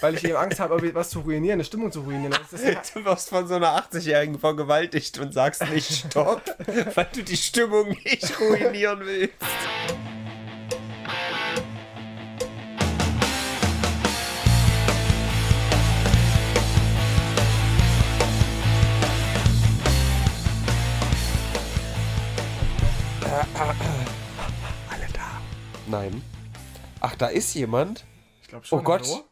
[0.00, 2.34] weil ich eben Angst habe, was zu ruinieren, eine Stimmung zu ruinieren.
[2.50, 6.42] Das ist Du wirst von so einer 80-Jährigen vergewaltigt und sagst nicht Stopp,
[6.94, 9.34] weil du die Stimmung nicht ruinieren willst.
[24.88, 25.40] Alle da.
[25.86, 26.22] Nein.
[27.00, 28.04] Ach, da ist jemand.
[28.42, 28.80] ich glaube schon.
[28.80, 29.02] Oh Gott.
[29.06, 29.29] Hallo?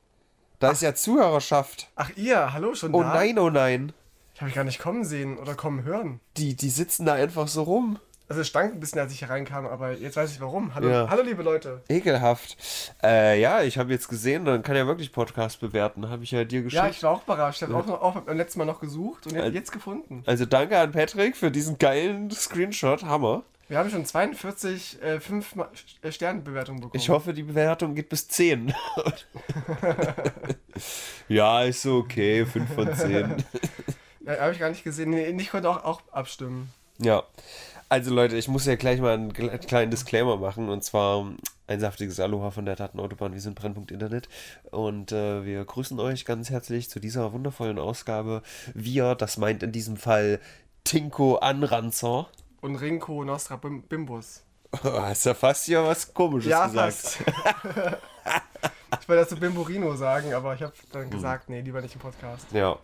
[0.58, 1.88] Da ist ja Zuhörerschaft.
[1.94, 3.14] Ach, ihr, hallo schon Oh da?
[3.14, 3.92] nein, oh nein.
[4.34, 6.20] Ich habe ich gar nicht kommen sehen oder kommen hören.
[6.36, 7.98] Die, die sitzen da einfach so rum.
[8.28, 10.74] Also es stank ein bisschen, als ich hier reinkam, aber jetzt weiß ich warum.
[10.74, 11.08] Hallo, Ja.
[11.08, 11.82] hallo liebe Leute.
[11.88, 12.56] Ekelhaft.
[13.02, 16.10] Äh, ja, ich habe jetzt gesehen, dann kann er wirklich Podcast bewerten.
[16.10, 16.82] Habe ich ja dir geschickt.
[16.82, 17.62] Ja, ich war auch überrascht.
[17.62, 20.22] Ich habe auch, noch, auch beim letzten Mal noch gesucht und Äh, jetzt gefunden.
[20.26, 23.02] also danke an Patrick für diesen geilen Screenshot.
[23.04, 23.44] Hammer.
[23.68, 25.54] Wir haben schon 42 äh, 5
[26.02, 27.00] äh, Sternbewertungen bekommen.
[27.00, 28.72] Ich hoffe, die Bewertung geht bis 10.
[31.28, 32.46] ja, ist so okay.
[32.46, 33.44] 5 von 10.
[34.26, 35.08] Ja, habe ich gar nicht gesehen.
[35.08, 36.70] Nee, ich konnte auch, auch abstimmen.
[36.98, 37.22] Ja.
[37.88, 41.32] Also Leute, ich muss ja gleich mal einen kle- kleinen Disclaimer machen und zwar
[41.66, 43.32] ein saftiges Aloha von der Datenautobahn.
[43.32, 44.28] Wir sind Brennpunkt Internet
[44.70, 48.42] und äh, wir grüßen euch ganz herzlich zu dieser wundervollen Ausgabe.
[48.74, 50.40] Wir, das meint in diesem Fall
[50.84, 52.28] Tinko Anranzer.
[52.60, 54.42] Und Rinko Nostra Bim Bimbus.
[54.84, 56.92] Oh, hast ja fast hier was Komisches Ja, gesagt.
[56.92, 57.18] fast.
[59.00, 60.88] ich wollte dazu Bimborino sagen, aber ich habe Hm.
[60.92, 62.46] dann gesagt, nee, lieber nicht im Podcast.
[62.52, 62.78] Ja.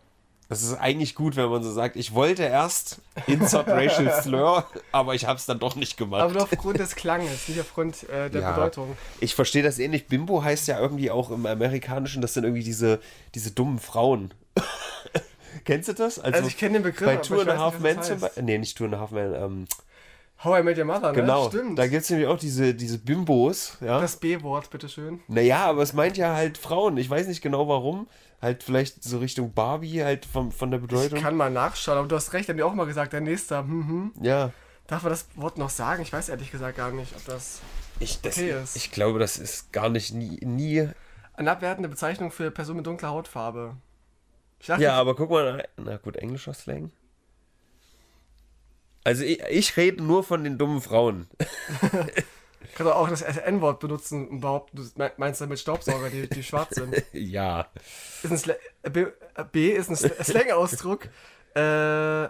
[0.51, 5.15] Das ist eigentlich gut, wenn man so sagt, ich wollte erst Insert Racial Slur, aber
[5.15, 6.21] ich habe es dann doch nicht gemacht.
[6.23, 8.53] Aber nur aufgrund des Klanges, nicht aufgrund äh, der Ja.
[8.53, 8.95] Bedeutung.
[9.21, 10.07] Ich verstehe das ähnlich.
[10.07, 13.01] Bimbo heißt ja irgendwie auch im Amerikanischen, das sind irgendwie diese,
[13.35, 14.33] diese dummen Frauen.
[15.65, 16.19] Kennst du das?
[16.19, 18.21] Also ich kenne den Begriff, bei Two ich and a Half Men zum.
[18.21, 18.43] Beispiel.
[18.43, 19.35] Nee, nicht Two and a Half Men.
[19.35, 19.67] Ähm,
[20.43, 21.15] How I Met Your Mother, ne?
[21.15, 21.49] genau.
[21.49, 21.79] Stimmt.
[21.79, 23.79] Da gibt es nämlich auch diese, diese Bimbos.
[23.81, 24.01] Ja?
[24.01, 25.21] das B-Wort, bitteschön.
[25.29, 26.97] Naja, aber es meint ja halt Frauen.
[26.99, 28.07] Ich weiß nicht genau warum.
[28.43, 31.21] Halt vielleicht so Richtung Barbie, halt von, von der Ich Bedeutung.
[31.21, 33.89] kann mal nachschauen, aber du hast recht, haben die auch mal gesagt, der nächste, hm,
[33.89, 34.13] hm.
[34.23, 34.51] ja.
[34.87, 36.03] Darf man das Wort noch sagen?
[36.03, 37.61] Ich weiß ehrlich gesagt gar nicht, ob das
[38.01, 38.77] Ich, das, Okay ist.
[38.77, 40.39] ich glaube, das ist gar nicht nie.
[40.45, 40.89] nie
[41.33, 43.77] eine abwertende Bezeichnung für Person mit dunkler Hautfarbe.
[44.67, 46.91] Dachte, ja, aber guck mal, na gut, englischer Slang.
[49.05, 51.29] Also ich, ich rede nur von den dummen Frauen.
[52.63, 56.29] ich kann doch auch das N-Wort benutzen und behaupten, du me- meinst damit Staubsauger, die,
[56.29, 57.03] die schwarz sind.
[57.13, 57.67] ja.
[58.23, 58.55] Ist ein Sla
[58.91, 59.07] B,
[59.53, 61.05] B ist ein Sl- Slang-Ausdruck.
[61.55, 62.29] äh,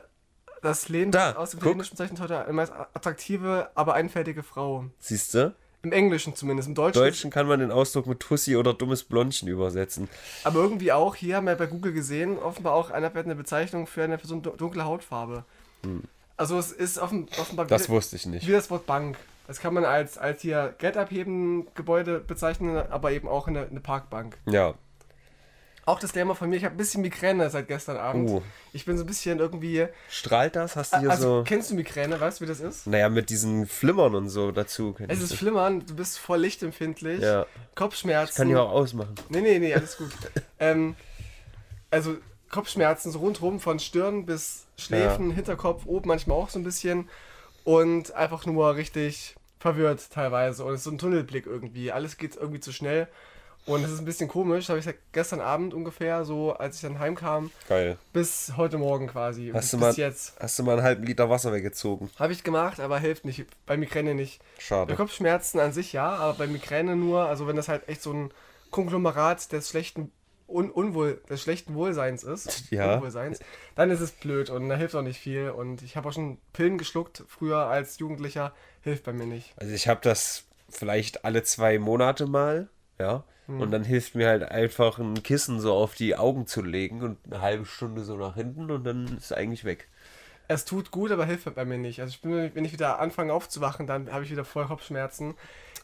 [0.62, 1.58] das lehnt Da, aus dem.
[1.60, 4.86] Italienischen bezeichnet heute eine meist attraktive, aber einfältige Frau.
[4.98, 5.54] Siehst du?
[5.84, 6.66] Im Englischen zumindest.
[6.68, 7.02] Im Im Deutschen.
[7.02, 10.08] Deutschen kann man den Ausdruck mit Tussi oder dummes Blondchen übersetzen.
[10.42, 14.02] Aber irgendwie auch, hier haben wir bei Google gesehen, offenbar auch eine abwertende Bezeichnung für
[14.02, 15.44] eine Person dun- dunkle Hautfarbe.
[16.36, 17.68] Also es ist offen, offenbar Hm.
[17.68, 18.46] Das wie, wusste ich nicht.
[18.48, 19.16] wie das Wort Bank.
[19.46, 23.80] Das kann man als, als hier Geld abheben Gebäude bezeichnen, aber eben auch eine, eine
[23.80, 24.38] Parkbank.
[24.46, 24.74] Ja.
[25.86, 28.30] Auch das Thema von mir, ich habe ein bisschen Migräne seit gestern Abend.
[28.30, 28.42] Oh.
[28.72, 29.86] Ich bin so ein bisschen irgendwie...
[30.08, 30.76] Strahlt das?
[30.76, 31.44] Hast du hier Also, so.
[31.44, 32.18] kennst du Migräne?
[32.18, 32.86] Weißt du, wie das ist?
[32.86, 34.94] Naja, mit diesen Flimmern und so dazu.
[35.08, 35.34] Es ich ist.
[35.34, 37.46] Flimmern, du bist voll lichtempfindlich, Ja.
[37.74, 38.34] Kopfschmerzen.
[38.36, 39.14] Kann ich auch ausmachen.
[39.28, 40.10] Nee, nee, nee, alles gut.
[40.58, 40.96] ähm,
[41.90, 42.16] also
[42.50, 47.08] Kopfschmerzen so rundherum von Stirn bis Schläfen, Hinterkopf, oben manchmal auch so ein bisschen.
[47.64, 50.64] Und einfach nur richtig verwirrt teilweise.
[50.64, 51.92] Und es ist so ein Tunnelblick irgendwie.
[51.92, 53.08] Alles geht irgendwie zu schnell.
[53.66, 54.68] Und es ist ein bisschen komisch.
[54.68, 57.96] Habe ich seit gestern Abend ungefähr, so als ich dann heimkam, Geil.
[58.12, 59.50] bis heute Morgen quasi.
[59.54, 60.34] Hast du bis mal, jetzt.
[60.38, 62.10] hast du mal einen halben Liter Wasser weggezogen?
[62.18, 63.46] Habe ich gemacht, aber hilft nicht.
[63.66, 64.40] Bei Migräne nicht.
[64.56, 64.94] Bei Schade.
[64.96, 68.30] Kopfschmerzen an sich ja, aber bei Migräne nur, also wenn das halt echt so ein
[68.70, 70.10] Konglomerat des schlechten
[70.46, 72.96] Un Unwohl, des schlechten Wohlseins ist, Ja.
[72.96, 73.40] Unwohlseins,
[73.76, 75.48] dann ist es blöd und da hilft auch nicht viel.
[75.50, 78.52] Und ich habe auch schon Pillen geschluckt, früher als Jugendlicher,
[78.82, 79.54] hilft bei mir nicht.
[79.56, 83.24] Also ich habe das vielleicht alle zwei Monate mal, ja.
[83.46, 83.60] Hm.
[83.60, 87.18] Und dann hilft mir halt einfach ein Kissen so auf die Augen zu legen und
[87.26, 89.88] eine halbe Stunde so nach hinten und dann ist es eigentlich weg.
[90.46, 92.00] Es tut gut, aber hilft bei mir nicht.
[92.00, 95.34] Also ich bin, wenn ich wieder anfange aufzuwachen, dann habe ich wieder voll Kopfschmerzen.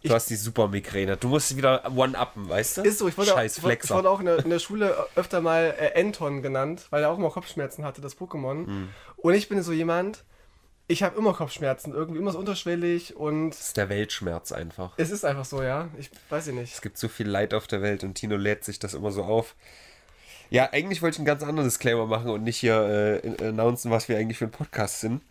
[0.02, 1.16] Du hast die super Migräne.
[1.16, 2.82] Du musst wieder one-uppen, weißt du?
[2.82, 3.96] Ist so, ich wurde, Scheiß ich wurde, ich Flexer.
[3.96, 7.18] wurde auch in der, in der Schule öfter mal äh, Anton genannt, weil er auch
[7.18, 8.66] immer Kopfschmerzen hatte, das Pokémon.
[8.66, 8.88] Hm.
[9.16, 10.24] Und ich bin so jemand,
[10.90, 14.92] ich habe immer Kopfschmerzen, irgendwie immer so unterschwellig und Das ist der Weltschmerz einfach.
[14.96, 15.88] es ist einfach so, ja.
[15.98, 16.82] Ich weiß ich Es nicht.
[16.82, 19.54] gibt so viel Leid auf der Welt und Tino lädt sich das immer so auf.
[20.50, 24.08] Ja, eigentlich wollte ich einen ganz anderen Disclaimer machen und nicht hier äh, announcen, was
[24.08, 25.22] wir eigentlich für ein Podcast sind.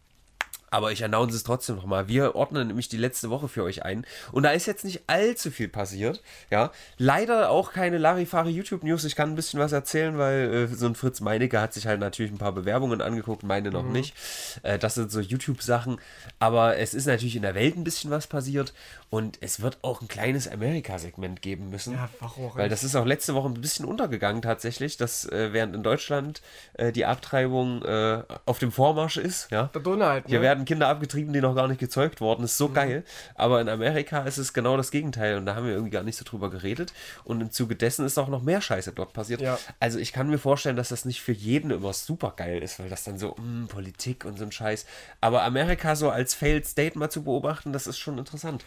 [0.71, 2.07] Aber ich announce es trotzdem nochmal.
[2.07, 4.05] Wir ordnen nämlich die letzte Woche für euch ein.
[4.31, 6.21] Und da ist jetzt nicht allzu viel passiert.
[6.49, 9.03] Ja, leider auch keine Larifari YouTube News.
[9.03, 11.99] Ich kann ein bisschen was erzählen, weil äh, so ein Fritz Meinecke hat sich halt
[11.99, 13.91] natürlich ein paar Bewerbungen angeguckt, meine noch mhm.
[13.91, 14.15] nicht.
[14.63, 15.99] Äh, das sind so YouTube-Sachen.
[16.39, 18.73] Aber es ist natürlich in der Welt ein bisschen was passiert.
[19.09, 21.93] Und es wird auch ein kleines Amerika-Segment geben müssen.
[21.93, 22.51] Ja, warum?
[22.53, 26.43] Weil das ist auch letzte Woche ein bisschen untergegangen tatsächlich, dass äh, während in Deutschland
[26.73, 29.49] äh, die Abtreibung äh, auf dem Vormarsch ist.
[29.49, 29.71] Ja?
[29.73, 30.25] Der Donald.
[30.25, 30.29] Ne?
[30.29, 32.43] Hier werden Kinder abgetrieben, die noch gar nicht gezeugt wurden.
[32.43, 32.73] Das ist so mhm.
[32.75, 33.03] geil.
[33.33, 35.37] Aber in Amerika ist es genau das Gegenteil.
[35.37, 36.93] Und da haben wir irgendwie gar nicht so drüber geredet.
[37.23, 39.41] Und im Zuge dessen ist auch noch mehr Scheiße dort passiert.
[39.41, 39.57] Ja.
[39.79, 42.89] Also ich kann mir vorstellen, dass das nicht für jeden immer super geil ist, weil
[42.89, 44.85] das dann so, mh, mm, Politik und so ein Scheiß.
[45.19, 48.63] Aber Amerika so als Failed State mal zu beobachten, das ist schon interessant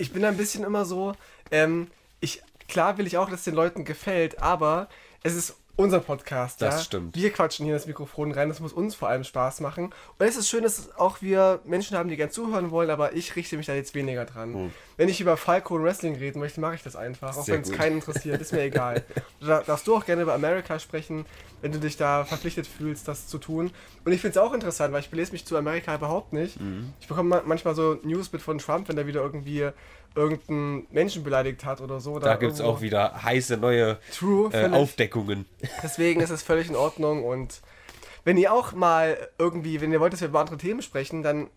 [0.00, 1.14] ich bin ein bisschen immer so,
[1.50, 1.88] ähm,
[2.20, 4.88] ich, klar will ich auch, dass es den Leuten gefällt, aber
[5.22, 6.60] es ist unser Podcast.
[6.62, 6.80] Das ja?
[6.82, 7.16] stimmt.
[7.16, 9.86] Wir quatschen hier in das Mikrofon rein, das muss uns vor allem Spaß machen.
[10.18, 13.36] Und es ist schön, dass auch wir Menschen haben, die gern zuhören wollen, aber ich
[13.36, 14.54] richte mich da jetzt weniger dran.
[14.54, 14.72] Hm.
[14.96, 17.72] Wenn ich über Falco und Wrestling reden möchte, mache ich das einfach, auch wenn es
[17.72, 19.04] keinen interessiert, ist mir egal.
[19.40, 21.24] Da darfst du auch gerne über Amerika sprechen,
[21.62, 23.70] wenn du dich da verpflichtet fühlst, das zu tun.
[24.04, 26.60] Und ich finde es auch interessant, weil ich belese mich zu Amerika überhaupt nicht.
[26.60, 26.92] Mhm.
[27.00, 29.70] Ich bekomme manchmal so News mit von Trump, wenn der wieder irgendwie
[30.14, 32.18] irgendeinen Menschen beleidigt hat oder so.
[32.18, 35.46] Da gibt es auch wieder heiße neue True, äh, Aufdeckungen.
[35.82, 37.60] Deswegen ist es völlig in Ordnung und
[38.24, 41.48] wenn ihr auch mal irgendwie, wenn ihr wollt, dass wir über andere Themen sprechen, dann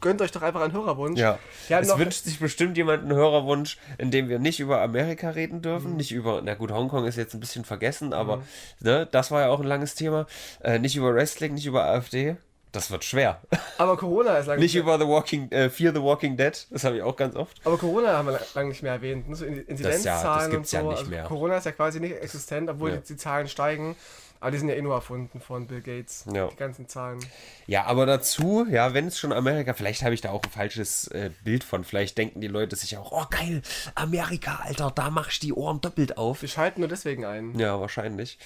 [0.00, 1.18] gönnt euch doch einfach einen Hörerwunsch.
[1.18, 1.38] Ja.
[1.68, 5.92] Es wünscht sich bestimmt jemand einen Hörerwunsch, in dem wir nicht über Amerika reden dürfen,
[5.92, 5.96] mhm.
[5.96, 8.42] nicht über, na gut, Hongkong ist jetzt ein bisschen vergessen, aber mhm.
[8.80, 10.26] ne, das war ja auch ein langes Thema.
[10.60, 12.36] Äh, nicht über Wrestling, nicht über AfD.
[12.72, 13.42] Das wird schwer.
[13.76, 16.66] Aber Corona ist lange nicht über The Walking, äh, Fear the Walking Dead.
[16.70, 17.60] Das habe ich auch ganz oft.
[17.64, 19.26] Aber Corona haben wir lange nicht mehr erwähnt.
[19.36, 20.76] So Inzidenzzahlen das, ja, das und so.
[20.76, 21.24] Ja nicht also mehr.
[21.24, 22.96] Corona ist ja quasi nicht existent, obwohl ja.
[22.96, 23.94] die, die, Zahlen steigen.
[24.40, 26.24] Aber die sind ja eh nur erfunden von Bill Gates.
[26.32, 26.48] Ja.
[26.48, 27.20] Die ganzen Zahlen.
[27.66, 31.06] Ja, aber dazu, ja, wenn es schon Amerika, vielleicht habe ich da auch ein falsches
[31.08, 31.84] äh, Bild von.
[31.84, 33.62] Vielleicht denken die Leute sich auch, oh geil,
[33.94, 36.42] Amerika, Alter, da mach ich die Ohren doppelt auf.
[36.42, 37.56] Wir schalten nur deswegen ein.
[37.56, 38.38] Ja, wahrscheinlich.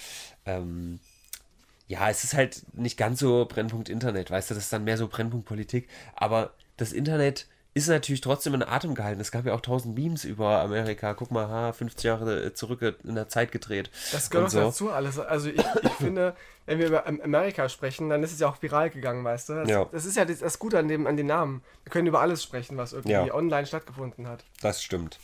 [0.45, 0.99] Ähm,
[1.87, 4.97] ja, es ist halt nicht ganz so Brennpunkt Internet, weißt du, das ist dann mehr
[4.97, 5.87] so Brennpunkt Politik.
[6.15, 7.47] Aber das Internet
[7.77, 9.21] ist natürlich trotzdem in Atem gehalten.
[9.21, 11.13] Es gab ja auch tausend Memes über Amerika.
[11.13, 13.91] Guck mal, ha, 50 Jahre zurück in der Zeit gedreht.
[14.11, 14.59] Das gehört so.
[14.59, 15.19] dazu alles.
[15.19, 16.35] Also ich, ich finde,
[16.65, 19.53] wenn wir über Amerika sprechen, dann ist es ja auch viral gegangen, weißt du?
[19.53, 19.85] Das, ja.
[19.91, 21.63] das ist ja das, das Gute an, dem, an den Namen.
[21.83, 23.33] Wir können über alles sprechen, was irgendwie ja.
[23.33, 24.43] online stattgefunden hat.
[24.61, 25.19] Das stimmt.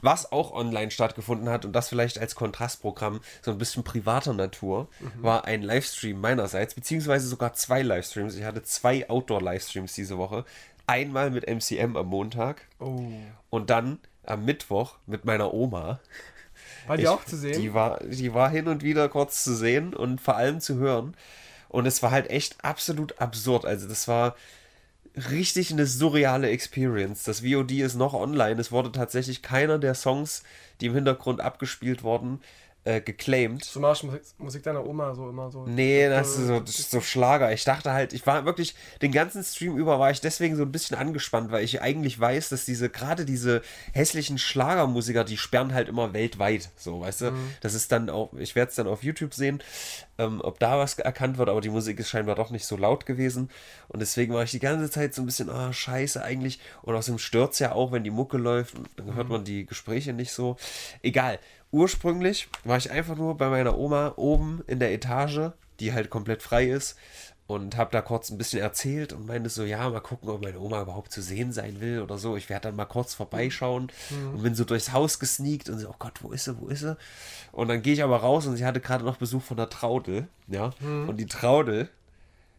[0.00, 4.88] Was auch online stattgefunden hat und das vielleicht als Kontrastprogramm so ein bisschen privater Natur,
[5.00, 5.22] mhm.
[5.22, 8.36] war ein Livestream meinerseits, beziehungsweise sogar zwei Livestreams.
[8.36, 10.44] Ich hatte zwei Outdoor-Livestreams diese Woche.
[10.86, 13.02] Einmal mit MCM am Montag oh.
[13.50, 16.00] und dann am Mittwoch mit meiner Oma.
[16.86, 17.60] War die ich, auch zu sehen?
[17.60, 21.16] Die war, die war hin und wieder kurz zu sehen und vor allem zu hören.
[21.68, 23.66] Und es war halt echt absolut absurd.
[23.66, 24.36] Also das war
[25.18, 27.24] richtig eine surreale Experience.
[27.24, 28.60] Das VOD ist noch online.
[28.60, 30.42] Es wurde tatsächlich keiner der Songs,
[30.80, 32.40] die im Hintergrund abgespielt wurden,
[32.88, 33.64] äh, geclaimed.
[33.64, 35.66] So Marschmusik Musik deiner Oma so immer so.
[35.66, 37.52] Nee, das ist so, so Schlager.
[37.52, 40.72] Ich dachte halt, ich war wirklich, den ganzen Stream über war ich deswegen so ein
[40.72, 43.60] bisschen angespannt, weil ich eigentlich weiß, dass diese, gerade diese
[43.92, 46.70] hässlichen Schlagermusiker, die sperren halt immer weltweit.
[46.76, 47.30] So, weißt du?
[47.32, 47.50] Mhm.
[47.60, 49.62] Das ist dann auch, ich werde es dann auf YouTube sehen,
[50.16, 53.04] ähm, ob da was erkannt wird, aber die Musik ist scheinbar doch nicht so laut
[53.04, 53.50] gewesen.
[53.88, 56.58] Und deswegen war ich die ganze Zeit so ein bisschen, ah, oh, scheiße eigentlich.
[56.80, 59.32] Und außerdem stört es ja auch, wenn die Mucke läuft, dann hört mhm.
[59.32, 60.56] man die Gespräche nicht so.
[61.02, 61.38] Egal
[61.70, 66.42] ursprünglich war ich einfach nur bei meiner Oma oben in der Etage, die halt komplett
[66.42, 66.96] frei ist.
[67.46, 70.60] Und habe da kurz ein bisschen erzählt und meinte so, ja, mal gucken, ob meine
[70.60, 72.36] Oma überhaupt zu sehen sein will oder so.
[72.36, 74.34] Ich werde dann mal kurz vorbeischauen mhm.
[74.34, 76.80] und bin so durchs Haus gesneakt und so, oh Gott, wo ist sie, wo ist
[76.80, 76.94] sie?
[77.52, 80.28] Und dann gehe ich aber raus und sie hatte gerade noch Besuch von der Traudel,
[80.46, 80.72] ja.
[80.80, 81.08] Mhm.
[81.08, 81.88] Und die Traudel,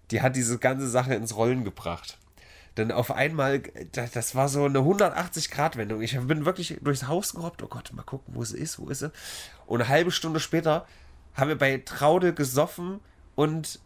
[0.10, 2.17] die hat diese ganze Sache ins Rollen gebracht.
[2.77, 3.61] Denn auf einmal,
[3.91, 6.01] das war so eine 180-Grad-Wendung.
[6.01, 7.61] Ich bin wirklich durchs Haus gerobbt.
[7.63, 9.11] Oh Gott, mal gucken, wo sie ist, wo ist sie?
[9.65, 10.85] Und eine halbe Stunde später
[11.33, 12.99] haben wir bei Traude gesoffen
[13.35, 13.79] und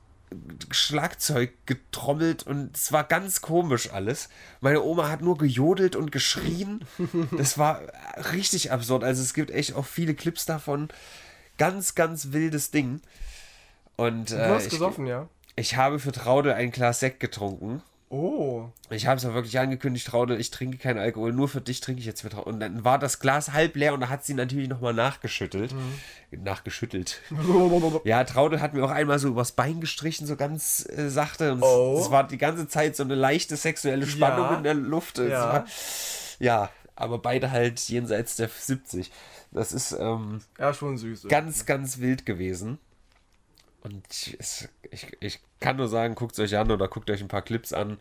[0.72, 4.30] Schlagzeug getrommelt und es war ganz komisch alles.
[4.62, 6.86] Meine Oma hat nur gejodelt und geschrien.
[7.38, 7.82] Das war
[8.34, 9.04] richtig absurd.
[9.04, 10.90] Also es gibt echt auch viele Clips davon.
[11.58, 13.02] Ganz, ganz wildes Ding.
[13.96, 15.28] Und, äh, du hast ich, gesoffen, ja?
[15.56, 17.82] Ich habe für Traude ein Glas Sekt getrunken.
[18.14, 18.70] Oh.
[18.92, 22.00] Ich habe es ja wirklich angekündigt, Traude, ich trinke keinen Alkohol, nur für dich trinke
[22.00, 24.70] ich jetzt mit Und dann war das Glas halb leer und da hat sie natürlich
[24.70, 25.74] nochmal nachgeschüttelt.
[25.74, 26.44] Mhm.
[26.44, 27.22] Nachgeschüttelt.
[28.04, 31.54] ja, Traude hat mir auch einmal so übers Bein gestrichen, so ganz äh, sachte.
[31.54, 31.98] Und oh.
[32.00, 34.58] es, war die ganze Zeit so eine leichte sexuelle Spannung ja.
[34.58, 35.18] in der Luft.
[35.18, 35.54] Ja.
[35.54, 35.66] War,
[36.38, 39.10] ja, aber beide halt jenseits der 70.
[39.52, 41.30] Das ist ähm, ja schon süß.
[41.30, 42.78] Ganz, ganz wild gewesen.
[43.82, 44.06] Und
[44.40, 47.42] ich, ich, ich kann nur sagen, guckt es euch an oder guckt euch ein paar
[47.42, 47.98] Clips an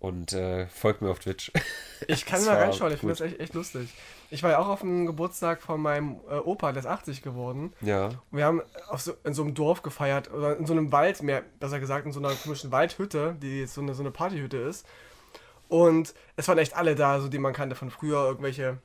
[0.00, 1.50] und äh, folgt mir auf Twitch.
[2.06, 3.88] Ich kann mal reinschauen, ich finde das echt, echt lustig.
[4.28, 7.72] Ich war ja auch auf dem Geburtstag von meinem äh, Opa, der ist 80 geworden.
[7.80, 8.08] Ja.
[8.08, 8.60] Und wir haben
[8.98, 12.12] so, in so einem Dorf gefeiert, oder in so einem Wald, mehr besser gesagt, in
[12.12, 14.84] so einer komischen Waldhütte, die so eine, so eine Partyhütte ist.
[15.68, 18.78] Und es waren echt alle da, so die man kannte von früher, irgendwelche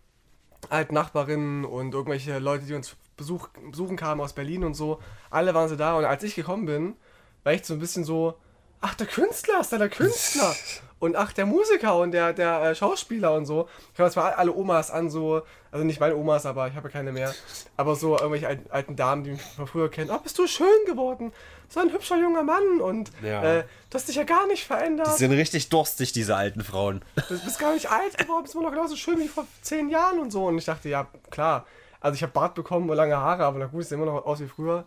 [0.69, 4.99] alten Nachbarinnen und irgendwelche Leute, die uns Besuch, besuchen kamen aus Berlin und so.
[5.29, 6.95] Alle waren sie da und als ich gekommen bin,
[7.43, 8.35] war ich so ein bisschen so,
[8.81, 10.55] ach, der Künstler ist da der Künstler.
[10.99, 13.67] und ach, der Musiker und der, der äh, Schauspieler und so.
[13.93, 15.41] Ich es waren alle Omas an, so,
[15.71, 17.33] also nicht meine Omas, aber ich habe ja keine mehr.
[17.77, 20.11] Aber so irgendwelche alten, alten Damen, die mich von früher kennen.
[20.11, 21.31] Oh, bist du schön geworden.
[21.69, 23.59] So ein hübscher junger Mann und Ja.
[23.59, 25.07] äh, du hast dich ja gar nicht verändert.
[25.07, 27.01] Die sind richtig durstig, diese alten Frauen.
[27.29, 30.19] Du bist gar nicht alt geworden, bist immer noch genauso schön wie vor zehn Jahren
[30.19, 30.47] und so.
[30.47, 31.65] Und ich dachte, ja, klar.
[32.01, 34.25] Also ich habe Bart bekommen und lange Haare, aber na gut, ich sehe immer noch
[34.25, 34.85] aus wie früher.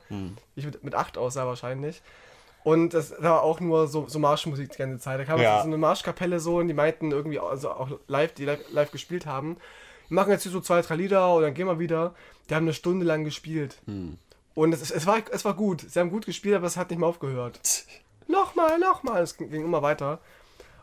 [0.56, 2.02] Ich mit, mit acht aussah wahrscheinlich.
[2.64, 5.18] Und das war auch nur so, so Marschmusik die ganze Zeit.
[5.18, 5.60] Da kam Ja.
[5.62, 9.26] so eine Marschkapelle so und die meinten irgendwie, also auch live, die live, live gespielt
[9.26, 9.56] haben,
[10.08, 12.14] wir machen jetzt hier so zwei, drei Lieder und dann gehen wir wieder.
[12.50, 13.76] Die haben eine Stunde lang gespielt.
[14.54, 15.80] Und es, es, war, es war gut.
[15.88, 17.58] Sie haben gut gespielt, aber es hat nicht mehr aufgehört.
[18.28, 19.22] Nochmal, nochmal.
[19.22, 20.18] Es ging immer weiter.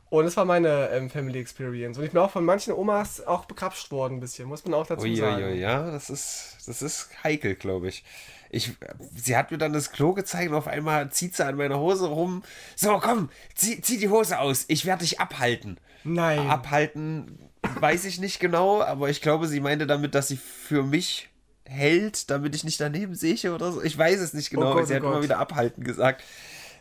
[0.09, 1.97] Und das war meine ähm, Family Experience.
[1.97, 4.87] Und ich bin auch von manchen Omas auch bekrapscht worden ein bisschen, muss man auch
[4.87, 5.43] dazu sagen.
[5.43, 8.03] Uiuiui, ja, das ist, das ist heikel, glaube ich.
[8.49, 8.71] ich.
[9.15, 12.07] Sie hat mir dann das Klo gezeigt und auf einmal zieht sie an meiner Hose
[12.07, 12.43] rum.
[12.75, 15.79] So, komm, zieh, zieh die Hose aus, ich werde dich abhalten.
[16.03, 16.49] Nein.
[16.49, 17.37] Abhalten
[17.79, 21.29] weiß ich nicht genau, aber ich glaube, sie meinte damit, dass sie für mich
[21.65, 23.83] hält, damit ich nicht daneben sehe oder so.
[23.83, 24.71] Ich weiß es nicht genau.
[24.71, 25.23] Oh Gott, sie oh hat immer Gott.
[25.23, 26.23] wieder abhalten gesagt.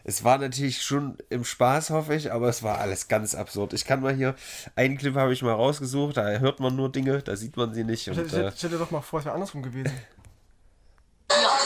[0.08, 3.74] Es war natürlich schon im Spaß, hoffe ich, aber es war alles ganz absurd.
[3.74, 4.36] Ich kann mal hier,
[4.74, 7.84] einen Clip habe ich mal rausgesucht, da hört man nur Dinge, da sieht man sie
[7.84, 8.04] nicht.
[8.04, 9.92] Stell, Und, stell, äh, stell dir doch mal vor, es wäre andersrum gewesen.
[11.28, 11.34] Du,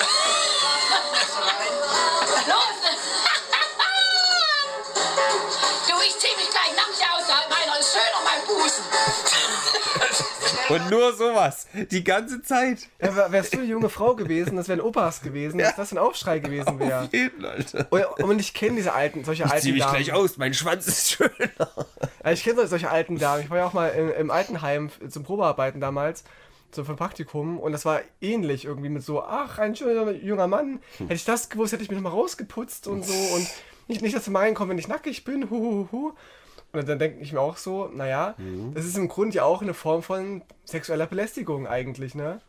[10.72, 12.88] und nur sowas, die ganze Zeit.
[13.00, 15.98] Ja, wär- wärst du eine junge Frau gewesen, das wären Opas gewesen, dass das ein
[15.98, 17.02] Aufschrei gewesen wäre.
[17.04, 17.86] Auf jeden, Alter.
[17.90, 19.94] Und, und ich kenne diese alten, solche Ich alten zieh mich Damen.
[19.96, 21.30] gleich aus, mein Schwanz ist schöner.
[22.24, 23.42] Ja, ich kenne solche alten Damen.
[23.42, 26.24] Ich war ja auch mal im, im Altenheim zum Probearbeiten damals,
[26.74, 27.58] so für ein Praktikum.
[27.58, 30.80] Und das war ähnlich irgendwie mit so, ach, ein schöner junger Mann.
[30.98, 33.12] Hätte ich das gewusst, hätte ich mich nochmal rausgeputzt und so.
[33.34, 33.46] Und
[33.88, 35.50] nicht, nicht dass zu meinen kommen, wenn ich nackig bin.
[35.50, 36.12] Hu, hu, hu.
[36.72, 38.34] Und dann denke ich mir auch so, naja,
[38.74, 42.40] das ist im Grunde ja auch eine Form von sexueller Belästigung eigentlich, ne?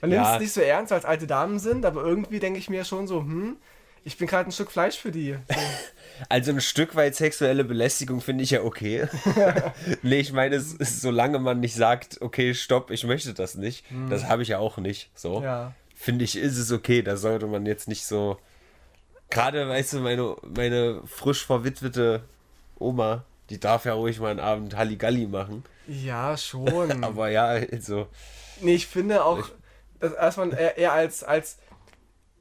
[0.00, 0.34] Man nimmt Ja.
[0.36, 3.18] es nicht so ernst, als alte Damen sind, aber irgendwie denke ich mir schon so,
[3.20, 3.56] hm,
[4.02, 5.36] ich bin gerade ein Stück Fleisch für die.
[6.20, 6.26] So.
[6.28, 9.06] Also ein Stück weit sexuelle Belästigung finde ich ja okay.
[10.02, 14.24] nee, ich meine, es solange man nicht sagt, okay, stopp, ich möchte das nicht, das
[14.24, 15.10] habe ich ja auch nicht.
[15.14, 15.42] So.
[15.42, 15.72] Ja.
[15.94, 17.00] Finde ich, ist es okay.
[17.00, 18.36] Da sollte man jetzt nicht so.
[19.30, 22.22] Gerade, weißt du, meine, meine frisch verwitwete
[22.80, 25.64] Oma, die darf ja ruhig mal einen Abend Halligalli machen.
[25.86, 27.04] Ja, schon.
[27.04, 28.08] Aber ja, also.
[28.60, 29.48] Nee, ich finde auch,
[30.00, 31.58] dass, man eher, eher als, als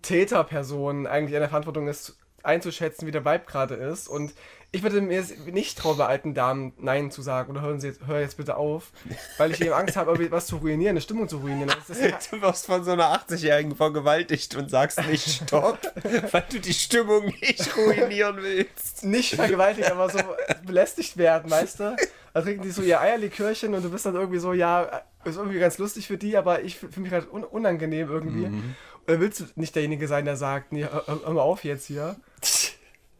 [0.01, 4.07] Täterperson eigentlich in der Verantwortung ist, einzuschätzen, wie der Vibe gerade ist.
[4.07, 4.33] Und
[4.71, 7.51] ich würde mir nicht trauen, bei alten Damen Nein zu sagen.
[7.51, 8.91] Oder hören Sie jetzt, hör jetzt bitte auf.
[9.37, 11.71] Weil ich eben Angst habe, irgendwie was zu ruinieren, eine Stimmung zu ruinieren.
[11.87, 15.79] Das ist, Du wirst von so einer 80-Jährigen vergewaltigt und sagst nicht Stopp,
[16.31, 19.03] weil du die Stimmung nicht ruinieren willst.
[19.03, 20.19] nicht vergewaltigt, aber so
[20.65, 21.95] belästigt werden, weißt du?
[22.33, 25.59] Da trinken die so ihr Eierlikörchen und du bist dann irgendwie so, ja, ist irgendwie
[25.59, 28.47] ganz lustig für die, aber ich fühle mich gerade un unangenehm irgendwie.
[28.47, 28.75] Mhm.
[29.07, 32.17] Oder willst du nicht derjenige sein, der sagt, nee, hör, hör mal auf jetzt hier?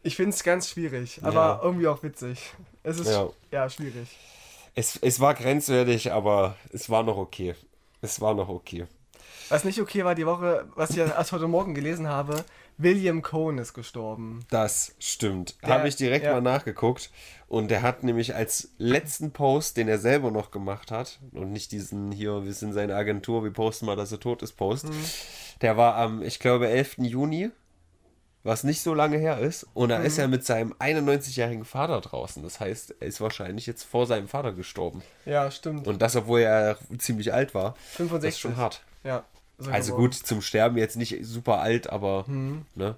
[0.02, 1.60] Ich finde es ganz schwierig, aber Ja.
[1.62, 2.52] irgendwie auch witzig.
[2.82, 3.68] Es ist ja, Ja.
[3.68, 4.08] schwierig.
[4.74, 7.54] Es, es war grenzwertig, aber es war noch okay.
[8.00, 8.86] Es war noch okay.
[9.50, 12.44] Was nicht okay war die Woche, was ich ja erst heute Morgen gelesen habe,
[12.78, 14.40] William Cohn ist gestorben.
[14.48, 15.56] Das stimmt.
[15.62, 16.32] Habe ich direkt ja.
[16.32, 17.10] mal nachgeguckt.
[17.48, 21.72] Und der hat nämlich als letzten Post, den er selber noch gemacht hat, und nicht
[21.72, 24.84] diesen hier, wir sind seine Agentur, wir posten mal, dass er tot ist, Post.
[24.88, 25.04] Mhm.
[25.62, 26.98] Der war am, ich glaube, 11.
[26.98, 27.50] Juni,
[28.42, 29.66] was nicht so lange her ist.
[29.74, 30.04] Und da Mhm.
[30.06, 32.42] ist er mit seinem 91-jährigen Vater draußen.
[32.42, 35.02] Das heißt, er ist wahrscheinlich jetzt vor seinem Vater gestorben.
[35.26, 35.86] Ja, stimmt.
[35.86, 37.74] Und das, obwohl er ziemlich alt war.
[37.96, 38.20] 65.
[38.28, 38.82] Das ist schon hart.
[39.04, 39.24] Ja.
[39.70, 40.10] Also geworden.
[40.12, 42.64] gut, zum Sterben jetzt nicht super alt, aber Mhm.
[42.74, 42.96] ne,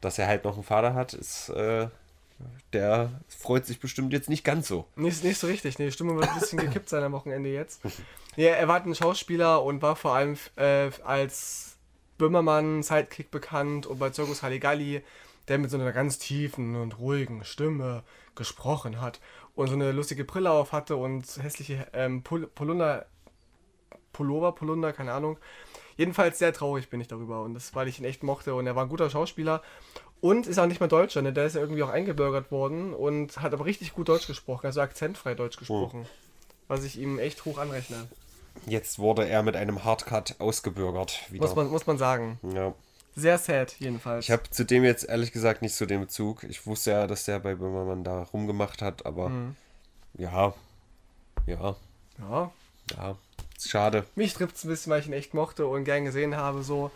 [0.00, 1.88] dass er halt noch einen Vater hat, ist, äh,
[2.72, 4.84] der freut sich bestimmt jetzt nicht ganz so.
[4.94, 5.78] Nicht, nicht so richtig.
[5.78, 7.80] Nee, die Stimmung wird ein bisschen gekippt sein am Wochenende jetzt.
[8.36, 11.65] Ja, er war ein Schauspieler und war vor allem äh, als
[12.18, 15.02] Böhmermann Sidekick bekannt und bei Zirkus Halligalli,
[15.48, 18.02] der mit so einer ganz tiefen und ruhigen Stimme
[18.34, 19.20] gesprochen hat
[19.54, 23.06] und so eine lustige Brille auf hatte und hässliche ähm, Pol Polunder,
[24.12, 25.38] Pullover, Polunder, keine Ahnung.
[25.96, 28.76] Jedenfalls sehr traurig bin ich darüber und das, weil ich ihn echt mochte und er
[28.76, 29.62] war ein guter Schauspieler
[30.20, 31.32] und ist auch nicht mal Deutscher, ne?
[31.32, 34.80] der ist ja irgendwie auch eingebürgert worden und hat aber richtig gut Deutsch gesprochen, also
[34.80, 36.06] akzentfrei Deutsch gesprochen,
[36.68, 38.08] was ich ihm echt hoch anrechne,
[38.66, 41.20] Jetzt wurde er mit einem Hardcut ausgebürgert.
[41.30, 41.44] Wieder.
[41.44, 42.38] muss man, muss man sagen.
[42.54, 42.74] ja.
[43.18, 44.26] Sehr sad jedenfalls.
[44.26, 46.44] Ich habe zu dem jetzt ehrlich gesagt nicht so den Bezug.
[46.44, 49.30] Ich wusste ja, dass der bei Böhmermann da rumgemacht hat, aber
[50.18, 50.52] ja,
[51.46, 51.74] ja,
[52.18, 52.50] ja,
[52.94, 53.16] ja,
[53.58, 54.04] schade.
[54.16, 56.90] mich trifft es ein bisschen, weil ich ihn echt mochte und gern gesehen habe, so.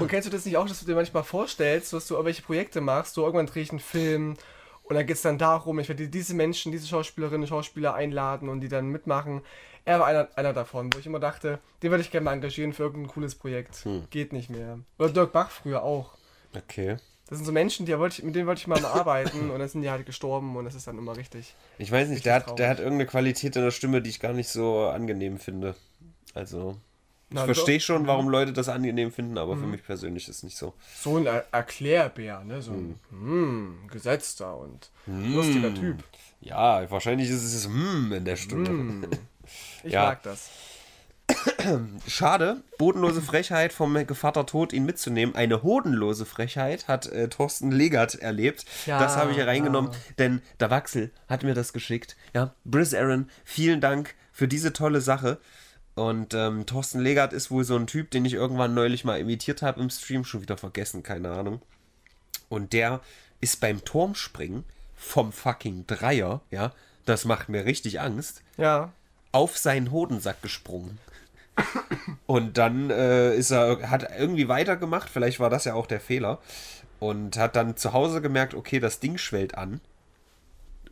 [0.00, 2.80] Und kennst du das nicht auch, dass du dir manchmal vorstellst, dass du irgendwelche Projekte
[2.80, 4.36] machst, so irgendwann drehe ich einen Film
[4.84, 8.60] und dann geht es dann darum, ich werde diese Menschen, diese Schauspielerinnen, Schauspieler einladen und
[8.60, 9.42] die dann mitmachen.
[9.84, 12.72] Er war einer, einer davon, wo ich immer dachte, den würde ich gerne mal engagieren
[12.72, 13.86] für irgendein cooles Projekt.
[14.10, 14.78] Geht nicht mehr.
[14.98, 16.12] Oder Dirk Bach früher auch.
[16.56, 16.96] Okay.
[17.28, 19.68] Das sind so Menschen, die wollte ich, mit denen wollte ich mal arbeiten und dann
[19.68, 21.54] sind die halt gestorben und das ist dann immer richtig.
[21.78, 24.34] Ich weiß nicht, der hat, der hat irgendeine Qualität in der Stimme, die ich gar
[24.34, 25.74] nicht so angenehm finde.
[26.34, 26.76] Also,
[27.30, 27.84] ich Na, verstehe doch.
[27.84, 30.74] schon, warum Leute das angenehm finden, aber für mich persönlich ist es nicht so.
[31.00, 32.60] So ein Er Erklärbär, ne?
[32.60, 36.04] So ein hm, gesetzter und lustiger Typ.
[36.42, 39.08] Ja, wahrscheinlich ist es hm in der Stimme.
[39.82, 40.06] Ich Ja.
[40.06, 40.50] mag das.
[42.06, 45.34] Schade, bodenlose Frechheit vom Gevatter Tod, ihn mitzunehmen.
[45.34, 48.66] Eine hodenlose Frechheit hat äh, Thorsten Legert erlebt.
[48.84, 49.98] Ja, das habe ich hier reingenommen, ja.
[50.18, 52.16] denn der Wachsel hat mir das geschickt.
[52.34, 55.38] Ja, Briz Aaron, vielen Dank für diese tolle Sache.
[55.94, 59.62] Und ähm, Thorsten Legert ist wohl so ein Typ, den ich irgendwann neulich mal imitiert
[59.62, 61.62] habe im Stream, schon wieder vergessen, keine Ahnung.
[62.48, 63.00] Und der
[63.40, 64.64] ist beim Turmspringen
[64.96, 66.72] vom fucking Dreier, ja,
[67.04, 68.92] das macht mir richtig Angst Ja.
[69.34, 70.98] Auf seinen Hodensack gesprungen.
[72.26, 76.38] Und dann äh, ist er, hat irgendwie weitergemacht, vielleicht war das ja auch der Fehler.
[77.00, 79.80] Und hat dann zu Hause gemerkt, okay, das Ding schwellt an.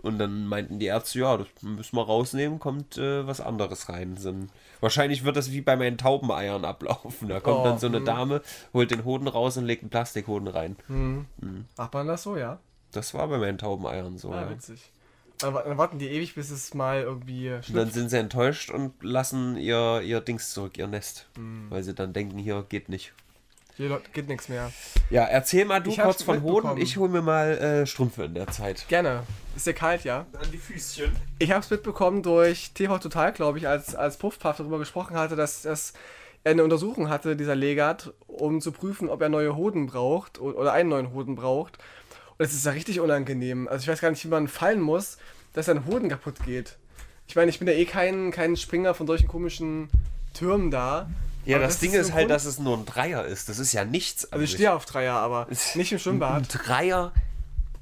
[0.03, 4.17] Und dann meinten die Ärzte, ja, das müssen wir rausnehmen, kommt äh, was anderes rein.
[4.17, 7.29] So ein, wahrscheinlich wird das wie bei meinen Taubeneiern ablaufen.
[7.29, 8.43] Da kommt Oh, dann so eine Dame,
[8.75, 10.77] holt den Hoden raus und legt einen Plastikhoden rein.
[11.77, 12.59] Macht man das so, ja?
[12.91, 14.33] Das war bei meinen Taubeneiern so.
[14.33, 14.51] Ah, ja.
[14.51, 14.91] witzig.
[15.43, 17.93] Dann, wa- dann warten die ewig, bis es mal irgendwie Und dann schlüpft.
[17.95, 21.27] sind sie enttäuscht und lassen ihr, ihr Dings zurück, ihr Nest.
[21.69, 23.13] Weil sie dann denken, hier geht nicht.
[23.77, 24.71] Hier geht nichts mehr.
[25.09, 26.77] Ja, erzähl mal du Ich hab's kurz von Hoden.
[26.77, 28.87] Ich hol mir mal äh, Strümpfe in der Zeit.
[28.89, 29.23] Gerne.
[29.57, 30.27] Ist ja kalt, ja?
[30.35, 31.11] An die Füßchen.
[31.39, 35.37] Ich habe es mitbekommen durch TV Total, glaube ich, als, als Puffpuff darüber gesprochen hatte,
[35.37, 35.95] dass, dass
[36.45, 40.73] er eine Untersuchung hatte, dieser Legat, um zu prüfen, ob er neue Hoden braucht oder
[40.75, 41.79] einen neuen Hoden braucht.
[42.39, 43.69] Und es ist ja richtig unangenehm.
[43.69, 45.17] Also ich weiß gar nicht, wie man fallen muss,
[45.53, 46.77] dass ein Hoden kaputt geht.
[47.27, 49.89] Ich meine, ich bin ja eh kein, kein Springer von solchen komischen
[50.35, 51.09] Türmen da.
[51.45, 53.49] Ja, Aber das, Ding ist ein halt, Grund- dass es nur ein Dreier ist.
[53.49, 54.31] Das ist ja nichts.
[54.33, 54.59] Also ich sich.
[54.59, 56.49] stehe auf Dreier, aber nicht im ein Schwimmbad.
[56.53, 57.13] Dreier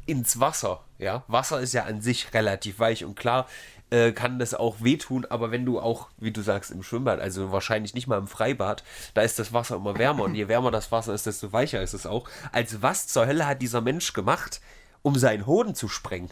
[0.07, 0.81] ins Wasser.
[0.99, 3.47] Ja, Wasser ist ja an sich relativ weich und klar
[3.91, 7.51] äh, kann das auch wehtun, aber wenn du auch, wie du sagst, im Schwimmbad, also
[7.53, 10.93] wahrscheinlich nicht mal im Freibad, da ist das Wasser immer wärmer und je wärmer das
[10.93, 12.29] Wasser ist, desto weicher ist es auch.
[12.53, 14.61] Also was zur Hölle hat dieser Mensch gemacht,
[15.03, 16.31] um seinen Hoden zu sprengen?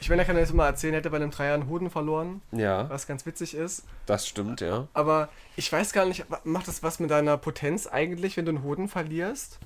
[0.00, 2.42] Ich meine, er kann jetzt mal erzählen, er hätte bei einem Dreier einen Hoden verloren,
[2.52, 3.84] Ja, was ganz witzig ist.
[4.06, 4.88] das stimmt, ja.
[4.92, 8.62] Aber ich weiß gar nicht, macht das was mit deiner Potenz eigentlich, wenn du einen
[8.62, 9.58] Hoden verlierst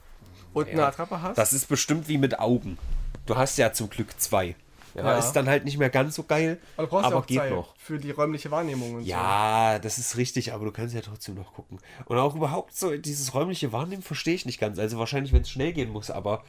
[0.54, 1.36] und eine Attrappe hast?
[1.36, 2.78] Das ist bestimmt wie mit Augen.
[3.26, 4.54] Du hast ja zum Glück zwei.
[4.94, 5.18] Ja, Ja.
[5.18, 7.38] Ist dann halt nicht mehr ganz so geil, aber du brauchst aber ja auch geht
[7.38, 7.76] Zeit noch.
[7.76, 11.54] für die räumliche Wahrnehmung und Ja, das ist richtig, aber du kannst ja trotzdem noch
[11.54, 11.78] gucken.
[12.06, 14.78] Und auch überhaupt so dieses räumliche Wahrnehmen verstehe ich nicht ganz.
[14.80, 16.42] Also wahrscheinlich, wenn es schnell gehen muss, aber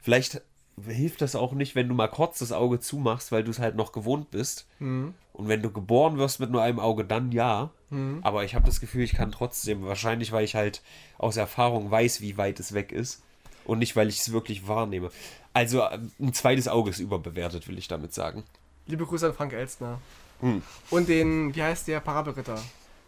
[0.00, 0.42] vielleicht
[0.86, 3.76] hilft das auch nicht, wenn du mal kurz das Auge zumachst, weil du es halt
[3.76, 4.66] noch gewohnt bist.
[4.78, 5.14] Mhm.
[5.32, 7.70] Und wenn du geboren wirst mit nur einem Auge, dann ja.
[7.90, 8.20] Mhm.
[8.22, 10.82] Aber ich habe das Gefühl, ich kann trotzdem, wahrscheinlich, weil ich halt
[11.18, 13.22] aus Erfahrung weiß, wie weit es weg ist.
[13.64, 15.10] Und nicht, weil ich es wirklich wahrnehme.
[15.52, 18.42] Also ähm, ein zweites Auge ist überbewertet, will ich damit sagen.
[18.86, 20.00] Liebe Grüße an Frank Elstner.
[20.40, 20.62] Hm.
[20.90, 22.58] Und den, wie heißt der, Parabelritter.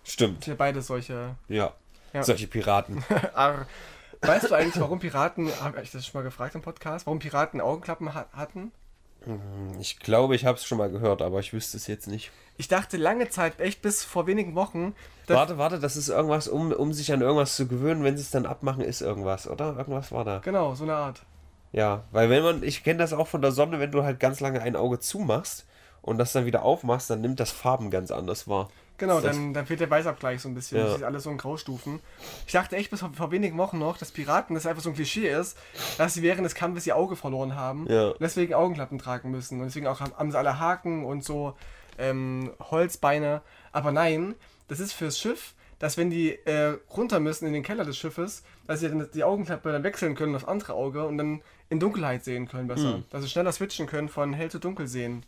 [0.05, 1.35] Stimmt, Wir beide solche.
[1.49, 1.73] ja.
[2.13, 2.23] Ja.
[2.23, 3.03] Solche Piraten.
[4.27, 7.61] Weißt du eigentlich, warum Piraten, habe ich das schon mal gefragt im Podcast, warum Piraten
[7.61, 8.73] Augenklappen ha hatten?
[9.81, 12.31] Ich glaube, ich habe es schon mal gehört, aber ich wüsste es jetzt nicht.
[12.59, 14.95] Ich dachte lange Zeit, echt bis vor wenigen Wochen,
[15.27, 18.31] Warte, warte, das ist irgendwas, um, um sich an irgendwas zu gewöhnen, wenn sie es
[18.31, 19.77] dann abmachen, ist irgendwas, oder?
[19.77, 20.39] Irgendwas war da.
[20.39, 21.23] genau, so eine Art.
[21.73, 24.41] Ja, weil wenn man, ich kenne das auch von der Sonne, wenn du halt ganz
[24.41, 25.67] lange ein Auge zumachst
[26.03, 28.69] und das dann wieder aufmachst, dann nimmt das Farben ganz anders wahr.
[28.97, 30.79] Genau, dann, dann fehlt der Weißabgleich so ein bisschen.
[30.79, 30.85] Ja.
[30.85, 31.99] Das ist alles so in Graustufen.
[32.47, 34.95] Ich dachte echt bis vor, vor wenigen Wochen noch, dass Piraten das einfach so ein
[34.95, 35.59] Klischee ist,
[35.99, 38.09] dass sie während des Kampfes ihr Auge verloren haben Ja.
[38.11, 39.59] und deswegen Augenklappen tragen müssen.
[39.61, 41.55] Und deswegen auch haben, sie alle Haken und so
[41.99, 43.43] ähm, Holzbeine.
[43.73, 44.35] Aber nein,
[44.69, 48.43] das ist fürs Schiff, dass wenn die äh, runter müssen in den Keller des Schiffes,
[48.67, 52.25] dass sie dann die Augenklappe dann wechseln können aufs andere Auge und dann in Dunkelheit
[52.25, 53.03] sehen können besser.
[53.11, 55.25] Dass sie schneller switchen können von hell zu dunkel sehen.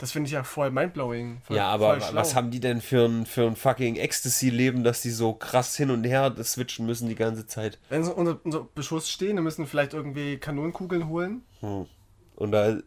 [0.00, 1.42] Das finde ich ja voll mindblowing.
[1.44, 5.10] Voll, ja, aber was haben die denn für ein, für ein fucking Ecstasy-Leben, dass die
[5.10, 7.78] so krass hin und her switchen müssen die ganze Zeit?
[7.90, 11.42] Wenn sie unter, unter Beschuss stehen, dann müssen vielleicht irgendwie Kanonenkugeln holen.
[11.60, 12.78] Und da,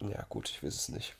[0.00, 1.16] ja gut, ich weiß es nicht.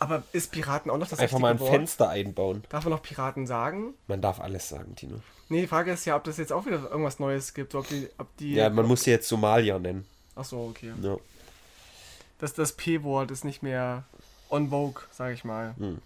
[0.00, 1.70] Aber ist Piraten auch noch das Einfach mal ein Wort?
[1.70, 2.64] Fenster einbauen.
[2.68, 3.94] Darf man noch Piraten sagen?
[4.08, 5.20] Man darf alles sagen, Tino.
[5.48, 7.76] Nee, die Frage ist ja, ob das jetzt auch wieder irgendwas Neues gibt.
[7.76, 10.04] Ob die, ob die Ja, man muss sie jetzt Somalier nennen.
[10.34, 10.92] Ach so, okay.
[11.00, 11.18] Ja.
[12.40, 14.02] Das, das P-Wort ist nicht mehr
[14.52, 15.74] on vogue, sage ich mal.
[15.78, 15.98] Hm.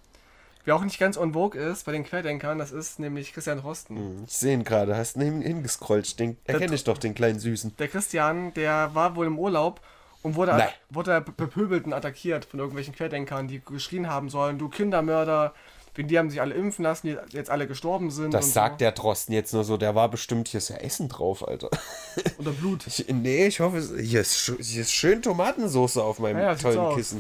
[0.65, 4.25] Wer auch nicht ganz on vogue ist bei den Querdenkern, das ist nämlich Christian Drosten.
[4.27, 6.19] Ich sehe ihn gerade, hast ihn hingescrollt.
[6.19, 7.77] Den erkenne ich doch, den kleinen Süßen.
[7.77, 9.81] Der Christian, der war wohl im Urlaub
[10.23, 10.69] und wurde, Nein.
[10.91, 15.55] wurde bepöbelt und attackiert von irgendwelchen Querdenkern, die geschrien haben sollen, du Kindermörder,
[15.97, 18.35] die haben sich alle impfen lassen, die jetzt alle gestorben sind.
[18.35, 18.79] Das sagt so.
[18.79, 21.71] der Drosten jetzt nur so, der war bestimmt, hier ist ja Essen drauf, Alter.
[22.39, 22.87] Oder Blut.
[22.89, 26.55] Ich, nee, ich hoffe, es- hier ist, hier ist schön Tomatensauce auf meinem Ja, ja,
[26.57, 27.15] tollen aus.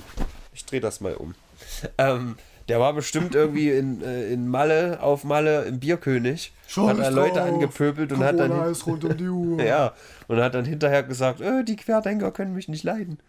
[0.57, 1.35] Ich drehe das mal um.
[1.99, 2.37] Ähm,
[2.69, 6.53] der war bestimmt irgendwie in, äh, in Malle, auf Malle, im Bierkönig.
[6.75, 8.71] hat er Leute angepöbelt und hat dann.
[8.73, 9.63] ist rund um die Uhr.
[9.63, 9.93] Ja,
[10.29, 13.21] und hat dann hinterher gesagt, äh, die Querdenker können mich nicht leiden.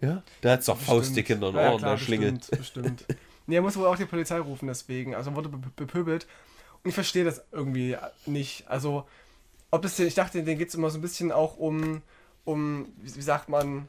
[0.00, 2.32] Ja, der hat doch faustdick in den Ja, ja, Ohren, klar, der Schlingel.
[2.32, 3.04] Bestimmt, bestimmt.
[3.46, 5.14] nee, er muss wohl auch die Polizei rufen deswegen.
[5.16, 6.26] Also er wurde be bepöbelt.
[6.82, 8.68] Und ich verstehe das irgendwie nicht.
[8.68, 9.08] Also,
[9.72, 12.02] ob es den, ich dachte, denen geht es immer so ein bisschen auch um,
[12.44, 13.88] um, wie sagt man,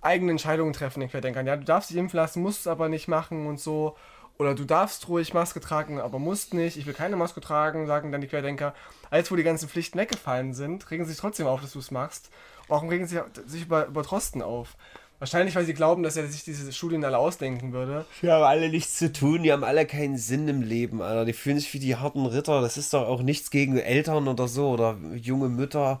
[0.00, 1.46] eigene Entscheidungen treffen, den Querdenkern.
[1.46, 3.96] Ja, du darfst dich impfen lassen, musst es aber nicht machen und so.
[4.38, 6.78] Oder du darfst ruhig Maske tragen, aber musst nicht.
[6.78, 8.74] Ich will keine Maske tragen, sagen dann die Querdenker.
[9.10, 11.90] Als wo die ganzen Pflichten weggefallen sind, regen sie sich trotzdem auf, dass du es
[11.90, 12.30] machst.
[12.66, 14.76] Warum regen sie sich über, über Trosten auf?
[15.20, 18.06] Wahrscheinlich, weil sie glauben, dass er sich diese Studien alle ausdenken würde.
[18.22, 21.26] Die haben alle nichts zu tun, die haben alle keinen Sinn im Leben, Alter.
[21.26, 22.62] Die fühlen sich wie die harten Ritter.
[22.62, 26.00] Das ist doch auch nichts gegen Eltern oder so oder junge Mütter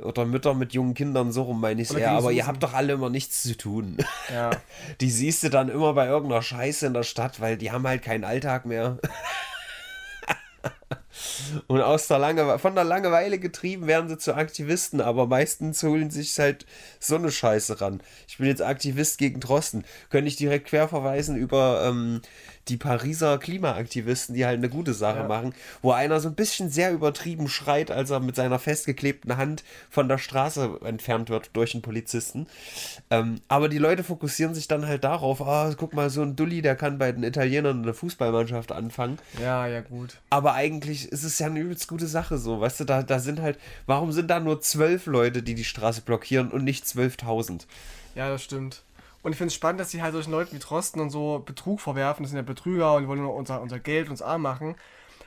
[0.00, 2.10] oder Mütter mit jungen Kindern, so rum meine ich eher.
[2.10, 3.96] Aber ihr habt doch alle immer nichts zu tun.
[4.30, 4.50] Ja.
[5.00, 8.02] Die siehst du dann immer bei irgendeiner Scheiße in der Stadt, weil die haben halt
[8.02, 8.98] keinen Alltag mehr.
[11.66, 16.10] Und aus der Lange von der Langeweile getrieben werden sie zu Aktivisten, aber meistens holen
[16.10, 16.66] sich halt
[17.00, 18.00] so eine Scheiße ran.
[18.26, 19.84] Ich bin jetzt Aktivist gegen Drosten.
[20.10, 22.20] Könnte ich direkt querverweisen über ähm,
[22.68, 25.28] die Pariser Klimaaktivisten, die halt eine gute Sache Ja.
[25.28, 29.64] machen, wo einer so ein bisschen sehr übertrieben schreit, als er mit seiner festgeklebten Hand
[29.90, 32.46] von der Straße entfernt wird durch einen Polizisten.
[33.10, 36.62] Ähm, aber die Leute fokussieren sich dann halt darauf, ah, guck mal, so ein Dulli,
[36.62, 39.18] der kann bei den Italienern eine Fußballmannschaft anfangen.
[39.40, 40.18] Ja, ja, gut.
[40.30, 43.40] Aber eigentlich ist es ja eine übelst gute Sache so, weißt du, da, da sind
[43.40, 47.62] halt, warum sind da nur zwölf Leute, die die Straße blockieren und nicht 12.000?
[48.14, 48.82] Ja, das stimmt.
[49.22, 51.80] Und ich finde es spannend, dass sie halt solchen Leuten wie Trosten und so Betrug
[51.80, 52.22] vorwerfen.
[52.22, 54.76] Das sind ja Betrüger und die wollen nur unser, unser Geld uns arm machen.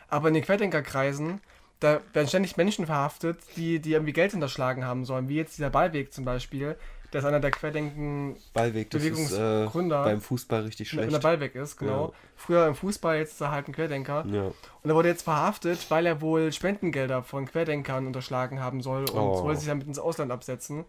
[0.10, 1.42] Aber in den Querdenkerkreisen,
[1.80, 5.28] da werden ständig Menschen verhaftet, die, die irgendwie Geld hinterschlagen haben sollen.
[5.30, 6.78] Wie jetzt dieser Ballweg zum Beispiel.
[7.12, 10.04] Der ist einer der Querdenken Ballweg, ist äh, Bewegungsgründer.
[10.06, 11.24] beim Fußball richtig wenn der schlecht.
[11.24, 12.06] Ballweg ist, genau.
[12.08, 12.12] Ja.
[12.38, 14.24] Früher im Fußball, jetzt ist er halt ein Querdenker.
[14.32, 14.44] Ja.
[14.44, 19.18] Und er wurde jetzt verhaftet, weil er wohl Spendengelder von Querdenkern unterschlagen haben soll und
[19.20, 19.44] Oh.
[19.44, 20.86] wollte sich damit ins Ausland absetzen.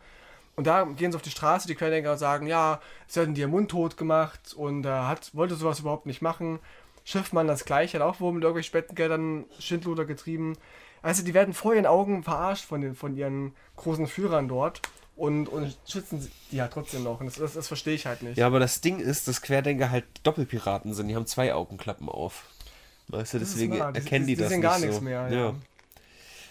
[0.56, 3.48] Und da gehen sie auf die Straße, die Querdenker und sagen, ja, sie hatten dir
[3.48, 6.58] mundtot gemacht und er hat, wollte sowas überhaupt nicht machen.
[7.04, 10.56] Schiffmann das gleiche, hat auch wohl mit irgendwelchen Spendengeldern Schindluder getrieben.
[11.00, 14.82] Also die werden vor ihren Augen verarscht von, den, von ihren großen Führern dort
[15.16, 17.18] und, und schützen sie- die halt trotzdem noch.
[17.20, 18.36] Und das, das, das verstehe ich halt nicht.
[18.38, 22.44] ja, aber das Ding ist, dass Querdenker halt Doppelpiraten sind, die haben zwei Augenklappen auf.
[23.08, 24.86] Weißt du, Das deswegen erkennen die, die das sehen nicht gar so.
[24.86, 25.28] nichts mehr.
[25.28, 25.36] Ja.
[25.46, 25.54] Ja.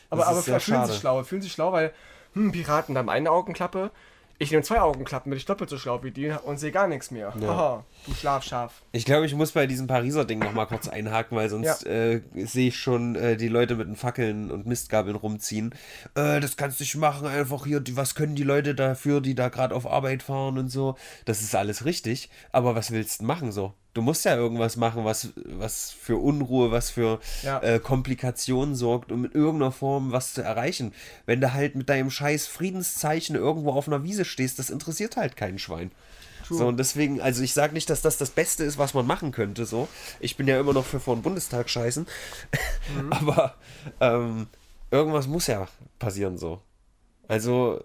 [0.09, 0.91] Aber, Das aber fühlen schade.
[0.91, 1.93] sich schlau, fühlen sich schlau, weil
[2.33, 3.91] hm, Piraten haben eine Augenklappe,
[4.37, 7.11] ich nehme zwei Augenklappen, bin ich doppelt so schlau wie die und sehe gar nichts
[7.11, 7.33] mehr.
[7.39, 7.83] Ja.
[8.07, 8.81] Du Schlafschaf.
[8.93, 12.69] Ich glaube, ich muss bei diesem Pariser Ding nochmal kurz einhaken, weil sonst äh, sehe
[12.69, 15.75] ich schon äh, die Leute mit den Fackeln und Mistgabeln rumziehen.
[16.15, 19.35] Äh, das kannst du nicht machen, einfach hier, die, was können die Leute dafür, die
[19.35, 20.95] da gerade auf Arbeit fahren und so.
[21.25, 23.75] Das ist alles richtig, aber was willst du machen so?
[23.93, 27.59] Du musst ja irgendwas machen, was, was für Unruhe, was für Ja.
[27.61, 30.93] äh, Komplikationen sorgt, um in irgendeiner Form was zu erreichen.
[31.27, 35.35] Wenn du halt mit deinem scheiß Friedenszeichen irgendwo auf einer Wiese stehst, das interessiert halt
[35.37, 35.91] kein Schwein.
[36.57, 39.31] So, und deswegen, also ich sage nicht, dass das das Beste ist, was man machen
[39.31, 39.87] könnte, so.
[40.19, 42.07] Ich bin ja immer noch für vor den Bundestag scheißen.
[43.09, 43.55] Aber
[43.99, 44.47] ähm,
[44.91, 45.67] irgendwas muss ja
[45.99, 46.61] passieren, so.
[47.27, 47.83] Also,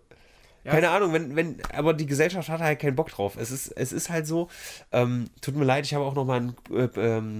[0.64, 3.36] keine Ahnung, wenn, wenn, aber die Gesellschaft hat halt keinen Bock drauf.
[3.38, 4.48] Es ist, es ist halt so,
[4.90, 7.38] ähm, tut mir leid, ich habe auch noch mal einen äh, ähm,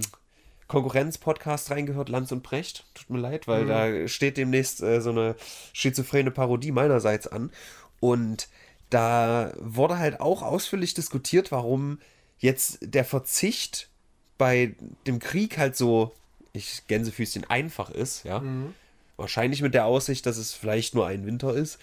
[0.67, 2.85] Konkurrenz-Podcast reingehört, Lanz und Precht.
[2.93, 5.35] Tut mir leid, weil da steht demnächst äh, so eine
[5.73, 7.51] schizophrene Parodie meinerseits an.
[7.99, 8.47] Und
[8.89, 11.99] da wurde halt auch ausführlich diskutiert, warum
[12.39, 13.89] jetzt der Verzicht
[14.37, 16.13] bei dem Krieg halt so,
[16.53, 18.41] ich Gänsefüßchen einfach ist, ja.
[19.17, 21.79] Wahrscheinlich mit der Aussicht, dass es vielleicht nur ein Winter ist.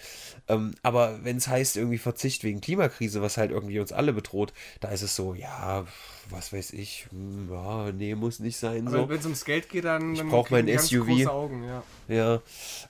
[0.47, 4.53] Ähm, aber wenn es heißt, irgendwie Verzicht wegen Klimakrise, was halt irgendwie uns alle bedroht,
[4.81, 5.85] da ist es so, ja,
[6.31, 8.87] was weiß ich, hm, ja, nee, muss nicht sein.
[8.87, 9.09] Aber So.
[9.09, 11.27] wenn es ums Geld geht, dann, dann brauch kriegen mein SUV.
[11.27, 11.83] Augen, ja.
[12.07, 12.42] Ja,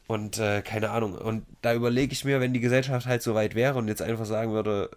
[0.09, 1.15] und äh, keine Ahnung.
[1.15, 4.27] Und da überlege ich mir, wenn die Gesellschaft halt so weit wäre und jetzt einfach
[4.27, 4.91] sagen würde,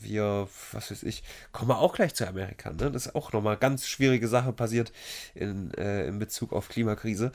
[0.00, 2.70] wir, was weiß ich, kommen wir auch gleich zu Amerika.
[2.70, 2.90] Ne?
[2.90, 4.92] Das ist auch nochmal ganz schwierige Sache passiert
[5.34, 7.32] in, äh, in Bezug auf Klimakrise.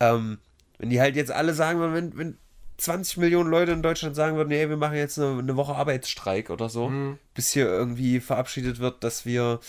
[0.00, 0.38] Ähm,
[0.80, 2.38] wenn die halt jetzt alle sagen würden, wenn, wenn
[2.78, 6.48] 20 Millionen Leute in Deutschland sagen würden, nee, wir machen jetzt eine, eine Woche Arbeitsstreik
[6.48, 6.90] oder so,
[7.34, 9.60] bis hier irgendwie verabschiedet wird, dass wir,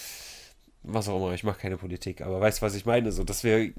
[0.83, 3.73] was auch immer, ich mache keine Politik, aber weißt was ich meine, so, dass wir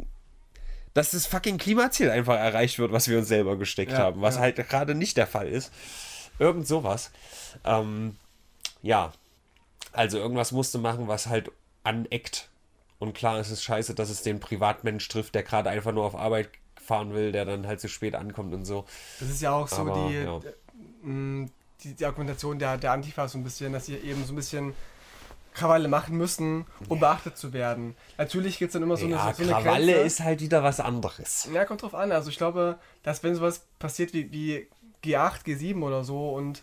[0.93, 4.35] dass das fucking Klimaziel einfach erreicht wird, was wir uns selber gesteckt Ja, haben, was
[4.35, 4.43] ja.
[4.43, 5.73] halt gerade nicht der Fall ist.
[6.39, 7.11] Irgend sowas.
[7.65, 8.17] Ähm,
[8.83, 9.15] ja,
[9.93, 11.51] also irgendwas musste machen, was halt
[11.83, 12.51] aneckt.
[12.99, 16.15] Und klar ist es scheiße, dass es den Privatmensch trifft, der gerade einfach nur auf
[16.15, 16.51] Arbeit
[16.83, 18.85] fahren will, der dann halt zu spät ankommt und so.
[19.21, 20.39] Das ist ja auch so Aber, die, ja.
[20.39, 21.49] äh, mh,
[21.83, 24.75] die, die Argumentation der, der Antifa so ein bisschen, dass sie eben so ein bisschen
[25.55, 27.95] Krawalle machen müssen, um beachtet zu werden.
[28.17, 30.07] Natürlich gibt es dann immer so ja, eine, so eine Krawalle Grenze.
[30.07, 31.49] ist halt wieder was anderes.
[31.53, 32.11] Ja, kommt drauf an.
[32.11, 34.69] Also ich glaube, dass wenn sowas passiert wie, wie
[35.05, 36.63] G8, G7 oder so und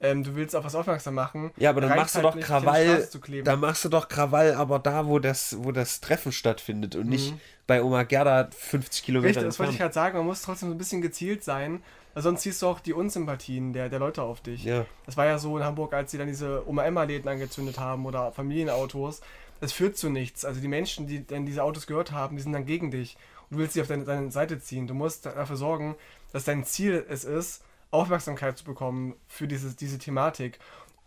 [0.00, 1.50] ähm, du willst auf was aufmerksam machen.
[1.56, 4.08] Ja, aber dann machst du halt doch nicht, auf die Krawall, dann machst du doch
[4.08, 7.40] Krawall, aber da, wo das, wo das Treffen stattfindet und nicht Mhm.
[7.66, 10.74] bei Oma Gerda 50 Kilometer Richtig, das wollte ich gerade sagen, man muss trotzdem so
[10.74, 11.82] ein bisschen gezielt sein,
[12.14, 14.64] weil sonst siehst du auch die Unsympathien der, der Leute auf dich.
[14.64, 14.86] Ja.
[15.06, 19.20] Das war ja so in Hamburg, als sie dann diese Oma-Emma-Läden angezündet haben oder Familienautos.
[19.60, 20.44] Das führt zu nichts.
[20.44, 23.16] Also die Menschen, die dann diese Autos gehört haben, die sind dann gegen dich.
[23.50, 24.86] Und du willst sie auf deine, deine Seite ziehen.
[24.86, 25.96] Du musst dafür sorgen,
[26.32, 30.58] dass dein Ziel es ist, Aufmerksamkeit zu bekommen für diese, diese Thematik.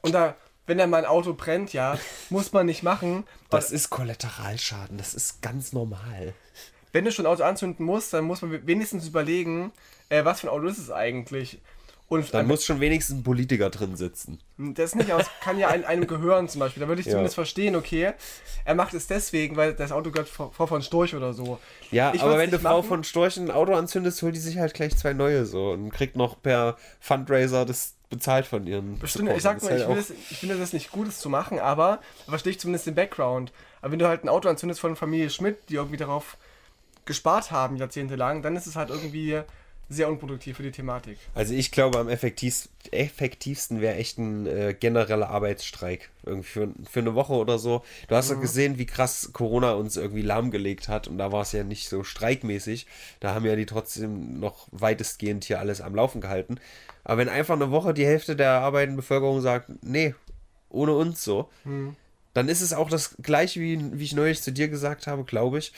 [0.02, 1.98] Und da, wenn dann mal ein Auto brennt, ja,
[2.30, 3.26] muss man nicht machen.
[3.50, 6.34] Das ist Kollateralschaden, das ist ganz normal.
[6.92, 9.72] wenn du schon ein Auto anzünden musst, dann muss man wenigstens überlegen,
[10.10, 11.60] äh, was für ein Auto ist es eigentlich.
[12.12, 14.38] Und Dann muss schon wenigstens ein Politiker drin sitzen.
[14.58, 16.82] das nicht, aber es kann ja ein, einem gehören zum Beispiel.
[16.82, 17.12] Da würde ich Ja.
[17.14, 18.12] zumindest verstehen, okay,
[18.66, 21.58] er macht es deswegen, weil das Auto gehört vor, vor von Storch oder so.
[21.90, 22.88] Ja, Ich aber wenn du Frau machen.
[22.90, 26.18] von Storch ein Auto anzündest, holt die sich halt gleich zwei neue so und kriegt
[26.18, 29.00] noch per Fundraiser das bezahlt von ihren.
[29.00, 31.60] Bestimmt, ich sag ist ich, halt das, ich finde das nicht gut, das zu machen,
[31.60, 33.54] aber da verstehe ich zumindest den Background.
[33.82, 36.36] Aber wenn du halt ein Auto anzündest von Familie Schmidt, die irgendwie darauf
[37.06, 39.42] gespart haben, jahrzehntelang, dann ist es halt irgendwie
[39.92, 41.18] sehr unproduktiv für die Thematik.
[41.36, 46.10] Also ich glaube, am effektivst, effektivsten wäre echt ein äh, genereller Arbeitsstreik.
[46.26, 47.84] Irgendwie für, für eine Woche oder so.
[48.08, 51.08] Du hast ja gesehen, wie krass Corona uns irgendwie lahmgelegt hat.
[51.08, 52.88] Und da war es ja nicht so streikmäßig.
[53.20, 56.60] Da haben ja die trotzdem noch weitestgehend hier alles am Laufen gehalten.
[57.04, 60.16] Aber wenn einfach eine Woche die Hälfte der arbeitenden Bevölkerung sagt, nee,
[60.70, 61.50] ohne uns so,
[62.34, 65.58] dann ist es auch das gleiche, wie, wie ich neulich zu dir gesagt habe, glaube
[65.58, 65.74] ich,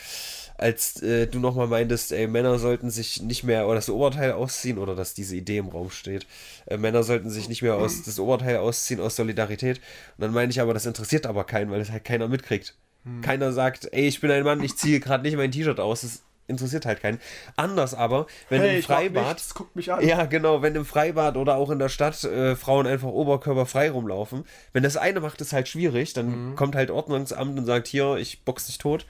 [0.63, 4.77] als äh, du nochmal meintest, ey, Männer sollten sich nicht mehr oder das Oberteil ausziehen
[4.77, 6.25] oder dass diese Idee im Raum steht.
[6.65, 9.77] Äh, Männer sollten sich nicht mehr aus das Oberteil ausziehen aus Solidarität.
[10.17, 12.75] Und dann meine ich aber, das interessiert aber keinen, weil das halt keiner mitkriegt.
[13.21, 16.01] Keiner sagt, ey, ich bin ein Mann, ich ziehe gerade nicht mein T-Shirt aus.
[16.01, 17.19] Das interessiert halt keinen.
[17.57, 19.33] Anders aber, wenn im ich mach Freibad.
[19.35, 20.07] nichts, guckt mich an.
[20.07, 24.45] Ja, genau, wenn im Freibad oder auch in der Stadt äh, Frauen einfach oberkörperfrei rumlaufen.
[24.71, 26.55] Wenn das eine macht, ist halt schwierig, dann Mhm.
[26.55, 29.05] kommt halt Ordnungsamt und sagt, hier, ich box dich tot.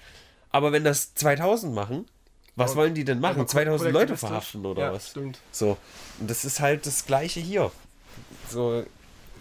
[0.53, 2.05] Aber wenn das 2000 machen,
[2.55, 3.39] was Aber- wollen die denn machen?
[3.41, 5.09] aber 2000 Leute verhaften oder ja, was?
[5.09, 5.39] Stimmt.
[5.51, 5.77] So,
[6.19, 7.71] und das ist halt das Gleiche hier.
[8.49, 8.85] So,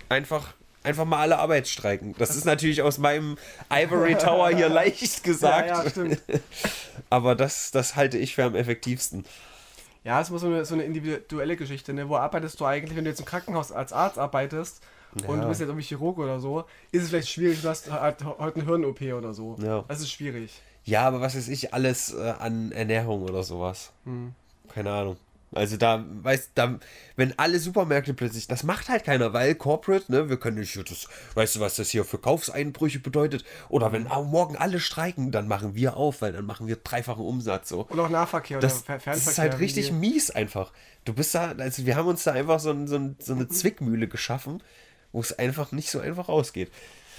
[0.09, 2.15] einfach, einfach mal alle Arbeitsstreiken.
[2.19, 3.37] Das ist natürlich aus meinem
[3.71, 5.69] Ivory Tower hier leicht gesagt.
[5.69, 6.23] Ja, ja, stimmt.
[7.11, 9.25] Aber das, das halte ich für am effektivsten.
[10.05, 12.09] Ja, es muss so eine, so eine individuelle Geschichte, ne?
[12.09, 14.81] Wo arbeitest du eigentlich, wenn du jetzt im Krankenhaus als Arzt arbeitest
[15.15, 15.43] und Ja.
[15.43, 18.57] du bist jetzt irgendwie Chirurg oder so, ist es vielleicht schwierig, du hast halt heute
[18.57, 19.57] eine Hirn-OP oder so.
[19.63, 19.85] Ja.
[19.87, 20.61] Das ist schwierig.
[20.85, 23.93] Ja, aber was weiß ich, alles äh, an Ernährung oder sowas.
[24.05, 24.35] Hm.
[24.75, 25.17] Keine Ahnung.
[25.55, 26.79] Also da, weißt da,
[27.17, 31.07] wenn alle Supermärkte plötzlich, das macht halt keiner, weil Corporate, ne, wir können nicht, das,
[31.35, 33.45] weißt du, was das hier für Kaufseinbrüche bedeutet?
[33.69, 37.69] Oder wenn morgen alle streiken, dann machen wir auf, weil dann machen wir dreifachen Umsatz
[37.69, 37.83] so.
[37.83, 39.15] Und auch Nahverkehr oder Das, das Fernverkehr.
[39.31, 40.73] ist halt richtig die- mies einfach.
[41.05, 43.47] Du bist da, also wir haben uns da einfach so, ein, so, ein, so eine
[43.47, 44.63] Zwickmühle geschaffen,
[45.13, 46.73] wo es einfach nicht so einfach ausgeht.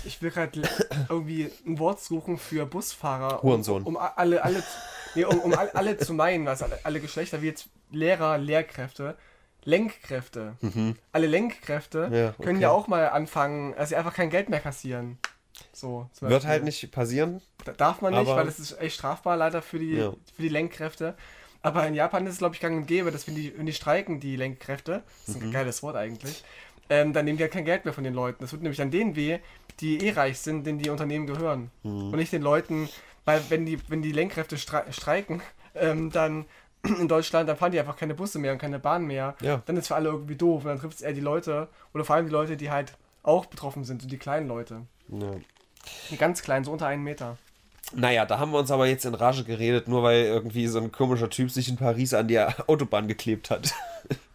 [0.06, 0.62] Ich will gerade
[1.10, 3.42] irgendwie ein Wort suchen für Busfahrer.
[3.42, 3.84] Hurensohn.
[3.84, 4.64] Um, um alle, alle,
[5.16, 9.16] nee, um, um alle, alle zu meinen, was alle, alle Geschlechter, wie jetzt Lehrer, Lehrkräfte,
[9.64, 10.56] Lenkkräfte.
[11.12, 12.14] Alle Lenkkräfte Mhm.
[12.14, 12.62] Ja, können okay.
[12.64, 15.18] ja auch mal anfangen, dass sie einfach kein Geld mehr kassieren.
[15.72, 17.42] So, Wird halt nicht passieren.
[17.64, 20.12] Da- Darf man nicht, weil es ist echt strafbar leider für die, Ja.
[20.36, 21.16] für die Lenkkräfte.
[21.62, 23.74] Aber in Japan ist es, glaube ich, gang und gäbe, dass wenn die, wenn die
[23.74, 25.48] streiken, die Lenkkräfte, das ist Mhm.
[25.48, 26.44] ein geiles Wort eigentlich,
[26.94, 28.38] ähm, dann nehmen die halt kein Geld mehr von den Leuten.
[28.42, 29.40] Das wird nämlich an denen weh,
[29.80, 31.72] die eh reich sind, denen die Unternehmen gehören.
[31.82, 32.12] Mhm.
[32.12, 32.88] Und nicht den Leuten,
[33.26, 35.42] weil wenn die, wenn die Lenkkräfte stre streiken,
[35.74, 36.46] ähm, dann
[36.84, 39.36] in Deutschland, dann fahren die einfach keine Busse mehr und keine Bahn mehr.
[39.42, 39.64] Ja.
[39.66, 40.66] Dann ist für alle irgendwie doof.
[40.66, 43.48] Und dann trifft es eher die Leute, oder vor allem die Leute, die halt auch
[43.48, 44.82] betroffen sind, so die kleinen Leute.
[45.08, 45.32] Ja.
[46.12, 47.38] Die ganz kleinen, so unter einen Meter.
[47.96, 50.92] Naja, da haben wir uns aber jetzt in Rage geredet, nur weil irgendwie so ein
[50.92, 53.74] komischer Typ sich in Paris an die Autobahn geklebt hat.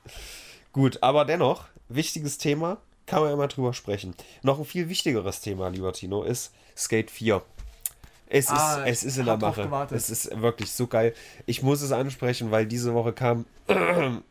[0.72, 4.14] Gut, aber dennoch, wichtiges Thema, kann man ja mal drüber sprechen.
[4.42, 7.42] Noch ein viel wichtigeres Thema, lieber Tino, ist Skate 4.
[8.30, 9.62] Es Ah, ist, es ist in der Mache.
[9.62, 9.96] gewartet.
[9.96, 11.14] Es ist wirklich so geil.
[11.46, 13.46] Ich muss es ansprechen, weil diese Woche kam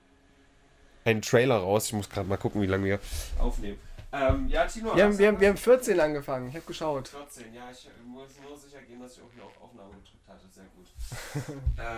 [1.05, 1.87] ein Trailer raus.
[1.87, 2.99] Ich muss gerade mal gucken, wie lange wir
[3.39, 3.79] aufnehmen.
[4.13, 7.07] Ähm, ja, Tino, Wir haben, wir, haben, wir haben 14 angefangen, ich habe geschaut.
[7.09, 10.45] 14, ja, ich muss nur sicher gehen, dass ich auch hier auf Aufnahme gedrückt hatte.
[10.53, 11.55] Sehr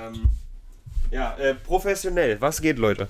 [0.08, 0.15] gut.
[0.17, 0.30] ähm,
[1.12, 2.39] ja, äh, professionell.
[2.41, 3.08] Was geht, Leute?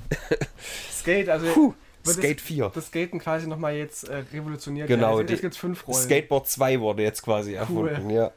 [0.91, 1.73] Skate, also Puh,
[2.07, 2.71] Skate das, 4.
[2.73, 4.87] das Skaten quasi nochmal jetzt äh, revolutioniert.
[4.87, 5.97] Genau, Ja, die- jetzt fünf Rollen.
[6.01, 8.31] Skateboard 2 wurde jetzt quasi erfunden, ja.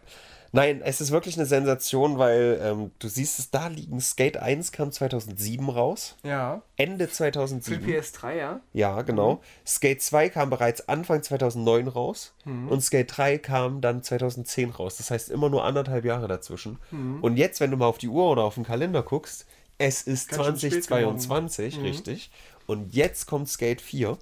[0.55, 4.03] Nein, es ist wirklich eine Sensation, weil ähm, du siehst es da liegen.
[4.03, 6.17] Skate 1 kam 2007 raus.
[6.25, 6.61] Ja.
[6.77, 7.87] Ende Für 2007.
[7.89, 8.61] PS3, ja.
[8.75, 9.41] Ja, genau.
[9.67, 12.69] Skate 2 kam bereits Anfang 2009 raus Mhm.
[12.69, 14.99] und Skate 3 kam dann 2010 raus.
[14.99, 16.79] Das heißt immer nur anderthalb Jahre dazwischen.
[16.91, 17.25] Mhm.
[17.25, 19.47] Und jetzt, wenn du mal auf die Uhr oder auf den Kalender guckst,
[19.79, 22.31] es ist Ganz schön spät 2022, richtig.
[22.67, 24.19] Und jetzt kommt Skate 4.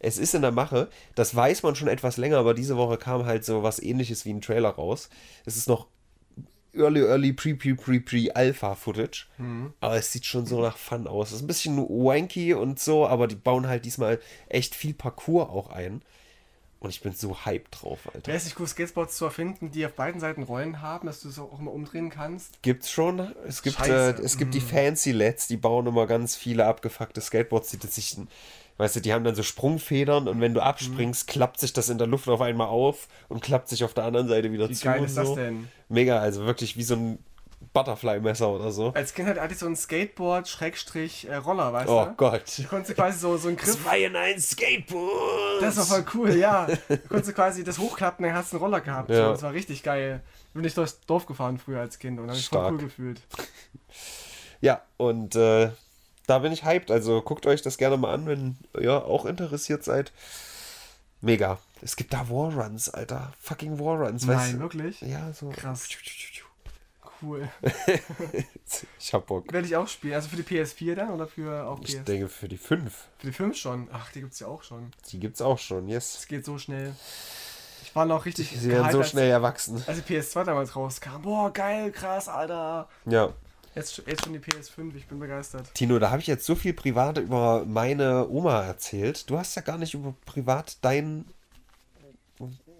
[0.00, 0.88] Es ist in der Mache.
[1.14, 4.32] Das weiß man schon etwas länger, aber diese Woche kam halt so was ähnliches wie
[4.32, 5.08] ein Trailer raus.
[5.44, 5.86] Es ist noch
[6.76, 9.26] Early, Early, Pre, Pre, Pre, Pre, Alpha Footage.
[9.80, 11.28] Aber es sieht schon so nach Fun aus.
[11.28, 14.18] Es ist ein bisschen wanky und so, aber die bauen halt diesmal
[14.48, 16.02] echt viel Parcours auch ein.
[16.84, 18.26] Und ich bin so hyped drauf, Alter.
[18.26, 21.30] Wäre es nicht cool, Skateboards zu erfinden, die auf beiden Seiten Rollen haben, dass du
[21.30, 22.60] es auch immer umdrehen kannst?
[22.60, 23.32] Gibt's schon.
[23.48, 27.70] Es gibt, äh, es gibt die Fancy Lets, die bauen immer ganz viele abgefuckte Skateboards,
[27.70, 28.18] die das sich,
[28.76, 31.96] weißt du, die haben dann so Sprungfedern und wenn du abspringst, klappt sich das in
[31.96, 34.84] der Luft auf einmal auf und klappt sich auf der anderen Seite wieder Wie zu.
[34.84, 35.36] geil und ist das so.
[35.36, 35.68] denn?
[35.88, 37.18] Mega, also wirklich wie so ein
[37.72, 38.92] Butterfly-Messer oder so.
[38.94, 42.14] Als Kind hatte ich so ein Skateboard, Schrägstrich, äh, Roller, weißt Oh du?
[42.16, 42.42] Gott.
[42.58, 43.82] Du konntest quasi so, so einen Griff.
[43.82, 45.62] Zwei in ein Skateboard.
[45.62, 46.66] Das war voll cool, ja.
[46.88, 49.10] Du konntest quasi das hochklappen, dann hast du einen Roller gehabt.
[49.10, 49.26] Ja.
[49.26, 50.22] So, das war richtig geil.
[50.52, 53.20] Bin ich durchs Dorf gefahren früher als Kind und habe mich voll cool gefühlt.
[54.60, 55.70] Ja, und äh,
[56.26, 56.90] da bin ich hyped.
[56.90, 60.12] Also guckt euch das gerne mal an, wenn ihr auch interessiert seid.
[61.20, 61.58] Mega.
[61.82, 63.32] Es gibt da Warruns, Alter.
[63.40, 64.26] Fucking Warruns.
[64.26, 64.60] weißt Nein, du?
[64.60, 65.00] wirklich?
[65.00, 65.50] Ja, so.
[65.50, 65.88] Krass.
[67.24, 67.48] Cool.
[68.98, 69.52] Ich hab Bock.
[69.52, 70.14] Werde ich auch spielen.
[70.14, 72.04] Also für die PS4 dann oder für auch Ich PS?
[72.04, 72.92] denke für die 5.
[73.18, 73.88] Für die 5 schon.
[73.92, 74.90] Ach, die gibt's ja auch schon.
[75.10, 76.16] Die gibt's auch schon, yes.
[76.18, 76.94] Es geht so schnell.
[77.82, 79.82] Ich war noch richtig Sie werden so als- schnell erwachsen.
[79.86, 81.20] Als die PS2 damals rauskam.
[81.22, 82.88] Boah, geil, krass, Alter.
[83.06, 83.32] Ja.
[83.74, 85.72] Jetzt, jetzt schon die PS5, ich bin begeistert.
[85.74, 89.28] Tino, da habe ich jetzt so viel privat über meine Oma erzählt.
[89.28, 91.26] Du hast ja gar nicht über privat dein.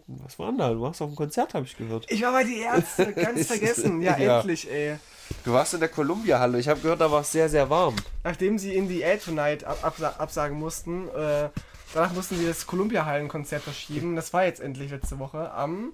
[0.07, 0.71] Was war denn da?
[0.71, 2.11] Du warst auf dem Konzert, habe ich gehört.
[2.11, 4.03] Ich war bei die Ärzte, ganz vergessen.
[4.03, 4.39] Ja, Ja.
[4.41, 4.97] endlich, ey.
[5.45, 6.59] Du warst in der Columbia-Halle.
[6.59, 7.97] Ich habe gehört, da war es sehr, sehr warm.
[8.23, 11.49] Nachdem sie in die Air Tonight ab absa absagen mussten, äh,
[11.95, 14.17] danach mussten sie das Columbia-Hallen-Konzert verschieben.
[14.17, 15.93] Das war jetzt endlich letzte Woche am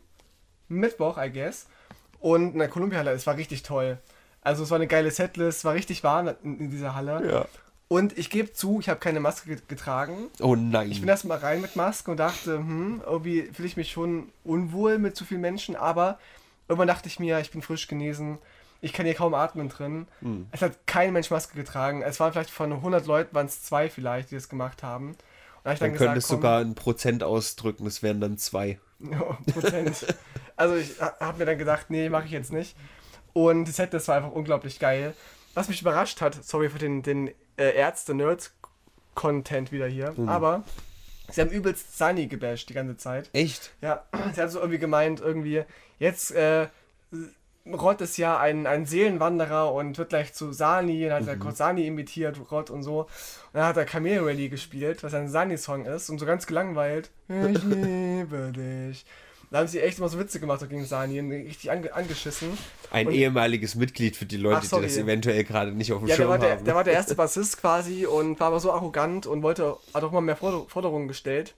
[0.69, 1.67] Mittwoch, I guess.
[2.19, 3.99] Und in der Columbia-Halle, es war richtig toll.
[4.43, 7.31] Also es war eine geile Setlist, es war richtig warm in, in dieser Halle.
[7.31, 7.47] Ja.
[7.93, 10.29] Und ich gebe zu, ich habe keine Maske ge- getragen.
[10.39, 10.93] Oh nein.
[10.93, 14.29] Ich bin erst mal rein mit Maske und dachte, hm, irgendwie fühle ich mich schon
[14.45, 16.21] unwohl mit zu vielen Menschen, aber
[16.69, 18.39] irgendwann dachte ich mir, ich bin frisch genesen,
[18.81, 20.07] ich kann hier kaum atmen drin.
[20.21, 20.47] Hm.
[20.53, 22.03] Es hat kein Mensch Maske getragen.
[22.03, 25.17] Es waren vielleicht von 100 Leuten, waren es zwei vielleicht, die das gemacht haben.
[25.65, 28.79] Da Dann dann könnte es sogar in Prozent ausdrücken, es wären dann zwei.
[29.01, 29.19] Ja,
[29.53, 30.07] Prozent.
[30.57, 32.77] also ich habe mir dann gedacht, nee, mache ich jetzt nicht.
[33.33, 35.13] Und die Set, das war einfach unglaublich geil.
[35.55, 40.29] Was mich überrascht hat, sorry für den, den äh, Ärzte-Nerd-Content wieder hier, Mhm.
[40.29, 40.63] aber
[41.31, 43.31] sie haben übelst Sunny gebasht die ganze Zeit.
[43.33, 43.73] Echt?
[43.81, 45.65] Ja, sie hat so irgendwie gemeint, irgendwie,
[45.99, 46.69] jetzt äh,
[47.71, 51.59] Rott ist ja ein, ein Seelenwanderer und wird gleich zu Sani, dann hat er kurz
[51.59, 53.01] Sani imitiert, Rott und so.
[53.03, 53.09] Und
[53.53, 57.11] dann hat er Camel Rally gespielt, was ein Sani-Song ist und so ganz gelangweilt.
[57.29, 59.05] Ich liebe dich.
[59.51, 62.57] Da haben sie echt immer so Witze gemacht gegen Sani und richtig ange angeschissen.
[62.93, 66.07] Ein Und- ehemaliges Mitglied für die Leute, Ach, die das eventuell gerade nicht auf dem
[66.07, 66.65] Ja, der Schirm war der, haben.
[66.65, 70.13] der war der erste Bassist quasi und war aber so arrogant und wollte, hat auch
[70.13, 71.55] immer mehr Forder- Forderungen gestellt.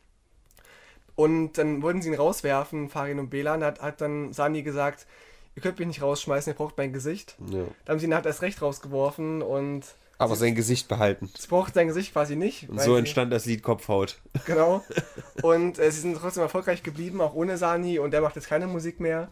[1.14, 5.06] Und dann wollten sie ihn rauswerfen, Farin und Belan, hat, hat dann Sani gesagt,
[5.54, 7.34] ihr könnt mich nicht rausschmeißen, ihr braucht mein Gesicht.
[7.50, 7.64] ja.
[7.84, 9.84] Da haben sie ihn halt erst recht rausgeworfen und
[10.22, 11.30] Aber sein Gesicht behalten.
[11.36, 12.68] es braucht sein Gesicht quasi nicht.
[12.68, 14.16] Und so sie- entstand das Lied Kopfhaut.
[14.46, 14.82] Genau.
[15.42, 18.66] Und äh, sie sind trotzdem erfolgreich geblieben, auch ohne Sani und der macht jetzt keine
[18.66, 19.28] Musik mehr.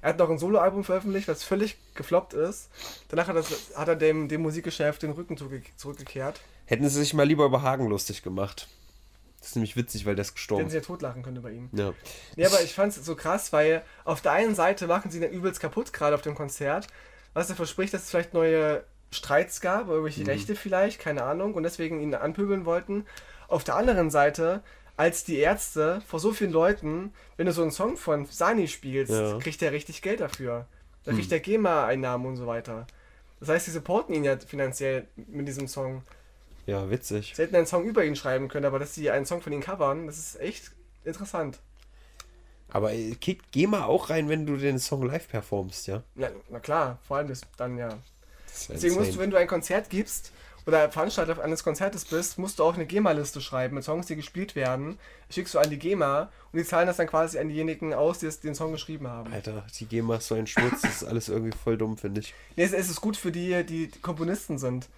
[0.00, 2.68] Er hat noch ein Soloalbum veröffentlicht, was völlig gefloppt ist.
[3.08, 6.40] Danach hat, das, hat er dem, dem Musikgeschäft den Rücken zurück, zurückgekehrt.
[6.66, 8.66] Hätten sie sich mal lieber über Hagen lustig gemacht.
[9.38, 10.70] Das ist nämlich witzig, weil der ist gestorben.
[10.70, 11.68] sie ja totlachen können über ihn.
[11.72, 11.92] Ja.
[12.36, 15.60] Ja, aber ich fand's so krass, weil auf der einen Seite machen sie ihn übelst
[15.60, 16.86] kaputt, gerade auf dem Konzert,
[17.34, 21.54] was er verspricht, dass es vielleicht neue Streits gab, über irgendwelche Rechte vielleicht, keine Ahnung,
[21.54, 23.06] und deswegen ihn anpöbeln wollten.
[23.48, 24.62] Auf der anderen Seite,
[24.96, 29.12] als die Ärzte vor so vielen Leuten, wenn du so einen Song von Sani spielst,
[29.12, 29.38] Ja.
[29.38, 30.66] kriegt er richtig Geld dafür.
[31.04, 32.86] Da kriegt er GEMA-Einnahmen und so weiter.
[33.40, 36.02] Das heißt, die supporten ihn ja finanziell mit diesem Song.
[36.66, 37.32] Ja, witzig.
[37.34, 39.60] Sie hätten einen Song über ihn schreiben können, aber dass sie einen Song von ihm
[39.60, 40.70] covern, das ist echt
[41.04, 41.58] interessant.
[42.70, 46.02] Aber äh, kick, geh mal auch rein, wenn du den Song live performst, ja?
[46.14, 47.98] Ja, na klar, vor allem das dann ja.
[48.52, 50.32] Das Deswegen musst du, wenn du ein Konzert gibst
[50.66, 54.54] oder Veranstalter eines Konzertes bist, musst du auch eine GEMA-Liste schreiben mit Songs, die gespielt
[54.54, 54.98] werden.
[55.30, 58.30] Schickst du an die GEMA und die zahlen das dann quasi an diejenigen aus, die
[58.42, 59.32] den Song geschrieben haben.
[59.32, 62.34] Alter, die GEMA ist so ein Schmutz, das ist alles irgendwie voll dumm, finde ich.
[62.56, 64.88] Nee, es, ist gut für die, die Komponisten sind.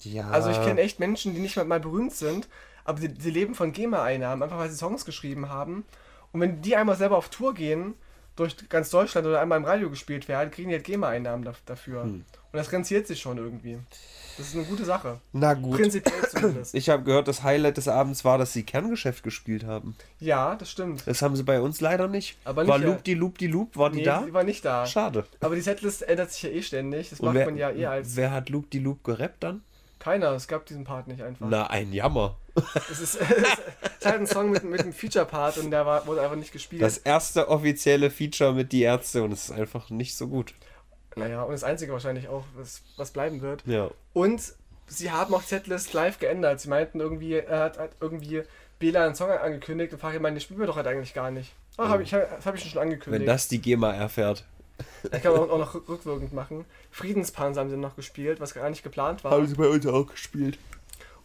[0.00, 0.30] Ja.
[0.30, 2.48] Also ich kenne echt Menschen, die nicht mal, mal berühmt sind,
[2.84, 5.84] aber die, die leben von GEMA-Einnahmen, einfach weil sie Songs geschrieben haben.
[6.32, 7.94] Und wenn die einmal selber auf Tour gehen,
[8.36, 12.04] durch ganz Deutschland oder einmal im Radio gespielt werden, kriegen die halt GEMA-Einnahmen da, dafür.
[12.04, 12.24] Hm.
[12.52, 13.78] Und das rentiert sich schon irgendwie.
[14.36, 15.18] Das ist eine gute Sache.
[15.32, 15.76] Na gut.
[15.78, 16.74] Prinzipiell zumindest.
[16.74, 19.94] Ich habe gehört, das Highlight des Abends war, dass sie Kerngeschäft gespielt haben.
[20.20, 21.02] Ja, das stimmt.
[21.06, 22.36] Das haben sie bei uns leider nicht.
[22.44, 22.92] Aber war nicht, ja.
[22.92, 24.22] Loop die Loop die Loop, war die Nee, da?
[24.22, 24.86] die war nicht da.
[24.86, 25.26] Schade.
[25.40, 27.10] Aber die Setlist ändert sich ja eh ständig.
[27.10, 29.62] Das Und macht wer, man ja eh als wer hat Loop die Loop gerappt dann?
[29.98, 30.32] keiner.
[30.32, 31.46] Es gab diesen Part nicht einfach.
[31.48, 32.36] Na, ein Jammer.
[32.90, 36.22] Es ist, es ist halt ein Song mit, mit einem Feature-Part und der war, wurde
[36.22, 36.82] einfach nicht gespielt.
[36.82, 40.54] Das erste offizielle Feature mit Die Ärzte und es ist einfach nicht so gut.
[41.16, 43.62] Naja, und das einzige wahrscheinlich auch, was, was bleiben wird.
[43.66, 43.90] Ja.
[44.12, 44.54] Und
[44.86, 46.60] sie haben auch Setlist live geändert.
[46.60, 48.42] Sie meinten irgendwie, er hat, hat irgendwie
[48.78, 51.52] Bela einen Song angekündigt und Farid meinte, spielen wir doch halt eigentlich gar nicht.
[51.76, 53.28] Ach, hab ich, das habe ich schon Wenn angekündigt.
[53.28, 54.44] das die GEMA erfährt.
[55.04, 56.64] Ich kann man auch noch rückwirkend machen.
[56.90, 59.44] Friedenspanzer haben sie noch gespielt, was gar nicht geplant war.
[59.46, 60.58] sie bei uns auch gespielt.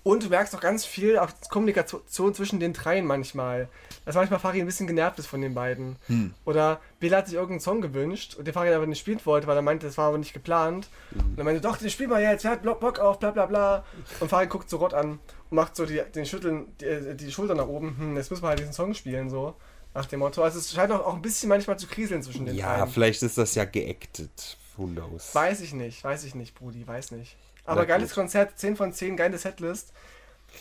[0.08, 3.68] Und du merkst auch ganz viel auf Kommunikation zwischen den dreien manchmal.
[4.05, 5.97] Dass manchmal Farid ein bisschen genervt ist von den beiden.
[6.45, 9.58] Oder Bela hat sich irgendeinen Song gewünscht und den Farid aber nicht spielen wollte, weil
[9.58, 10.88] er meinte, das war aber nicht geplant.
[11.14, 13.84] Und er meinte, doch, den spielen wir jetzt, wer hat Bock auf, bla bla bla.
[14.22, 17.55] Und Farid guckt so rot an und macht so die, den Schütteln, die, die Schulter
[17.55, 17.97] nach oben.
[17.97, 19.55] Hm, jetzt müssen wir halt diesen Song spielen, so.
[19.93, 20.41] Nach dem Motto.
[20.41, 22.89] Also es scheint auch, auch ein bisschen manchmal zu kriseln zwischen den Ja, dreien.
[22.89, 24.58] vielleicht ist das ja geactet.
[24.78, 25.36] Who knows?
[25.36, 27.36] Weiß ich nicht, weiß ich nicht, Brudi, weiß nicht.
[27.68, 29.93] Aber geiles Konzert, 10 von 10, geile Setlist.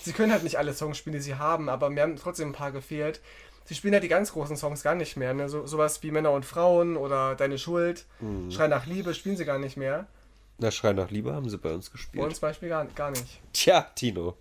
[0.03, 2.53] Sie können halt nicht alle Songs spielen, die sie haben, aber mir haben trotzdem ein
[2.53, 3.21] paar gefehlt.
[3.65, 5.33] Sie spielen halt die ganz großen Songs gar nicht mehr.
[5.35, 5.49] Ne?
[5.49, 8.51] So, sowas wie Männer und Frauen oder Deine Schuld, Mhm.
[8.51, 10.07] Schrei nach Liebe spielen sie gar nicht mehr.
[10.59, 12.25] Na, Schrei nach Liebe haben sie bei uns Bei gespielt.
[12.25, 13.41] uns zum Beispiel gar, gar nicht.
[13.53, 14.37] Tja, Tino.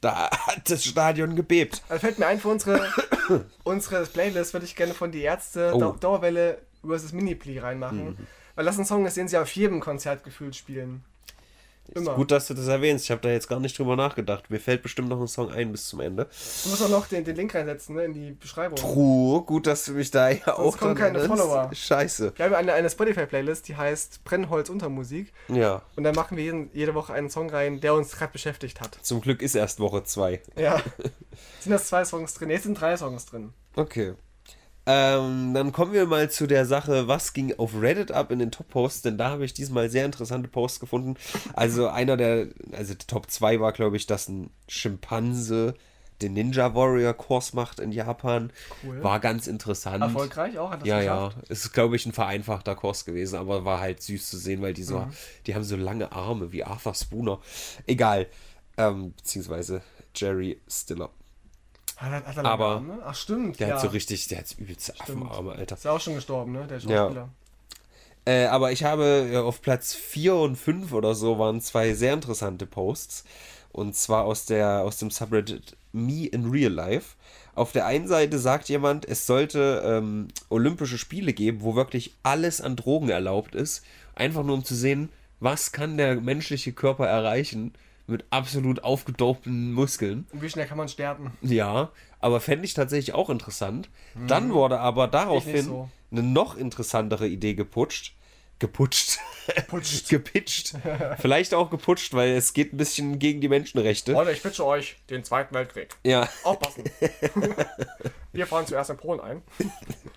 [0.00, 1.82] Da hat das Stadion gebebt.
[1.88, 2.86] Also fällt mir ein, für unsere,
[3.64, 5.76] unsere Playlist würde ich gerne von Die Ärzte Oh.
[5.76, 5.80] Mhm.
[5.80, 8.18] Dau Dauerwelle versus Mini-Pli reinmachen.
[8.54, 11.04] Weil das ein Song ist, den sie auf jedem Konzert gefühlt spielen.
[11.94, 12.14] Immer.
[12.14, 13.04] Gut, dass du das erwähnst.
[13.04, 14.50] Ich habe da jetzt gar nicht drüber nachgedacht.
[14.50, 16.28] Mir fällt bestimmt noch ein Song ein bis zum Ende.
[16.62, 18.76] Du musst auch noch den, den Link reinsetzen, ne, in die Beschreibung.
[18.76, 21.20] True, gut, dass du mich da ja auch kommen dran keine.
[21.26, 21.70] Follower.
[21.72, 22.32] Scheiße.
[22.36, 25.32] Wir haben eine, eine Spotify-Playlist, die heißt Brennholz unter Musik.
[25.48, 28.80] Ja, Und da machen wir jeden, jede Woche einen Song rein, der uns gerade beschäftigt
[28.80, 28.98] hat.
[29.02, 30.40] zum Glück ist erst Woche 2.
[30.56, 30.80] Ja.
[31.60, 32.50] sind das zwei Songs drin?
[32.50, 33.52] Jetzt sind drei Songs drin.
[33.76, 34.14] Okay.
[34.86, 38.50] Ähm, dann kommen wir mal zu der Sache, was ging auf Reddit ab in den
[38.50, 41.14] Top-Posts, denn da habe ich diesmal sehr interessante Posts gefunden.
[41.54, 45.74] Also einer der, also die Top 2 war, glaube ich, dass ein Schimpanse
[46.22, 48.52] den Ninja Warrior Kurs macht in Japan.
[48.84, 49.02] Cool.
[49.02, 50.00] War ganz interessant.
[50.02, 51.36] Erfolgreich auch, hat das Ja, geschafft.
[51.38, 51.42] ja.
[51.48, 54.74] Es ist, glaube ich, ein vereinfachter Kurs gewesen, aber war halt süß zu sehen, weil
[54.74, 55.12] die so, Mhm.
[55.46, 57.40] die haben so lange Arme wie Arthur Spooner.
[57.86, 58.26] Egal.
[58.76, 59.82] Ähm, beziehungsweise
[60.14, 61.10] Jerry Stiller.
[61.96, 62.98] Hat, er- hat er Aber Arme?
[63.04, 63.60] Ach, stimmt.
[63.60, 63.74] Der ja.
[63.74, 65.76] hat so richtig, der hat übelste Affenarme, Alter.
[65.76, 66.66] Ist ja auch schon gestorben, ne?
[66.66, 67.28] Der Schauspieler.
[68.26, 72.14] Äh, aber ich habe ja, auf Platz 4 und 5 oder so waren zwei sehr
[72.14, 73.24] interessante Posts.
[73.70, 77.16] Und zwar aus, der, aus dem Subreddit Me in Real Life.
[77.54, 82.60] Auf der einen Seite sagt jemand, es sollte ähm, Olympische Spiele geben, wo wirklich alles
[82.60, 83.84] an Drogen erlaubt ist.
[84.14, 87.74] Einfach nur um zu sehen, was kann der menschliche Körper erreichen
[88.06, 90.26] mit absolut aufgedopten Muskeln.
[90.32, 91.32] Und wie schnell kann man sterben?
[91.40, 91.90] Ja,
[92.20, 93.88] aber fände ich tatsächlich auch interessant.
[94.26, 95.90] Dann wurde aber daraufhin so.
[96.10, 98.14] eine noch interessantere Idee geputscht.
[98.58, 99.18] Geputscht.
[99.68, 100.08] Putscht.
[100.10, 100.74] Gepitcht.
[101.18, 104.12] Vielleicht auch geputscht, weil es geht ein bisschen gegen die Menschenrechte.
[104.12, 105.88] Leute, ich wünsche euch den Zweiten Weltkrieg.
[106.04, 106.84] Ja, Aufpassen.
[108.32, 109.42] Wir fahren zuerst in Polen ein.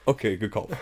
[0.06, 0.74] okay, gekauft.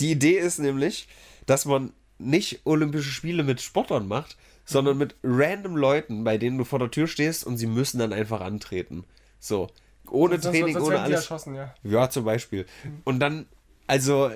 [0.00, 1.06] Die Idee ist nämlich,
[1.44, 4.36] dass man nicht Olympische Spiele mit Sportlern macht,
[4.66, 8.12] sondern mit random Leuten, bei denen du vor der Tür stehst und sie müssen dann
[8.12, 9.04] einfach antreten.
[9.40, 9.68] So.
[10.10, 11.20] Ohne Sonst- Training, sonst ohne alles.
[11.22, 11.74] erschossen, ja.
[11.82, 12.66] Ja, zum Beispiel.
[13.04, 13.46] Und dann,
[13.86, 14.30] also,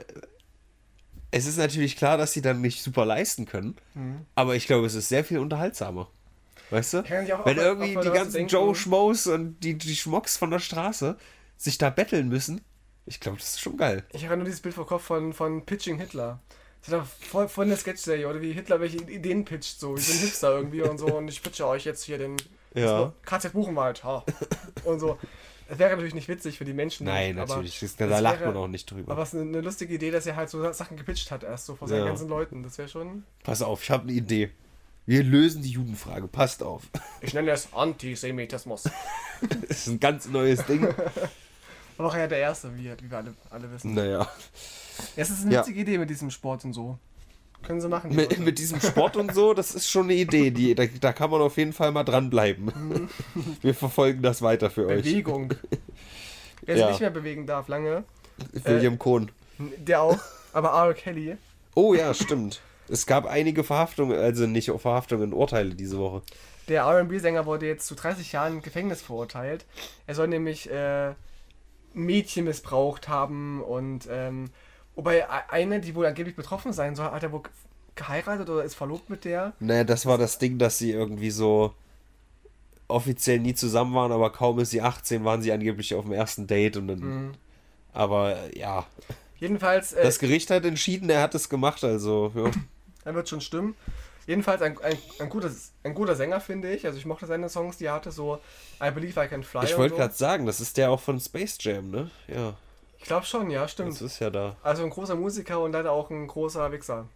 [1.30, 3.76] es ist natürlich klar, dass sie dann nicht super leisten können,
[4.34, 6.08] aber ich glaube, es ist sehr viel unterhaltsamer.
[6.70, 7.04] Weißt du?
[7.08, 8.46] Wenn auf- irgendwie auf- die ganzen.
[8.48, 11.16] Joe Schmoes und die, die Schmocks von der Straße
[11.56, 12.60] sich da betteln müssen,
[13.06, 14.04] ich glaube, das ist schon geil.
[14.12, 16.40] Ich habe nur dieses Bild vor Kopf von, von Pitching Hitler.
[16.80, 19.94] Das ist doch voll, voll eine Sketch-Serie, oder wie Hitler welche Ideen pitcht, so.
[19.96, 22.36] Wir sind Hipster irgendwie und so und ich pitche euch jetzt hier den
[22.74, 23.12] Ja.
[23.24, 24.24] KZ Buchenwald, ha.
[24.84, 25.18] Und so.
[25.68, 27.06] Das wäre natürlich nicht witzig für die Menschen.
[27.06, 27.78] Nein, natürlich.
[27.78, 29.12] Das, das da lacht wäre- man auch nicht drüber.
[29.12, 31.66] Aber es ist eine, eine lustige Idee, dass er halt so Sachen gepitcht hat, erst
[31.66, 32.06] so vor seinen Ja.
[32.06, 32.62] ganzen Leuten.
[32.64, 33.22] Das wäre schon.
[33.44, 34.50] Pass auf, ich habe eine Idee.
[35.06, 36.26] Wir lösen die Judenfrage.
[36.28, 36.84] Passt auf.
[37.20, 38.84] Ich nenne es Antisemitismus.
[39.42, 40.88] Das ist ein ganz neues Ding.
[41.98, 43.92] Aber auch ja der Erste, wie, wie wir alle, alle wissen.
[43.94, 44.26] Naja.
[45.16, 45.60] Es ist eine Ja.
[45.60, 46.98] witzige Idee mit diesem Sport und so.
[47.62, 48.10] Können sie machen.
[48.10, 50.50] die Mit, mit diesem Sport und so, das ist schon eine Idee.
[50.50, 52.66] Die, da, da kann man auf jeden Fall mal dranbleiben.
[52.66, 53.08] Mhm.
[53.60, 55.02] Wir verfolgen das weiter für euch.
[55.02, 55.54] Bewegung.
[56.62, 56.84] Wer Ja.
[56.86, 58.04] sich nicht mehr bewegen darf, lange,
[58.64, 59.30] William Kohn.
[59.58, 60.18] der auch.
[60.52, 60.94] Aber R.
[60.94, 61.36] Kelly,
[61.74, 62.60] Oh ja, stimmt.
[62.88, 66.22] Es gab einige Verhaftungen, also nicht Verhaftungen, Urteile diese Woche.
[66.68, 69.64] der RB-Sänger, wurde jetzt zu 30 Jahren Gefängnis verurteilt.
[70.08, 71.12] Er soll nämlich äh,
[71.94, 74.50] Mädchen missbraucht haben und ähm,
[75.00, 77.42] wobei e- eine, die wohl angeblich betroffen sein soll, hat er wohl
[77.94, 79.54] geheiratet oder ist verlobt mit der.
[79.58, 81.74] Naja, das war das Ding, dass sie irgendwie so
[82.86, 86.46] offiziell nie zusammen waren, aber kaum ist sie 18, waren sie angeblich auf dem ersten
[86.46, 86.98] Date und dann.
[86.98, 87.32] Mhm.
[87.92, 88.86] Aber ja,
[89.38, 92.50] Jedenfalls, äh, das Gericht hat entschieden, er hat es gemacht, also ja.
[93.04, 93.74] er wird schon stimmen.
[94.26, 96.86] Jedenfalls ein, ein, ein, gutes, ein guter Sänger, finde ich.
[96.86, 98.38] Also ich mochte seine Songs, die er hatte, so
[98.82, 100.00] I Believe I Can Fly Ich wollte so.
[100.00, 102.10] gerade sagen, das ist der auch von Space Jam, ne?
[102.28, 102.54] Ja,
[103.00, 104.00] Ich glaube schon, ja, das stimmt.
[104.00, 104.56] ist ja da.
[104.62, 107.08] Also ein großer Musiker und leider auch ein großer Wichser.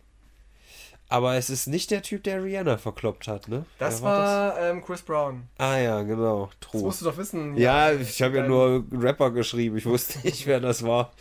[1.09, 3.66] Aber es ist nicht der Typ, der Rihanna verkloppt hat, ne?
[3.78, 5.49] Das Wer war ähm, Chris Brown.
[5.59, 5.66] das?
[5.68, 6.51] Ah ja, genau.
[6.59, 6.82] Das True.
[6.82, 7.57] musst du doch wissen.
[7.57, 9.76] Ja, ich habe ja nur Rapper geschrieben.
[9.76, 11.12] Ich wusste nicht, wer das war.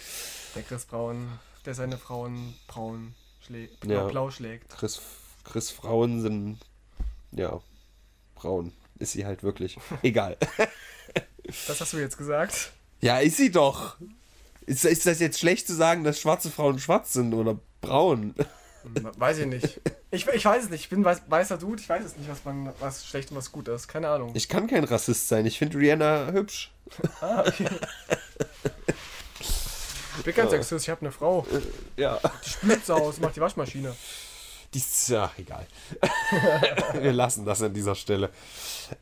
[0.55, 1.27] Der Chris Brown,
[1.65, 3.13] der seine Frauen braun
[3.45, 3.85] schlägt.
[3.85, 4.05] Ja.
[4.05, 4.69] Blau schlägt.
[4.77, 5.01] Chris,
[5.43, 6.59] Chris Frauen sind,
[7.31, 7.59] ja,
[8.35, 8.71] braun.
[8.99, 9.77] Ist sie halt wirklich.
[10.01, 10.37] Egal.
[11.67, 12.71] Das hast du jetzt gesagt.
[13.01, 13.97] Ja, ist sie doch.
[14.65, 18.33] Ist, ist das jetzt schlecht zu sagen, dass schwarze Frauen schwarz sind oder braun?
[18.83, 19.81] Hm, Weiß ich nicht.
[20.11, 20.81] Ich, ich weiß es nicht.
[20.81, 21.81] Ich bin weiß, weißer Dude.
[21.81, 23.87] Ich weiß es nicht, was man was schlecht und was gut ist.
[23.87, 24.31] Keine Ahnung.
[24.35, 25.45] Ich kann kein Rassist sein.
[25.45, 26.71] Ich finde Rihanna hübsch.
[27.21, 27.67] ah, okay.
[30.19, 30.85] Ich bin ganz sexist.
[30.85, 31.45] Ich habe eine Frau.
[31.97, 32.19] Ja.
[32.45, 33.95] Die spült so aus, macht die Waschmaschine.
[34.73, 35.65] Die ist, ja, egal.
[37.01, 38.29] Wir lassen das an dieser Stelle.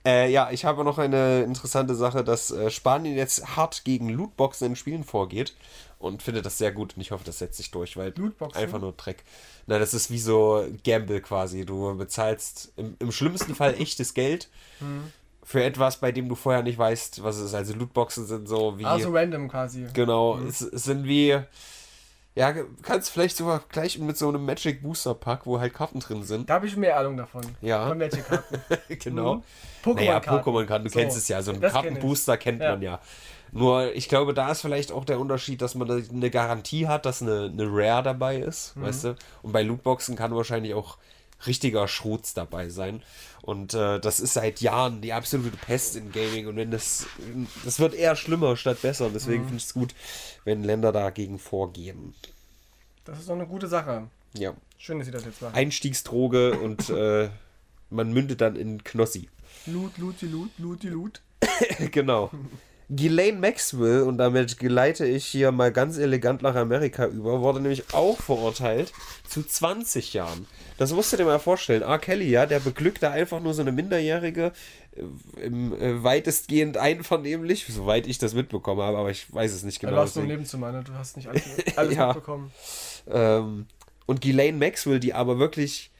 [0.05, 4.67] Äh, ja, ich habe noch eine interessante Sache, dass äh, Spanien jetzt hart gegen Lootboxen
[4.67, 5.55] in Spielen vorgeht
[5.99, 8.61] und finde das sehr gut und ich hoffe, das setzt sich durch, weil Lootboxen?
[8.61, 9.23] einfach nur Dreck.
[9.67, 11.65] Na, das ist wie so Gamble quasi.
[11.65, 15.11] Du bezahlst im, im schlimmsten Fall echtes Geld Hm.
[15.43, 17.53] für etwas, bei dem du vorher nicht weißt, was es ist.
[17.53, 18.85] Also Lootboxen sind so wie.
[18.85, 19.85] Also random quasi.
[19.93, 21.39] Genau, es, es sind wie.
[22.33, 26.23] Ja, kannst vielleicht sogar gleich mit so einem Magic Booster Pack, wo halt Karten drin
[26.23, 26.49] sind.
[26.49, 27.43] Da habe ich mehr Ahnung davon.
[27.61, 27.87] Ja.
[27.89, 28.57] Von welche Karten.
[28.99, 29.35] genau.
[29.35, 29.41] Mhm.
[29.95, 30.49] Naja, Pokémon-Karten.
[30.49, 31.41] Pokémon-Karten, du So, kennst es ja.
[31.41, 31.81] So einen das kenn.
[31.81, 32.71] Kartenbooster kennt Ja.
[32.71, 32.99] man ja.
[33.51, 37.21] Nur, ich glaube, da ist vielleicht auch der Unterschied, dass man eine Garantie hat, dass
[37.21, 38.81] eine, eine Rare dabei ist, Mhm.
[38.83, 39.15] weißt du?
[39.41, 40.97] Und bei Lootboxen kann wahrscheinlich auch
[41.47, 43.01] richtiger Schrotz dabei sein.
[43.41, 46.47] Und äh, das ist seit Jahren die absolute Pest in Gaming.
[46.47, 47.07] Und wenn das,
[47.65, 49.05] das wird eher schlimmer statt besser.
[49.05, 49.15] Und Mhm.
[49.15, 49.95] deswegen finde ich es gut,
[50.43, 52.13] wenn Länder dagegen vorgehen.
[53.05, 54.07] Das ist doch eine gute Sache.
[54.33, 54.53] Ja.
[54.77, 55.55] Schön, dass sie das jetzt machen.
[55.55, 57.29] Einstiegsdroge und äh,
[57.89, 59.29] man mündet dann in Knossi.
[59.65, 61.21] Loot, Loot, Loot, Loot, Loot.
[61.91, 62.31] genau.
[62.93, 67.93] Ghislaine Maxwell, und damit geleite ich hier mal ganz elegant nach Amerika über, wurde nämlich
[67.93, 68.91] auch verurteilt
[69.27, 70.45] zu 20 Jahren.
[70.77, 71.83] Das musst du dir mal vorstellen.
[71.83, 71.99] R.
[71.99, 74.51] Kelly, ja, der beglückt da einfach nur so eine Minderjährige,
[74.95, 79.79] äh, im, äh, weitestgehend einvernehmlich, soweit ich das mitbekommen habe, aber ich weiß es nicht
[79.79, 80.39] Genau, du hast nur im deswegen.
[80.41, 80.83] Nebenzimmer, ne?
[80.83, 81.43] Du hast nicht alles,
[81.77, 82.07] alles Ja.
[82.07, 82.51] mitbekommen.
[83.09, 83.67] Ähm,
[84.05, 85.90] und Ghislaine Maxwell, die aber wirklich,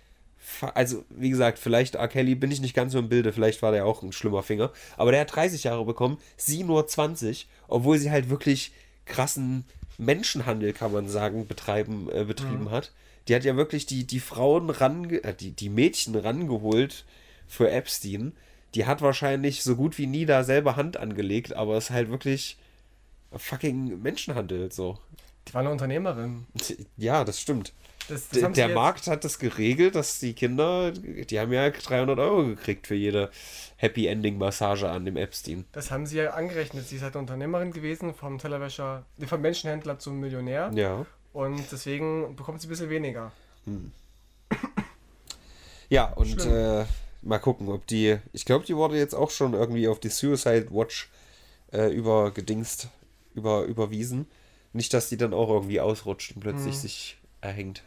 [0.64, 2.08] also wie gesagt, vielleicht R.
[2.08, 4.72] Kelly bin ich nicht ganz so im Bilde, vielleicht war der auch ein schlimmer Finger,
[4.98, 8.72] aber der hat 30 Jahre bekommen, sie nur 20, obwohl sie halt wirklich
[9.06, 9.66] krassen
[9.98, 12.92] Menschenhandel, kann man sagen, betreiben, äh, betrieben hat.
[13.28, 17.06] Die hat ja wirklich die, die Frauen range, äh, die, die Mädchen rangeholt
[17.48, 18.34] für Epstein.
[18.74, 22.10] Die hat wahrscheinlich so gut wie nie da selber Hand angelegt, aber es ist halt
[22.10, 22.58] wirklich
[23.32, 24.98] fucking Menschenhandel so.
[25.48, 26.46] Die war eine Unternehmerin.
[26.98, 27.74] Ja, das stimmt.
[28.08, 32.46] Das, das Der, Markt hat das geregelt, dass die Kinder, die haben ja 300 Euro
[32.46, 33.30] gekriegt für jede
[33.78, 35.66] Happy Ending Massage an dem Epstein.
[35.72, 36.88] Das haben sie ja angerechnet.
[36.88, 40.72] Sie ist halt Unternehmerin gewesen, vom Tellerwäscher, vom Menschenhändler zum Millionär.
[40.74, 41.06] Ja.
[41.34, 43.32] Und deswegen bekommt sie ein bisschen weniger.
[45.90, 46.86] Ja, und äh,
[47.22, 50.68] mal gucken, ob die, ich glaube, die wurde jetzt auch schon irgendwie auf die Suicide
[50.72, 51.10] Watch
[51.74, 52.88] äh, übergedingst,
[53.36, 54.28] über, überwiesen.
[54.74, 56.80] Nicht, dass die dann auch irgendwie ausrutscht und plötzlich Mhm.
[56.80, 57.84] sich erhängt.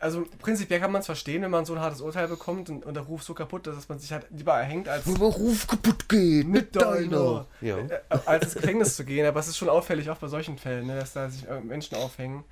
[0.00, 2.92] Also prinzipiell kann man es verstehen, wenn man so ein hartes Urteil bekommt und, und
[2.94, 6.50] der Ruf so kaputt ist, dass man sich halt lieber erhängt, als Ruf kaputt gehen
[6.50, 7.46] mit deiner.
[7.62, 7.78] Ja.
[7.78, 9.24] Äh, als ins Gefängnis zu gehen.
[9.26, 11.94] Aber es ist schon auffällig, auch bei solchen Fällen, ne, dass da sich äh, Menschen
[11.96, 12.44] aufhängen.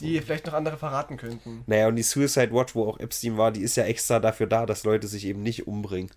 [0.00, 1.62] die vielleicht noch andere verraten könnten.
[1.66, 4.66] Naja, und die Suicide Watch, wo auch Epstein war, die ist ja extra dafür da,
[4.66, 6.10] dass Leute sich eben nicht umbringen.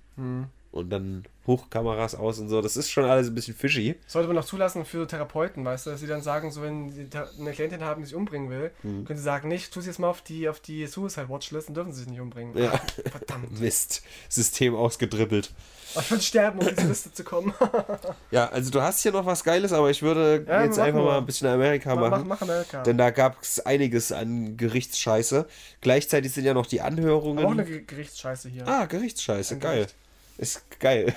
[0.76, 2.62] Und dann Hochkameras aus und so.
[2.62, 3.96] Das ist schon alles ein bisschen fishy.
[4.08, 7.08] Sollte man noch zulassen für Therapeuten, weißt du, dass sie dann sagen, so wenn sie
[7.40, 9.06] eine Klientin haben, die sich umbringen will, Mhm.
[9.06, 11.76] können sie sagen, nicht, tu sie jetzt mal auf die, auf die Suicide Watchlist, dann
[11.76, 12.58] dürfen sie sich nicht umbringen.
[12.58, 12.74] Ja.
[13.10, 13.58] Verdammt.
[13.62, 14.02] Mist.
[14.28, 15.54] System ausgedribbelt.
[15.98, 17.54] Ich würde sterben, um auf diese Liste zu kommen.
[18.32, 21.20] Ja, also du hast hier noch was Geiles, aber ich würde Ja, jetzt einfach mal
[21.20, 22.28] ein bisschen Amerika mach, machen.
[22.28, 22.84] mach Amerika.
[22.84, 25.48] Denn da gab es einiges an Gerichtsscheiße.
[25.80, 27.38] Gleichzeitig sind ja noch die Anhörungen.
[27.40, 28.68] Aber auch eine Ge- Gerichtsscheiße hier.
[28.68, 29.76] Ah, Gerichtsscheiße, geil.
[29.86, 29.96] Gericht.
[30.38, 31.14] Ist geil.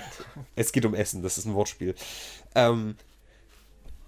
[0.55, 1.95] es geht um Essen, das ist ein Wortspiel.
[2.55, 2.95] Ähm,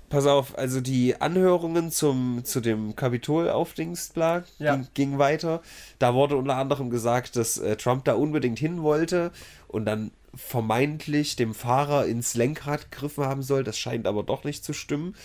[0.10, 4.76] pass auf, also die Anhörungen zum, zu dem Kapitol-Aufdings bla, Ja.
[4.76, 5.62] ging, ging weiter.
[6.00, 9.32] Da wurde unter anderem gesagt, dass äh, Trump da unbedingt hin wollte
[9.68, 13.64] und dann vermeintlich dem Fahrer ins Lenkrad gegriffen haben soll.
[13.64, 15.16] Das scheint aber doch nicht zu stimmen.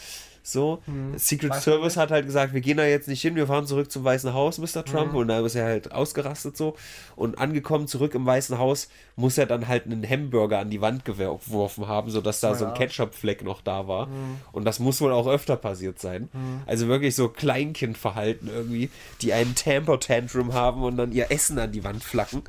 [0.46, 0.80] So,
[1.16, 3.90] Secret Weiß Service hat halt gesagt, wir gehen da jetzt nicht hin, wir fahren zurück
[3.90, 4.84] zum Weißen Haus, Mr.
[4.84, 5.12] Trump.
[5.14, 6.76] Und da ist er halt ausgerastet so.
[7.16, 11.04] Und angekommen zurück im Weißen Haus, muss er dann halt einen Hamburger an die Wand
[11.04, 12.74] geworfen haben, sodass da Mein so ein.
[12.74, 14.08] Ketchup-Fleck noch da war.
[14.52, 16.28] Und das muss wohl auch öfter passiert sein.
[16.66, 18.90] Also wirklich so Kleinkindverhalten irgendwie,
[19.22, 22.42] die einen Tamper-Tantrum haben und dann ihr Essen an die Wand flacken.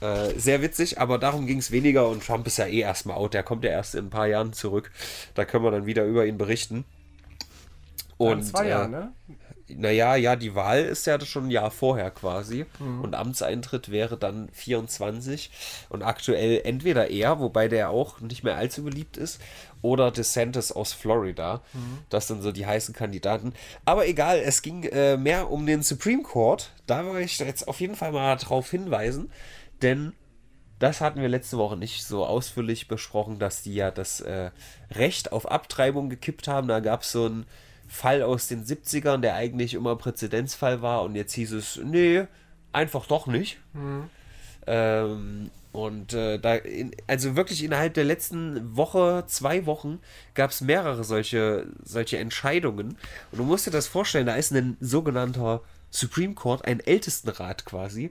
[0.00, 3.34] Äh, sehr witzig, aber darum ging es weniger und Trump ist ja eh erstmal out.
[3.34, 4.90] Der kommt ja erst in ein paar Jahren zurück.
[5.34, 6.84] Da können wir dann wieder über ihn berichten.
[8.18, 9.12] Und, zwei äh, Jahren, ne?
[9.70, 12.64] Naja, ja, die Wahl ist ja schon ein Jahr vorher quasi.
[12.78, 13.02] Mhm.
[13.02, 15.50] Und Amtseintritt wäre dann 24.
[15.90, 19.40] Und aktuell entweder er, wobei der auch nicht mehr allzu beliebt ist,
[19.82, 21.62] oder DeSantis aus Florida.
[21.74, 21.98] Mhm.
[22.08, 23.52] Das sind so die heißen Kandidaten.
[23.84, 26.70] Aber egal, es ging äh, mehr um den Supreme Court.
[26.86, 29.30] Da will ich jetzt auf jeden Fall mal drauf hinweisen.
[29.82, 30.14] Denn
[30.78, 34.50] das hatten wir letzte Woche nicht so ausführlich besprochen, dass die ja das äh,
[34.92, 36.68] Recht auf Abtreibung gekippt haben.
[36.68, 37.46] Da gab es so einen
[37.88, 42.24] Fall aus den 70ern, der eigentlich immer Präzedenzfall war und jetzt hieß es, nee,
[42.72, 43.58] einfach doch nicht.
[44.66, 50.00] Ähm, und äh, da, in, also wirklich innerhalb der letzten Woche, zwei Wochen,
[50.34, 52.96] gab es mehrere solche, solche Entscheidungen.
[53.32, 58.10] Und du musst dir das vorstellen, da ist ein sogenannter Supreme Court, ein Ältestenrat quasi,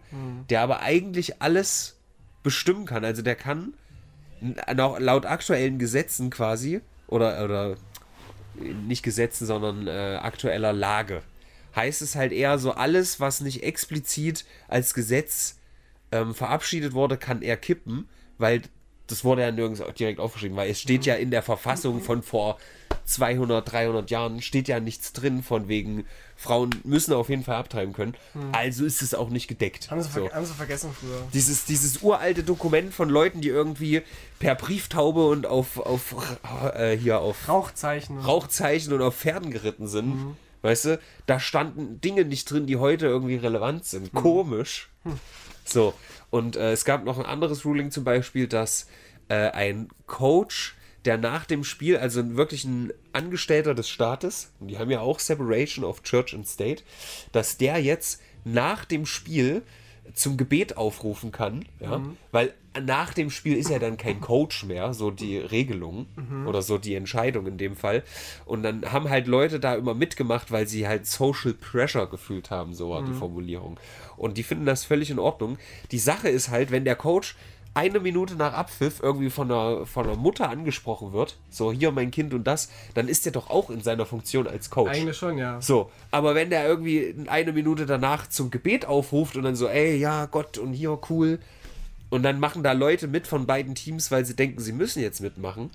[0.50, 1.98] der aber eigentlich alles
[2.42, 3.06] bestimmen kann.
[3.06, 3.74] Also der kann
[4.68, 7.76] laut aktuellen Gesetzen quasi, oder, oder
[8.60, 11.24] nicht Gesetzen, sondern äh, aktueller Lage,
[11.76, 15.60] heißt es halt eher so, alles, was nicht explizit als Gesetz
[16.12, 18.62] ähm, verabschiedet wurde, kann er kippen, weil
[19.08, 22.58] das wurde ja nirgends direkt aufgeschrieben, weil es steht ja in der Verfassung von vor
[23.08, 26.06] 200, 300 Jahren, steht ja nichts drin von wegen,
[26.36, 28.14] Frauen müssen auf jeden Fall abtreiben können,
[28.52, 29.90] also ist es auch nicht gedeckt.
[29.90, 30.30] Haben sie, So.
[30.32, 31.24] haben sie vergessen früher.
[31.34, 34.04] Dieses, dieses uralte Dokument von Leuten, die irgendwie
[34.40, 36.16] per Brieftaube und auf, auf
[36.76, 38.20] äh, hier auf Rauchzeichen.
[38.20, 40.36] Rauchzeichen und auf Pferden geritten sind.
[40.62, 44.14] Weißt du, da standen Dinge nicht drin, die heute irgendwie relevant sind.
[44.14, 44.90] Komisch.
[45.66, 45.94] So,
[46.30, 48.88] und äh, es gab noch ein anderes Ruling zum Beispiel, dass
[49.30, 50.76] äh, ein Coach,
[51.08, 55.20] der nach dem Spiel, also wirklich ein Angestellter des Staates, und die haben ja auch
[55.20, 56.84] Separation of Church and State,
[57.32, 59.64] dass der jetzt nach dem Spiel
[60.14, 62.02] zum Gebet aufrufen kann, ja,
[62.32, 66.06] weil nach dem Spiel ist er dann kein Coach mehr, so die Regelung
[66.48, 68.04] oder so die Entscheidung in dem Fall.
[68.46, 72.74] Und dann haben halt Leute da immer mitgemacht, weil sie halt Social Pressure gefühlt haben,
[72.74, 73.80] so war die Formulierung.
[74.16, 75.58] Und die finden das völlig in Ordnung.
[75.92, 77.36] Die Sache ist halt, wenn der Coach
[77.78, 82.10] eine Minute nach Abpfiff irgendwie von einer, von einer Mutter angesprochen wird, so hier mein
[82.10, 84.90] Kind und das, dann ist er doch auch in seiner Funktion als Coach.
[84.90, 85.62] Eigentlich schon, ja.
[85.62, 89.96] So, aber wenn der irgendwie eine Minute danach zum Gebet aufruft und dann so, ey,
[89.96, 91.38] ja, Gott und hier, cool.
[92.10, 95.22] Und dann machen da Leute mit von beiden Teams, weil sie denken, sie müssen jetzt
[95.22, 95.70] mitmachen.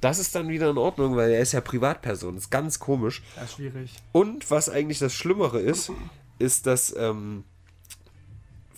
[0.00, 2.34] Das ist dann wieder in Ordnung, weil er ist ja Privatperson.
[2.34, 3.22] Das ist ganz komisch.
[3.36, 3.94] Ja, schwierig.
[4.10, 5.92] Und was eigentlich das Schlimmere ist,
[6.40, 7.44] ist, dass ähm,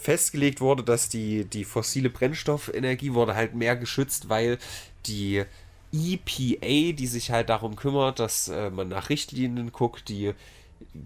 [0.05, 4.59] festgelegt wurde, dass die, die fossile Brennstoffenergie wurde halt mehr geschützt, weil
[5.07, 5.45] die
[5.93, 10.35] EPA, die sich halt darum kümmert, dass äh, man nach Richtlinien guckt, die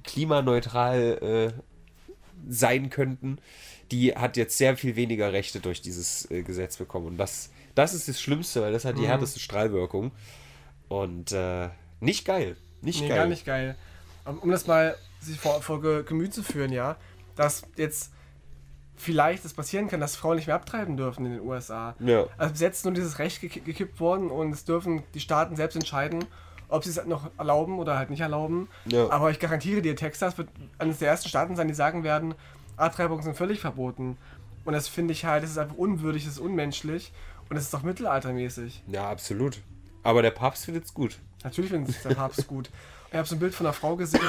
[0.03, 1.61] klimaneutral äh,
[2.51, 3.39] sein könnten,
[3.93, 7.07] die hat jetzt sehr viel weniger Rechte durch dieses äh, Gesetz bekommen.
[7.07, 10.11] Und das, das ist das Schlimmste, weil das hat die härteste Strahlwirkung.
[10.89, 11.69] Und äh,
[12.01, 12.57] nicht geil.
[12.81, 13.17] Nicht Nee, geil.
[13.19, 13.77] gar nicht geil.
[14.25, 16.97] Um, um das mal sich vor, vor Ge- Gemüt zu führen, ja,
[17.37, 18.11] dass jetzt
[18.99, 21.95] vielleicht es passieren kann, dass Frauen nicht mehr abtreiben dürfen in den USA.
[22.01, 22.27] Ja.
[22.37, 25.57] Also bis jetzt ist nur dieses Recht gek gekippt worden und es dürfen die Staaten
[25.57, 26.25] selbst entscheiden,
[26.69, 28.69] ob sie es noch erlauben oder halt nicht erlauben.
[28.87, 29.09] Ja.
[29.11, 32.35] Aber ich garantiere dir, Texas wird eines der ersten Staaten sein, die sagen werden,
[32.77, 34.19] Abtreibungen sind völlig verboten.
[34.65, 37.13] Und das finde ich halt, das ist einfach unwürdig, das ist unmenschlich
[37.49, 38.83] und das ist doch mittelaltermäßig.
[38.87, 39.63] Ja, absolut.
[40.03, 41.19] Aber der Papst findet's gut.
[41.43, 42.71] Natürlich findet der Papst gut.
[43.11, 44.21] Ich habe so ein Bild von einer Frau gesehen,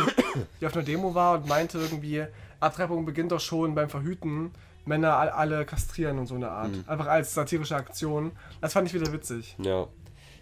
[0.62, 2.26] die auf einer Demo war und meinte irgendwie,
[2.60, 4.52] Abtreibung beginnt doch schon beim Verhüten.
[4.86, 6.72] Männer all- alle kastrieren und so eine Art.
[6.72, 6.84] Mhm.
[6.88, 8.32] Einfach als satirische Aktion.
[8.62, 9.56] Das fand ich wieder witzig.
[9.60, 9.88] Ja.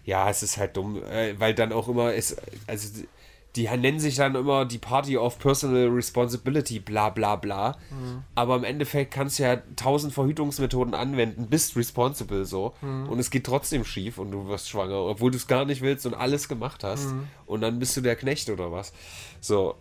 [0.04, 2.34] Ja, es ist halt dumm, äh, weil dann auch immer es,
[2.66, 3.02] also
[3.56, 7.76] die, nennen sich dann immer die Party of Personal Responsibility, bla bla bla.
[8.34, 12.74] Aber im Endeffekt kannst du ja tausend Verhütungsmethoden anwenden, bist responsible so.
[12.82, 16.06] Und es geht trotzdem schief und du wirst schwanger, obwohl du es gar nicht willst
[16.06, 17.08] und alles gemacht hast.
[17.46, 18.92] Und dann bist du der Knecht oder was.
[19.40, 19.74] So.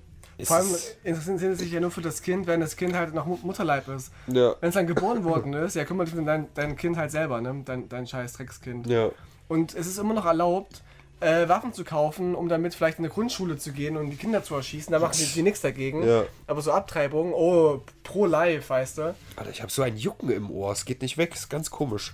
[0.44, 3.14] Vor allem ist- interessieren sie sich ja nur für das Kind, wenn das Kind halt
[3.16, 4.12] noch Mu- Mutterleib ist.
[4.28, 4.54] Ja.
[4.60, 7.42] Wenn es dann geboren worden ist, ja, kümmere dich um dein, dein Kind halt selber,
[7.42, 7.64] ne?
[7.66, 8.86] Dein, dein scheiß Dreckskind.
[8.88, 9.10] Ja.
[9.48, 10.84] Und es ist immer noch erlaubt,
[11.20, 14.44] äh, Waffen zu kaufen, um damit vielleicht in eine Grundschule zu gehen und die Kinder
[14.44, 14.92] zu erschießen.
[14.92, 16.08] Da machen die, die nichts dagegen.
[16.08, 16.26] Ja.
[16.46, 19.16] Aber so Abtreibung, oh, pro life, weißt du.
[19.36, 22.14] Alter, ich habe so ein Jucken im Ohr, es geht nicht weg, ist ganz komisch.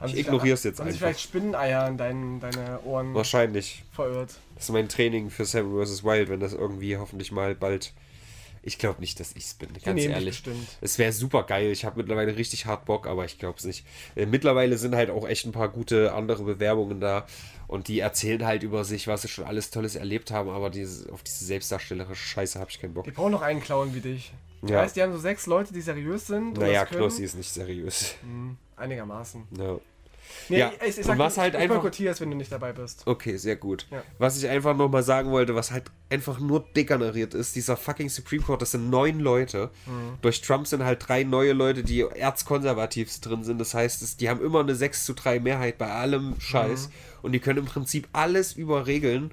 [0.00, 1.06] Haben Ich ignoriere es jetzt haben sich einfach.
[1.08, 3.84] vielleicht Spinneneier in dein, deine Ohren Wahrscheinlich.
[3.92, 4.30] verirrt.
[4.56, 6.02] Das ist mein Training für Seven vs.
[6.02, 7.92] Wild, wenn das irgendwie hoffentlich mal bald.
[8.64, 10.26] Ich glaube nicht, dass ich es bin, ganz dich ehrlich.
[10.42, 10.68] bestimmt.
[10.80, 11.72] Es wäre super geil.
[11.72, 13.84] Ich habe mittlerweile richtig hart Bock, aber ich glaube es nicht.
[14.14, 17.26] Äh, mittlerweile sind halt auch echt ein paar gute andere Bewerbungen da
[17.72, 21.12] und die erzählen halt über sich, was sie schon alles Tolles erlebt haben, aber diese,
[21.12, 23.04] auf diese selbstdarstellerische Scheiße habe ich keinen Bock.
[23.04, 24.32] Die brauchen noch einen Clown wie dich.
[24.62, 24.76] Ja.
[24.78, 26.56] Weißt, die haben so sechs Leute, die seriös sind.
[26.56, 26.84] und Naja.
[26.84, 28.14] Knossi ist nicht seriös.
[28.76, 29.42] Einigermaßen.
[29.58, 29.78] Ja.
[30.48, 32.50] Nee, Ja, ich, ich und sag, was halt ich einfach- boykottiere es, wenn du nicht
[32.50, 33.02] dabei bist.
[33.06, 33.86] Okay, sehr gut.
[33.90, 34.02] Ja.
[34.18, 38.42] Was ich einfach nochmal sagen wollte, was halt einfach nur degeneriert ist, dieser fucking Supreme
[38.42, 39.70] Court, das sind neun Leute.
[39.84, 40.18] Mhm.
[40.22, 43.58] Durch Trump sind halt drei neue Leute, die erzkonservativ drin sind.
[43.58, 46.88] Das heißt, es, die haben immer eine 6 zu 3 Mehrheit bei allem Scheiß.
[46.88, 46.92] Mhm.
[47.22, 49.30] Und die können im Prinzip alles überregeln,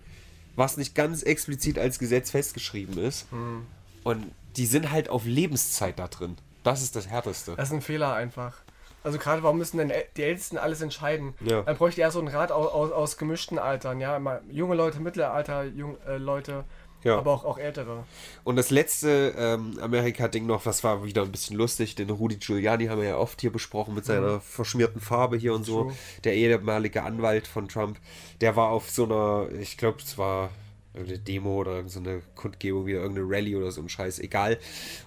[0.56, 3.32] was nicht ganz explizit als Gesetz festgeschrieben ist.
[3.32, 3.66] Mhm.
[4.04, 6.38] Und die sind halt auf Lebenszeit da drin.
[6.64, 7.56] Das ist das Härteste.
[7.56, 8.58] Das ist ein Fehler einfach.
[9.04, 11.34] Also gerade, warum müssen denn die Ältesten alles entscheiden?
[11.40, 11.62] Ja.
[11.62, 14.20] Dann bräuchte eher so ein Rat aus, aus, aus gemischten Altern, ja.
[14.20, 16.66] Mal junge Leute, Mittelalter, jung, äh, Leute,
[17.04, 17.18] Ja.
[17.18, 18.04] aber auch, auch ältere.
[18.44, 22.88] Und das letzte ähm, Amerika-Ding noch, das war wieder ein bisschen lustig, den Rudi Giuliani
[22.88, 25.84] haben wir ja oft hier besprochen mit seiner verschmierten Farbe hier und so.
[25.84, 25.94] True.
[26.24, 28.00] Der ehemalige Anwalt von Trump,
[28.42, 30.50] der war auf so einer, ich glaube, es war
[30.94, 34.58] irgendeine Demo oder irgendeine so eine Kundgebung, wieder irgendeine Rallye oder so ein Scheiß, egal.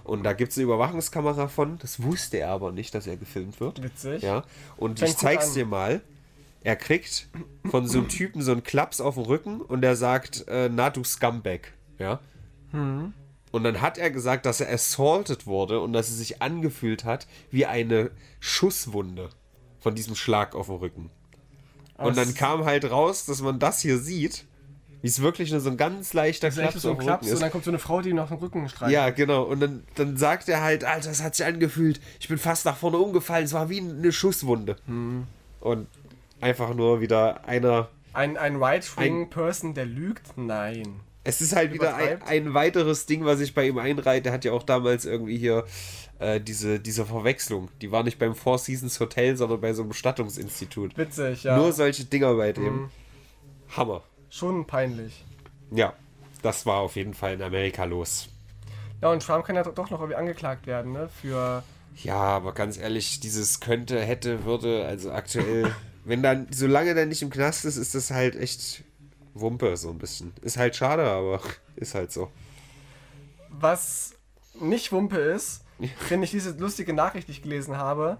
[0.03, 3.59] Und da gibt es eine Überwachungskamera von, das wusste er aber nicht, dass er gefilmt
[3.59, 3.83] wird.
[3.83, 4.23] Witzig.
[4.23, 4.43] Ja,
[4.77, 5.53] und Fängt ich zeig's an.
[5.53, 6.01] dir mal.
[6.65, 7.27] Er kriegt
[7.69, 10.89] von so einem Typen so einen Klaps auf den Rücken und der sagt, äh, na
[10.89, 11.73] du Scumbag.
[11.99, 12.19] Ja.
[12.71, 17.27] Und dann hat er gesagt, dass er assaulted wurde und dass es sich angefühlt hat
[17.51, 19.29] wie eine Schusswunde
[19.79, 21.09] von diesem Schlag auf den Rücken.
[21.97, 24.45] Und dann kam halt raus, dass man das hier sieht,
[25.03, 27.05] wie es wirklich nur so ein ganz leichter Das ist echt Klaps so auf ein
[27.05, 27.41] Klaps Rücken und ist.
[27.41, 28.91] dann kommt so eine Frau, die ihm noch den Rücken streicht.
[28.91, 29.43] Ja, genau.
[29.43, 31.99] Und dann, dann sagt er halt, Alter, es hat sich angefühlt.
[32.19, 33.45] Ich bin fast nach vorne umgefallen.
[33.45, 34.77] Es war wie eine Schusswunde.
[34.87, 35.27] Hm.
[35.59, 35.87] Und
[36.41, 37.89] einfach nur wieder einer.
[38.13, 40.37] Ein, ein Right-Wing-Person, der lügt?
[40.37, 41.01] Nein.
[41.23, 44.25] Es ist halt wieder ein, ein weiteres Ding, was ich bei ihm einreiht.
[44.25, 45.65] Der hat ja auch damals irgendwie hier
[46.19, 47.69] äh, diese, diese Verwechslung.
[47.81, 50.97] Die war nicht beim Four Seasons Hotel, sondern bei so einem Bestattungsinstitut.
[50.97, 51.55] Witzig, ja.
[51.57, 52.65] Nur solche Dinger bei dem.
[52.65, 52.89] Hm.
[53.75, 54.03] Hammer.
[54.29, 55.23] Schon peinlich.
[55.71, 55.93] Ja,
[56.41, 58.27] das war auf jeden Fall in Amerika los.
[59.01, 61.09] Ja, und Trump kann ja doch noch irgendwie angeklagt werden, ne?
[61.21, 61.63] Für.
[62.03, 65.73] Ja, aber ganz ehrlich, dieses könnte, hätte, würde, also aktuell,
[66.05, 68.83] wenn dann, solange der nicht im Knast ist, ist das halt echt
[69.33, 70.33] Wumpe, so ein bisschen.
[70.41, 71.39] Ist halt schade, aber
[71.75, 72.31] ist halt so.
[73.49, 74.13] Was
[74.59, 75.63] nicht Wumpe ist,
[75.97, 78.17] finde ich diese lustige Nachricht, die ich gelesen habe.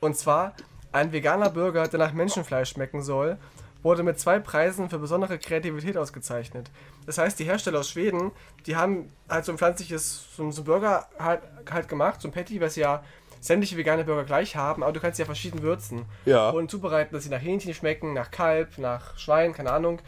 [0.00, 0.54] Und zwar,
[0.92, 3.38] ein veganer Burger, der nach Menschenfleisch schmecken soll,
[3.82, 6.70] wurde mit zwei Preisen für besondere Kreativität ausgezeichnet.
[7.06, 8.30] Das heißt, die Hersteller aus Schweden,
[8.66, 12.60] die haben halt so ein pflanzliches, so ein Burger halt, halt gemacht, so ein Patty,
[12.60, 13.02] was ja
[13.40, 16.04] sämtliche vegane Burger gleich haben, aber du kannst sie ja verschieden würzen.
[16.24, 16.50] Ja.
[16.50, 19.98] Und zubereiten, dass sie nach Hähnchen schmecken, nach Kalb, nach Schwein, keine Ahnung.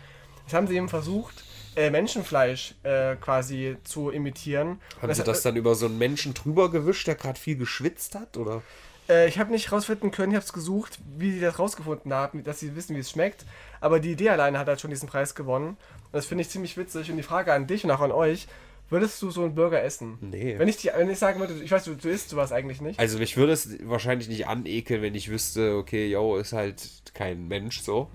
[0.44, 1.44] Das haben sie eben versucht,
[1.76, 4.80] äh, Menschenfleisch äh, quasi zu imitieren.
[5.00, 8.14] Haben Und sie das dann über so einen Menschen drüber gewischt, der gerade viel geschwitzt
[8.14, 8.62] hat, oder?
[9.08, 12.44] Äh, ich habe nicht rausfinden können, ich habe es gesucht, wie sie das rausgefunden haben,
[12.44, 13.44] dass sie wissen, wie es schmeckt.
[13.80, 15.70] Aber die Idee alleine hat halt schon diesen Preis gewonnen.
[15.70, 17.10] Und das finde ich ziemlich witzig.
[17.10, 18.46] Und die Frage an dich und auch an euch:
[18.90, 20.18] Würdest du so einen Burger essen?
[20.20, 20.54] Nee.
[20.58, 22.98] Wenn ich, die, wenn ich sagen würde, ich weiß, du, du isst sowas eigentlich nicht.
[22.98, 26.82] Also mich würde es wahrscheinlich nicht anekeln, wenn ich wüsste, okay, yo, ist halt
[27.14, 28.08] kein Mensch so.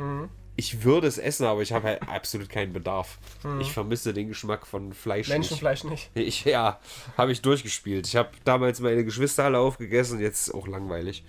[0.59, 3.17] Ich würde es essen, aber ich habe halt absolut keinen Bedarf.
[3.61, 5.29] Ich vermisse den Geschmack von Fleisch.
[5.29, 5.37] nicht.
[5.37, 6.09] Menschenfleisch nicht.
[6.15, 6.81] Ich, ja,
[7.17, 8.05] habe ich durchgespielt.
[8.07, 11.23] Ich habe damals meine Geschwister alle aufgegessen, jetzt auch langweilig.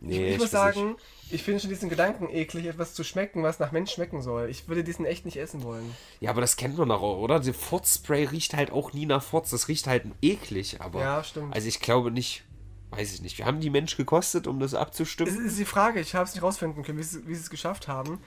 [0.00, 0.82] Nee, ich muss weiß nicht.
[0.82, 0.96] sagen,
[1.30, 4.50] ich finde schon diesen Gedanken eklig, etwas zu schmecken, was nach Mensch schmecken soll.
[4.50, 5.94] Ich würde diesen echt nicht essen wollen.
[6.18, 7.38] Ja, aber das kennt man doch auch, oder?
[7.38, 9.50] Der Furzspray riecht halt auch nie nach Furz.
[9.50, 11.00] Das riecht halt eklig, aber.
[11.02, 11.54] Ja, stimmt.
[11.54, 12.42] Also ich glaube nicht.
[12.90, 13.38] Weiß ich nicht.
[13.38, 15.46] Wir haben die Mensch gekostet, um das abzustimmen.
[15.46, 17.86] ist die Frage, ich habe es nicht rausfinden können, wie sie, wie sie es geschafft
[17.88, 18.20] haben.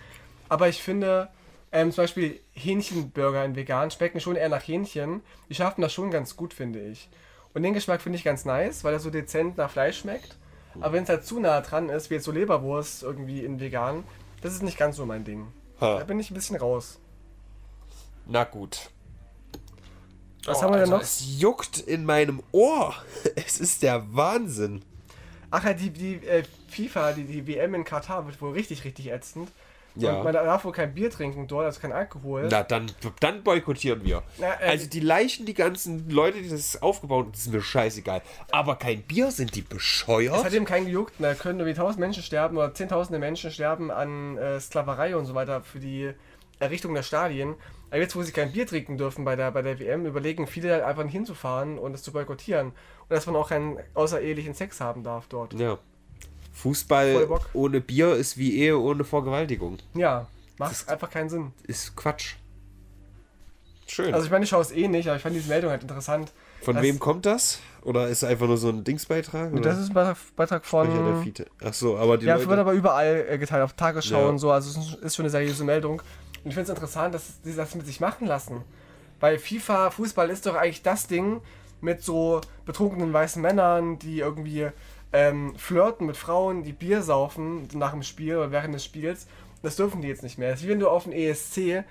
[0.50, 1.30] Aber ich finde,
[1.72, 5.22] ähm, zum Beispiel Hähnchenburger in vegan schmecken schon eher nach Hähnchen.
[5.50, 7.10] Die schaffen das schon ganz gut, finde ich.
[7.54, 10.38] Und den Geschmack finde ich ganz nice, weil er so dezent nach Fleisch schmeckt.
[10.80, 14.04] Aber wenn es halt zu nah dran ist, wie jetzt so Leberwurst irgendwie in vegan,
[14.42, 15.48] das ist nicht ganz so mein Ding.
[15.82, 16.00] Ha.
[16.00, 17.00] Da bin ich ein bisschen raus.
[18.26, 18.90] Na gut.
[20.46, 21.02] Was haben wir denn noch?
[21.02, 22.96] Es juckt in meinem Ohr.
[23.36, 24.82] Es ist der Wahnsinn.
[25.52, 29.12] Ach ja, die, die äh, FIFA, die, die WM in Katar wird wohl richtig, richtig
[29.12, 29.50] ätzend.
[29.96, 30.18] Ja.
[30.18, 32.48] Und man darf wohl kein Bier trinken dort, also kein Alkohol.
[32.50, 32.90] Na, dann,
[33.20, 34.24] dann boykottieren wir.
[34.38, 37.62] Na, äh, also die Leichen, die ganzen Leute, die das aufgebaut haben, das ist mir
[37.62, 38.22] scheißegal.
[38.52, 40.54] Aber kein Bier, sind die Es hat bescheuert?
[40.54, 41.14] eben keinen gejuckt.
[41.20, 45.36] Da können irgendwie tausend Menschen sterben oder zehntausende Menschen sterben an äh, Sklaverei und so
[45.36, 46.14] weiter für die
[46.60, 47.56] Errichtung der Stadien.
[47.92, 50.72] Aber jetzt, wo sie kein Bier trinken dürfen bei der, bei der WM, überlegen viele
[50.72, 52.68] halt einfach hinzufahren und es zu boykottieren.
[52.68, 52.76] Und
[53.10, 55.54] dass man auch keinen außerehelichen Sex haben darf dort.
[55.54, 55.78] Ja.
[56.54, 59.78] Fußball ohne Bier ist wie Ehe ohne Vergewaltigung.
[59.94, 60.28] Ja,
[60.58, 61.52] macht einfach keinen Sinn.
[61.68, 62.36] Ist Quatsch.
[63.88, 64.14] Schön.
[64.14, 66.32] Also ich meine, ich schaue es eh nicht, aber ich fand diese Meldung halt interessant.
[66.62, 67.60] Von das- wem kommt das?
[67.84, 69.52] Oder ist es einfach nur so ein Dingsbeitrag?
[69.64, 70.88] Das ist ein Beitrag, von...
[71.64, 72.62] Ach so, aber die Ja, es wird Leute...
[72.62, 74.28] aber überall äh, geteilt, auf Tagesschau Ja.
[74.28, 76.02] und so, also es ist schon eine seriöse Meldung.
[76.44, 78.64] Und ich finde es interessant, dass sie das mit sich machen lassen.
[79.20, 81.42] Weil FIFA, Fußball ist doch eigentlich das Ding
[81.80, 84.70] mit so betrunkenen weißen Männern, die irgendwie
[85.14, 89.28] ähm, flirten mit Frauen, die Bier saufen nach dem Spiel oder während des Spiels.
[89.62, 90.50] Das dürfen die jetzt nicht mehr.
[90.50, 91.84] Es ist wie wenn du auf dem ESC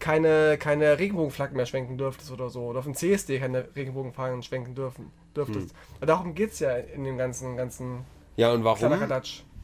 [0.00, 2.62] keine, keine Regenbogenflaggen mehr schwenken dürftest oder so.
[2.62, 5.72] Oder auf dem CSD keine Regenbogenflaggen schwenken dürfen, dürftest.
[6.00, 8.00] Und darum geht es ja in dem ganzen, ganzen
[8.36, 8.80] Ja, und warum?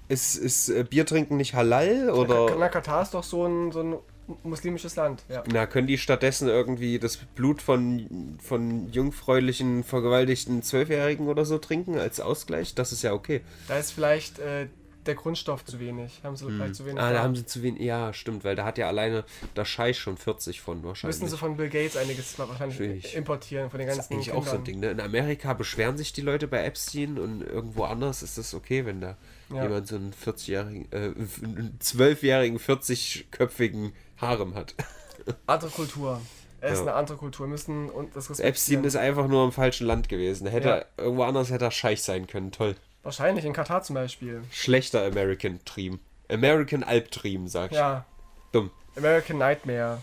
[0.06, 2.10] Ist, ist äh, Biertrinken nicht halal?
[2.10, 2.56] Oder...
[2.56, 3.96] Na, Katar ist doch so ein, so ein
[4.42, 5.22] muslimisches Land.
[5.28, 5.42] Ja.
[5.52, 11.98] Na, können die stattdessen irgendwie das Blut von, von jungfräulichen, vergewaltigten Zwölfjährigen oder so trinken
[11.98, 12.74] als Ausgleich?
[12.74, 13.40] Das ist ja okay.
[13.68, 14.68] Da ist vielleicht äh,
[15.06, 16.20] der Grundstoff zu wenig.
[16.22, 17.00] Haben sie vielleicht zu wenig.
[17.00, 17.80] Ah, da haben sie zu wenig.
[17.80, 19.24] Ja, stimmt, weil da hat ja alleine
[19.56, 21.18] der Scheiß schon 40 von wahrscheinlich.
[21.18, 23.14] Müssen sie von Bill Gates einiges wahrscheinlich Natürlich.
[23.14, 24.80] importieren, von den das ganzen ist eigentlich auch so ein Kindern.
[24.80, 24.90] Ding, ne?
[24.90, 29.00] In Amerika beschweren sich die Leute bei Epstein und irgendwo anders ist das okay, wenn
[29.00, 29.16] da
[29.50, 29.62] Ja.
[29.62, 34.74] jemand so einen 40-jährigen, äh, einen 12-jährigen, 40-köpfigen Harem hat.
[35.46, 36.20] Andere Kultur.
[36.60, 36.82] Es ist Ja.
[36.86, 37.46] eine andere Kultur.
[37.46, 40.44] Wir müssen und das Epstein ist einfach nur im falschen Land gewesen.
[40.46, 40.74] Da hätte Ja.
[40.78, 42.50] er, irgendwo anders hätte er Scheich sein können.
[42.50, 42.74] Toll.
[43.04, 44.42] Wahrscheinlich in Katar zum Beispiel.
[44.50, 46.00] Schlechter American Dream.
[46.28, 47.76] American Albtream, sag ich.
[47.76, 48.04] Ja,
[48.52, 48.70] Dumm.
[48.96, 50.02] American Nightmare.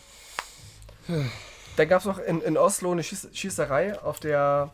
[1.75, 4.71] Dann gab es noch in, in Oslo eine Schieß Schießerei auf der.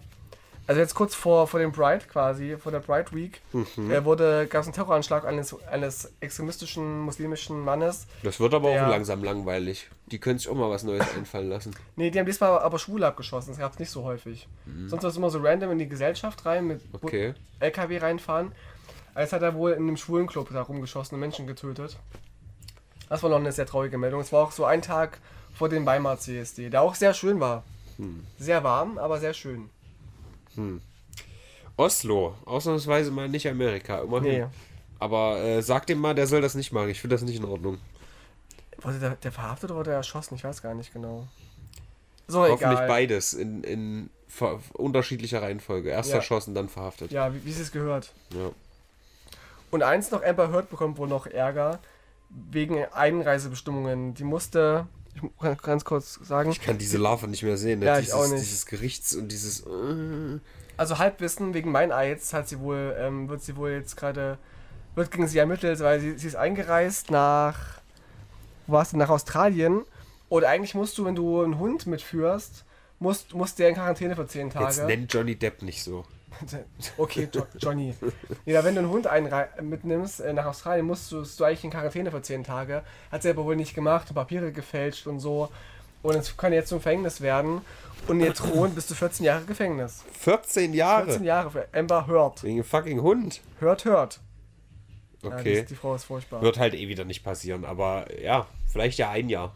[0.67, 3.91] Also jetzt kurz vor, vor dem Pride quasi, vor der Pride Week, Mhm.
[3.91, 8.05] äh, wurde, gab es einen Terroranschlag eines, eines extremistischen muslimischen Mannes.
[8.23, 8.85] Das wird aber Ja.
[8.85, 9.89] auch langsam langweilig.
[10.07, 11.75] Die können sich auch mal was Neues einfallen lassen.
[11.95, 14.47] Nee, die haben diesmal aber Schwule abgeschossen, das gab es nicht so häufig.
[14.87, 16.99] Sonst war es immer so random in die Gesellschaft rein, mit Mhm.
[17.01, 17.33] Okay.
[17.59, 18.51] LKW reinfahren.
[19.13, 21.97] Als hat er wohl in einem Schwulenclub da rumgeschossen und Menschen getötet.
[23.09, 24.21] Das war noch eine sehr traurige Meldung.
[24.21, 25.19] Es war auch so ein Tag
[25.53, 27.63] vor dem Weimar CSD, der auch sehr schön war.
[27.97, 28.25] Hm.
[28.37, 29.69] Sehr warm, aber sehr schön.
[31.77, 34.41] Oslo, ausnahmsweise mal nicht Amerika, immerhin.
[34.41, 34.47] Nee.
[34.99, 36.89] Aber äh, sag dem mal, der soll das nicht machen.
[36.89, 37.79] Ich finde das nicht in Ordnung.
[38.81, 40.35] Wurde der, der verhaftet oder der erschossen?
[40.35, 41.27] Ich weiß gar nicht genau.
[42.27, 42.87] So, Hoffentlich egal.
[42.87, 44.09] beides in, in
[44.73, 45.89] unterschiedlicher Reihenfolge.
[45.89, 46.17] Erst Ja.
[46.17, 47.11] erschossen, dann verhaftet.
[47.11, 48.13] Ja, wie, wie es gehört.
[48.33, 48.51] Ja.
[49.71, 51.79] Und eins noch, Amber Heard bekommt wohl noch Ärger
[52.29, 54.13] wegen Einreisebestimmungen.
[54.13, 57.79] Die musste, ich kann ganz kurz sagen, Ich kann diese Larve nicht mehr sehen.
[57.79, 57.85] Ne?
[57.85, 58.41] Ja, ich dieses, auch nicht.
[58.41, 59.61] dieses Gerichts und dieses.
[59.61, 60.39] äh,
[60.77, 64.37] also Halbwissen wegen Meineids hat sie wohl, ähm, wird sie wohl jetzt gerade,
[64.95, 67.81] wird gegen sie ermittelt, weil sie, sie ist eingereist nach,
[68.67, 69.83] wo warst du, nach Australien.
[70.29, 72.63] Und eigentlich musst du, wenn du einen Hund mitführst,
[72.99, 74.65] musst, musst der in Quarantäne für 10 Tage.
[74.65, 76.05] Jetzt nennt Johnny Depp nicht so.
[76.97, 77.93] Okay, jo Johnny.
[78.45, 79.07] Ja, wenn du einen Hund
[79.61, 82.83] mitnimmst äh, nach Australien, musst du, musst du eigentlich in Quarantäne für 10 Tage.
[83.11, 85.49] Hat sie aber wohl nicht gemacht, Papiere gefälscht und so.
[86.01, 87.61] Und es kann jetzt zum Gefängnis werden.
[88.07, 90.03] Und ihr drohen bis zu 14 Jahre Gefängnis.
[90.19, 91.05] 14 Jahre.
[91.05, 92.43] 14 Jahre für Amber Heard.
[92.43, 93.41] Wegen fucking Hund.
[93.59, 94.19] Hört, hört.
[95.21, 95.65] Ja, die, Okay.
[95.69, 96.41] die Frau ist furchtbar.
[96.41, 99.53] Wird halt eh wieder nicht passieren, aber ja, vielleicht ja ein Jahr.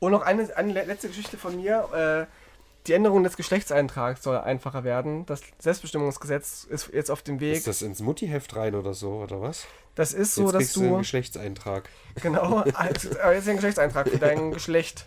[0.00, 2.26] Und noch eine, eine le- letzte Geschichte von mir.
[2.28, 2.45] Äh,
[2.86, 5.26] die Änderung des Geschlechtseintrags soll einfacher werden.
[5.26, 7.56] Das Selbstbestimmungsgesetz ist jetzt auf dem Weg.
[7.56, 9.66] Ist das ins Muttiheft rein oder so, oder was?
[9.96, 10.98] Das ist so, Jetzt dass kriegst du einen du.
[10.98, 11.88] Geschlechtseintrag.
[12.22, 15.06] Genau, also, jetzt ein Geschlechtseintrag für dein Geschlecht.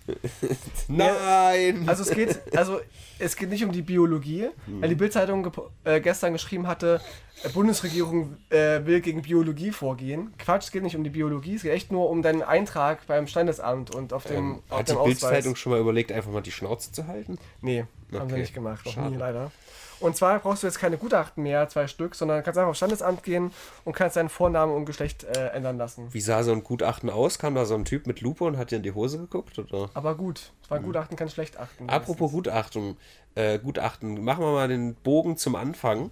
[0.87, 1.83] Nein!
[1.87, 2.79] Also es geht, also
[3.19, 7.01] es geht nicht um die Biologie, weil die Bildzeitung gepo- äh, gestern geschrieben hatte,
[7.43, 10.33] äh, Bundesregierung äh, will gegen Biologie vorgehen.
[10.37, 13.27] Quatsch, es geht nicht um die Biologie, es geht echt nur um deinen Eintrag beim
[13.27, 16.41] Standesamt und auf dem, ähm, auf hat die dem Bildzeitung schon mal überlegt, einfach mal
[16.41, 17.37] die Schnauze zu halten?
[17.61, 18.39] Nee, Haben sie Okay.
[18.41, 19.51] nicht gemacht, noch nie leider.
[19.99, 23.23] Und zwar brauchst du jetzt keine Gutachten mehr, zwei Stück, sondern kannst einfach aufs Standesamt
[23.23, 23.51] gehen
[23.85, 26.13] und kannst deinen Vornamen und Geschlecht äh, ändern lassen.
[26.13, 27.39] Wie sah so ein Gutachten aus?
[27.39, 29.59] Kam da so ein Typ mit Lupe und hat dir in die Hose geguckt?
[29.59, 29.89] Oder?
[29.93, 31.85] Aber gut, es war ein Gutachten, kein Schlecht-Achten.
[31.85, 31.89] Mhm.
[31.89, 32.97] Apropos Gutachten,
[33.35, 36.11] äh, Gutachten, machen wir mal den Bogen zum Anfang.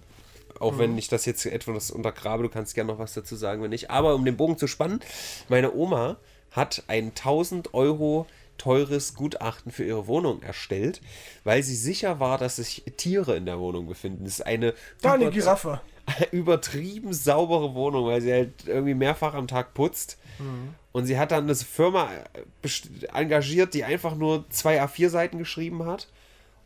[0.60, 3.70] Auch wenn ich das jetzt etwas untergrabe, du kannst gerne noch was dazu sagen, wenn
[3.70, 3.90] nicht.
[3.90, 4.98] Aber um den Bogen zu spannen,
[5.48, 6.16] meine Oma
[6.50, 8.26] hat ein 1000 Euro
[8.58, 11.00] teures Gutachten für ihre Wohnung erstellt,
[11.44, 14.24] weil sie sicher war, dass sich Tiere in der Wohnung befinden.
[14.24, 15.80] Das ist eine Da eine Giraffe.
[16.32, 20.18] übertrieben saubere Wohnung, weil sie halt irgendwie mehrfach am Tag putzt.
[20.92, 22.08] Und sie hat dann eine Firma
[22.62, 22.68] äh,
[23.12, 26.08] engagiert, die einfach nur zwei A4-Seiten geschrieben hat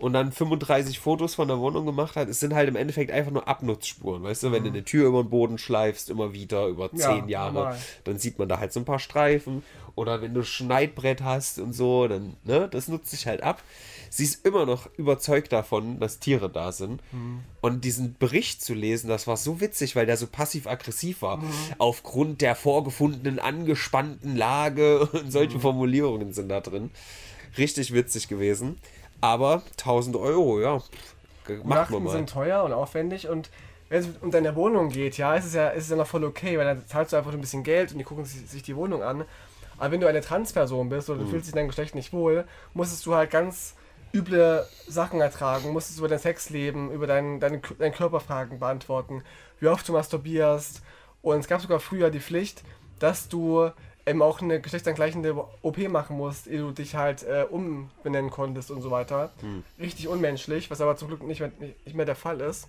[0.03, 2.29] und dann 35 Fotos von der Wohnung gemacht hat.
[2.29, 4.25] Es sind halt im Endeffekt einfach nur Abnutzspuren.
[4.25, 7.29] Weißt du, wenn du eine Tür über den Boden schleifst, immer wieder über Ja, zehn
[7.29, 7.79] Jahre, normal.
[8.03, 9.63] dann sieht man da halt so ein paar Streifen.
[9.95, 13.63] Oder wenn du Schneidbrett hast und so, dann, ne, das nutzt sich halt ab.
[14.11, 17.01] Sie ist immer noch überzeugt davon, dass Tiere da sind.
[17.61, 21.41] Und diesen Bericht zu lesen, das war so witzig, weil der so passiv-aggressiv war.
[21.79, 26.91] Aufgrund der vorgefundenen angespannten Lage und solche Formulierungen sind da drin.
[27.57, 28.79] Richtig witzig gewesen.
[29.23, 30.83] Aber 1000 Euro, ja.
[31.49, 32.11] man Gutachten mal.
[32.11, 33.51] sind teuer und aufwendig und
[33.89, 36.25] wenn es um deine Wohnung geht, ja, ist es ja, ist es ja noch voll
[36.25, 38.75] okay, weil dann zahlst du einfach ein bisschen Geld und die gucken sich, sich die
[38.75, 39.25] Wohnung an.
[39.79, 42.45] Aber wenn du eine Transperson bist oder du fühlst dich in deinem Geschlecht nicht wohl,
[42.75, 43.75] musstest du halt ganz
[44.15, 49.23] üble Sachen ertragen, musstest über dein Sexleben, über deinen deine, deine Körperfragen beantworten,
[49.61, 50.83] wie oft du masturbierst.
[51.21, 52.63] Und es gab sogar früher die Pflicht,
[52.99, 53.71] dass du
[54.07, 58.83] eben auch eine geschlechtsangleichende OP machen musst, ehe du dich halt äh, umbenennen konntest und
[58.83, 59.31] so weiter.
[59.81, 62.69] Richtig unmenschlich, was aber zum Glück nicht mehr, nicht mehr der Fall ist.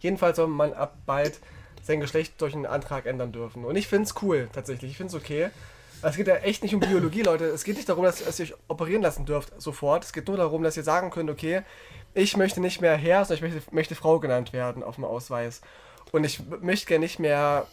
[0.00, 1.38] Jedenfalls soll man ab bald
[1.82, 3.64] sein Geschlecht durch einen Antrag ändern dürfen.
[3.64, 4.92] Und ich finde es cool, tatsächlich.
[4.92, 5.50] Ich finde es okay.
[6.02, 7.44] Es geht ja echt nicht um Biologie, Leute.
[7.46, 10.04] Es geht nicht darum, dass, dass ihr euch operieren lassen dürft sofort.
[10.04, 11.62] Es geht nur darum, dass ihr sagen könnt, okay,
[12.14, 15.60] ich möchte nicht mehr Herr, sondern ich möchte, möchte Frau genannt werden auf dem Ausweis.
[16.12, 17.66] Und ich möchte gerne nicht mehr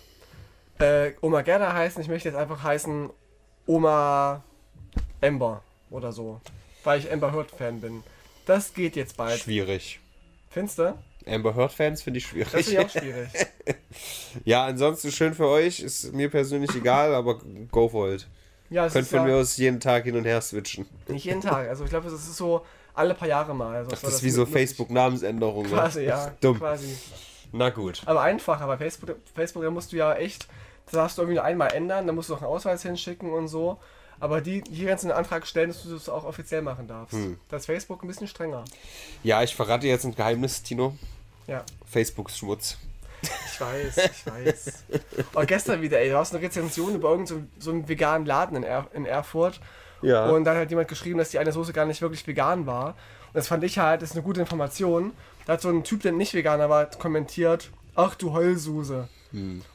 [0.80, 3.10] äh, Oma Gerda heißen, ich möchte jetzt einfach heißen
[3.66, 4.44] Oma
[5.22, 6.40] Amber oder so.
[6.84, 8.04] Weil ich Amber Heard Fan bin.
[8.46, 9.40] Das geht jetzt bald.
[9.40, 10.00] Schwierig.
[10.50, 10.98] Findest du?
[11.30, 12.50] Amber Heard-Fans finde ich Das schwierig.
[12.66, 13.30] finde ich auch schwierig.
[14.46, 15.82] Ja, ansonsten schön für euch.
[15.82, 18.28] Ist mir persönlich egal, aber go for it.
[18.70, 20.86] Ja, Könnt von ja mir aus jeden Tag hin und her switchen.
[21.10, 21.68] nicht jeden Tag.
[21.68, 23.76] Also ich glaube, es ist so alle paar Jahre mal.
[23.76, 25.64] Also Das soll ist wie so möglich- Facebook-Namensänderung.
[25.64, 25.70] ne?
[25.70, 26.32] Quasi, ja.
[26.40, 26.58] Dumm.
[26.60, 26.98] Quasi.
[27.52, 28.02] Na gut.
[28.06, 28.66] Aber einfacher.
[28.68, 30.48] Bei Facebook, Facebook da musst du ja echt,
[30.88, 33.48] das darfst du irgendwie nur einmal ändern, dann musst du noch einen Ausweis hinschicken und
[33.48, 33.78] so.
[34.20, 37.14] Aber die hier kannst du einen Antrag stellen, dass du das auch offiziell machen darfst.
[37.14, 37.40] Hm.
[37.50, 38.66] Das ist Facebook ein bisschen strenger.
[39.24, 40.96] Ja, ich verrate jetzt ein Geheimnis, Tino.
[41.46, 41.64] Ja.
[41.86, 42.78] Facebook ist Schmutz.
[43.22, 44.84] Ich weiß, ich weiß.
[45.34, 48.58] Aber gestern wieder, ey, du hast eine Rezension über irgendeinen so, so einen veganen Laden
[48.58, 49.60] in, er in Erfurt.
[50.02, 50.30] Ja.
[50.30, 52.90] Und dann hat jemand geschrieben, dass die eine Soße gar nicht wirklich vegan war.
[52.90, 55.14] Und das fand ich halt, das ist eine gute Information.
[55.46, 59.08] Da hat so ein Typ, der nicht Veganer war, kommentiert, ach du Heulsuse.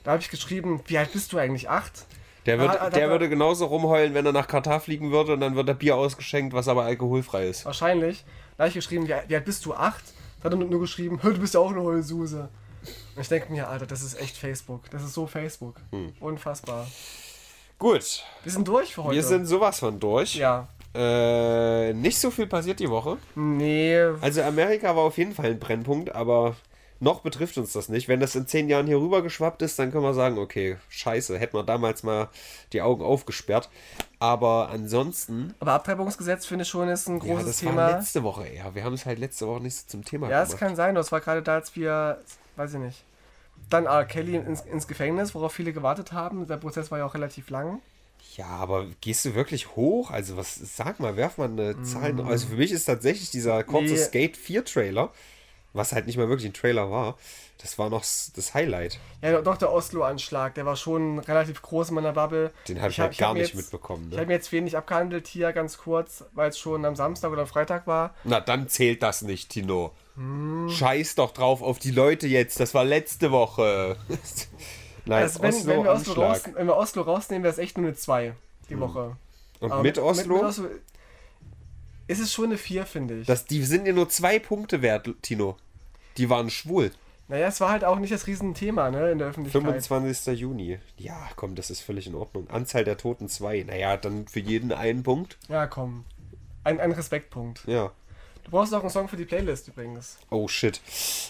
[0.04, 1.68] Da habe ich geschrieben, wie alt bist du eigentlich?
[1.68, 2.06] Acht?
[2.46, 5.54] Der, wird, Ah, der würde genauso rumheulen, wenn er nach Katar fliegen würde und dann
[5.54, 7.64] wird er Bier ausgeschenkt, was aber alkoholfrei ist.
[7.64, 8.24] Wahrscheinlich.
[8.56, 9.74] Da habe ich geschrieben, wie, alt bist du?
[9.74, 10.02] Acht?
[10.40, 12.48] Da hat er nur geschrieben, "Hä, du bist ja auch eine Heulsuse.
[13.14, 14.90] Und ich denke mir, Alter, das ist echt Facebook.
[14.90, 15.76] Das ist so Facebook.
[15.92, 16.12] Hm.
[16.18, 16.88] Unfassbar.
[17.78, 19.16] Gut, Wir sind durch für heute.
[19.16, 20.34] wir sind sowas von durch.
[20.36, 20.68] Ja.
[20.94, 23.18] Äh, nicht so viel passiert die Woche.
[23.34, 23.98] Nee.
[24.20, 26.54] Also Amerika war auf jeden Fall ein Brennpunkt, aber
[27.02, 28.08] noch betrifft uns das nicht.
[28.08, 31.38] Wenn das in zehn Jahren hier rüber geschwappt ist, dann können wir sagen, okay, scheiße,
[31.38, 32.28] hätten wir damals mal
[32.72, 33.68] die Augen aufgesperrt.
[34.18, 37.76] Aber ansonsten, Aber Abtreibungsgesetz finde ich schon ist ein ja, großes das Thema.
[37.76, 38.74] war letzte Woche eher.
[38.74, 40.60] Wir haben es halt letzte Woche nicht so zum Thema Ja, es gemacht.
[40.60, 40.94] kann sein.
[40.94, 42.18] Das war gerade da, als wir,
[42.56, 43.02] weiß ich nicht.
[43.68, 44.04] Dann R.
[44.04, 46.46] Kelly ins, ins Gefängnis, worauf viele gewartet haben.
[46.46, 47.80] Der Prozess war ja auch relativ lang.
[48.36, 50.10] Ja, aber gehst du wirklich hoch?
[50.10, 52.18] Also was, sag mal, werf mal eine Zahl.
[52.22, 53.98] Also für mich ist tatsächlich dieser kurze Nee.
[53.98, 55.10] Skate 4 Trailer,
[55.72, 57.16] was halt nicht mal wirklich ein Trailer war,
[57.58, 58.98] das war noch das Highlight.
[59.22, 62.52] Ja, doch der Oslo-Anschlag, der war schon relativ groß in meiner Bubble.
[62.68, 64.14] Den hab ich hab- halt gar mir nicht jetzt- mitbekommen, ne?
[64.14, 67.42] Ich habe mir jetzt wenig abgehandelt hier, ganz kurz, weil es schon am Samstag oder
[67.42, 68.14] am Freitag war.
[68.24, 69.92] Na, dann zählt das nicht, Tino.
[70.16, 70.68] Hm.
[70.70, 72.58] Scheiß doch drauf auf die Leute jetzt.
[72.60, 73.96] Das war letzte Woche.
[75.06, 77.86] Nein, Also wenn, wenn, wir Oslo raus, wenn wir Oslo rausnehmen, wäre es echt nur
[77.86, 78.34] eine 2
[78.68, 79.16] die Woche.
[79.60, 80.34] Und Aber mit Oslo?
[80.36, 80.68] Mit, Oslo
[82.08, 83.26] ist es schon eine 4, finde ich.
[83.26, 85.56] das, die sind ja nur zwei Punkte wert, Tino.
[86.16, 86.90] Die waren schwul.
[87.28, 89.62] naja, es war halt auch nicht das Riesenthema ne, in der Öffentlichkeit.
[89.62, 90.38] 25.
[90.38, 90.78] Juni.
[90.98, 92.48] Ja, komm, das ist völlig in Ordnung.
[92.50, 93.62] Anzahl der Toten zwei.
[93.62, 95.38] Naja, dann für jeden einen Punkt.
[95.48, 96.04] Ja, komm.
[96.64, 97.62] Ein, ein Respektpunkt.
[97.66, 97.92] Ja.
[98.44, 100.18] Du brauchst auch einen Song für die Playlist übrigens.
[100.28, 100.80] Oh shit.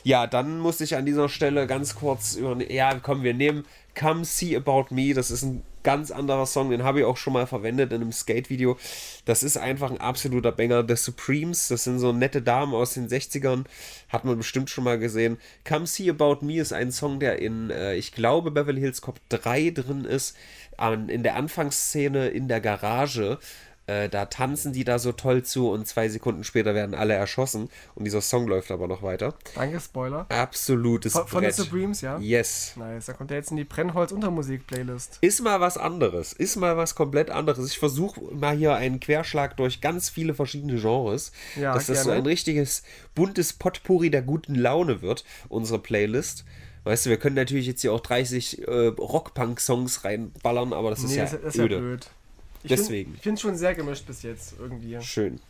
[0.02, 2.56] Ja, dann muss ich an dieser Stelle ganz kurz über.
[2.70, 3.64] Ja, komm, wir nehmen
[3.98, 5.14] Come See About Me.
[5.14, 8.12] Das ist ein ganz anderer Song, den habe ich auch schon mal verwendet in einem
[8.12, 8.76] Skate-Video.
[9.24, 10.84] Das ist einfach ein absoluter Banger.
[10.86, 13.64] The Supremes, das sind so nette Damen aus den 60ern,
[14.08, 15.38] hat man bestimmt schon mal gesehen.
[15.66, 19.20] Come See About Me ist ein Song, der in, äh, ich glaube, Beverly Hills Cop
[19.28, 20.36] 3 drin ist,
[20.76, 23.38] an, in der Anfangsszene in der Garage.
[23.88, 27.68] Äh, da tanzen die da so toll zu und zwei Sekunden später werden alle erschossen
[27.96, 29.34] und dieser Song läuft aber noch weiter.
[29.56, 30.24] Danke, Spoiler.
[30.28, 31.56] Absolutes Von, von den Brett.
[31.56, 32.16] Supremes, ja?
[32.18, 32.74] Yes.
[32.76, 35.18] Nice, da kommt er jetzt in die Brennholz-Untermusik-Playlist.
[35.20, 36.32] Ist mal was anderes.
[36.32, 37.66] Ist mal was komplett anderes.
[37.70, 41.32] Ich versuche mal hier einen Querschlag durch ganz viele verschiedene Genres.
[41.56, 42.82] Ja, dass das so ein richtiges
[43.14, 46.44] buntes Potpourri der guten Laune wird, unsere Playlist.
[46.84, 51.10] Weißt du, wir können natürlich jetzt hier auch 30 äh, Rock-Punk-Songs reinballern, aber das ist
[51.10, 51.78] Nee, ja das, ist ja öde.
[51.78, 52.10] blöd.
[52.62, 53.10] Ich Deswegen.
[53.10, 55.00] Find, ich finde schon sehr gemischt bis jetzt irgendwie.
[55.02, 55.40] Schön.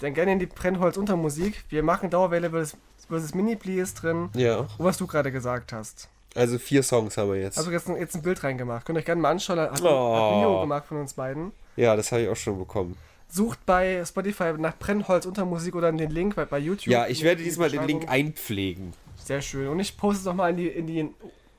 [0.00, 1.64] Dann gerne in die Brennholz-Untermusik.
[1.68, 2.76] Wir machen Dauerwelle versus,
[3.08, 4.30] versus Mini-Please drin.
[4.34, 4.58] Ja.
[4.60, 6.08] Und was du gerade gesagt hast.
[6.34, 7.58] Also vier Songs haben wir jetzt.
[7.58, 8.84] Also jetzt, ein- jetzt ein Bild reingemacht.
[8.86, 9.58] Könnt ihr euch gerne mal anschauen.
[9.60, 10.36] Hat, Oh.
[10.38, 11.52] Video gemacht von uns beiden.
[11.76, 12.96] ja, das habe ich auch schon bekommen.
[13.28, 16.88] Sucht bei Spotify nach Brennholz Untermusik oder den Link bei, bei YouTube.
[16.92, 18.92] Ja, ich werde die diesmal den Link einpflegen.
[19.22, 19.68] Sehr schön.
[19.68, 21.08] Und ich poste es nochmal in die, in die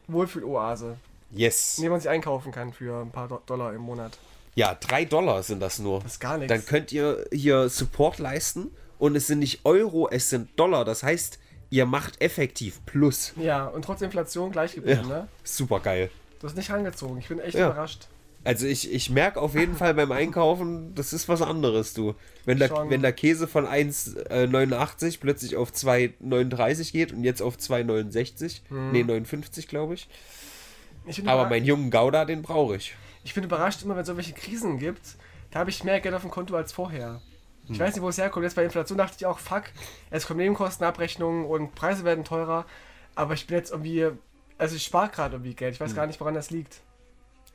[0.07, 0.97] Wohlfühloase,
[1.31, 1.77] Yes.
[1.77, 4.17] in der man sich einkaufen kann für ein paar Do Dollar im Monat.
[4.55, 6.01] Ja, drei Dollar sind das nur.
[6.01, 6.53] Das ist gar nichts.
[6.53, 10.85] Dann könnt ihr hier Support leisten und es sind nicht Euro, es sind Dollar.
[10.85, 11.39] Das heißt,
[11.71, 13.33] ihr macht effektiv Plus.
[13.37, 15.27] Ja, und trotz Inflation gleich geblieben, ne?
[15.43, 16.09] Super geil.
[16.39, 17.17] Du hast nicht rangezogen.
[17.17, 17.67] Ich bin echt Ja.
[17.67, 18.07] überrascht.
[18.45, 22.13] Also ich, ich merke auf jeden Fall beim Einkaufen, das ist was anderes, du.
[22.43, 22.89] Wenn der, Schon.
[22.89, 28.91] wenn der Käse von 1,89 plötzlich auf 2,39 geht und jetzt auf 2,69, Hm.
[28.91, 30.09] nee, 59 glaube ich.
[31.05, 32.95] Ich Aber meinen jungen Gouda, den brauche ich.
[33.23, 35.15] Ich bin überrascht immer, wenn es solche Krisen gibt.
[35.51, 37.21] Da habe ich mehr Geld auf dem Konto als vorher.
[37.67, 37.73] Hm.
[37.75, 38.43] Ich weiß nicht, wo es herkommt.
[38.43, 39.63] Jetzt bei Inflation dachte ich auch, fuck,
[40.09, 42.65] es kommen Nebenkostenabrechnungen und Preise werden teurer.
[43.15, 44.07] Aber ich bin jetzt irgendwie,
[44.57, 45.75] also ich spare gerade irgendwie Geld.
[45.75, 45.85] Ich Hm.
[45.87, 46.81] weiß gar nicht, woran das liegt.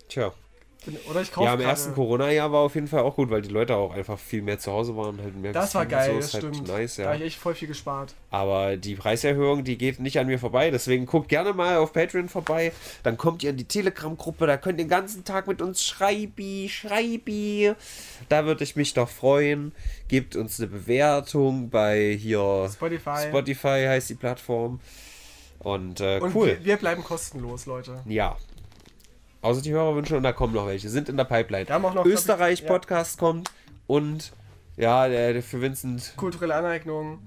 [0.09, 0.33] Tja.
[1.11, 3.43] Oder ich kaufe Ja, im gerade- ersten Corona-Jahr war auf jeden Fall auch gut, weil
[3.43, 5.21] die Leute auch einfach viel mehr zu Hause waren.
[5.21, 6.69] Halt mehr Das war geil, so, das halt stimmt.
[6.69, 7.09] Nice, Da ja.
[7.09, 8.15] habe ich echt voll viel gespart.
[8.31, 10.71] Aber die Preiserhöhung, die geht nicht an mir vorbei.
[10.71, 12.73] Deswegen guckt gerne mal auf Patreon vorbei.
[13.03, 14.47] Dann kommt ihr in die Telegram-Gruppe.
[14.47, 17.73] Da könnt ihr den ganzen Tag mit uns schreibi, schreibi.
[18.31, 19.73] Da würde ich mich doch freuen.
[20.09, 23.27] Gebt uns eine Bewertung bei hier Spotify.
[23.29, 24.81] Spotify heißt die Plattform.
[25.59, 26.47] Und, äh, Und cool.
[26.47, 28.01] wir, wir bleiben kostenlos, Leute.
[28.07, 28.37] Ja.
[29.41, 30.89] Außer die Hörerwünsche und da kommen noch welche.
[30.89, 31.67] Sind in der Pipeline.
[32.05, 33.51] Österreich-Podcast kommt
[33.87, 34.33] und
[34.77, 37.19] ja, der, der für Vincent Kulturelle Aneignung.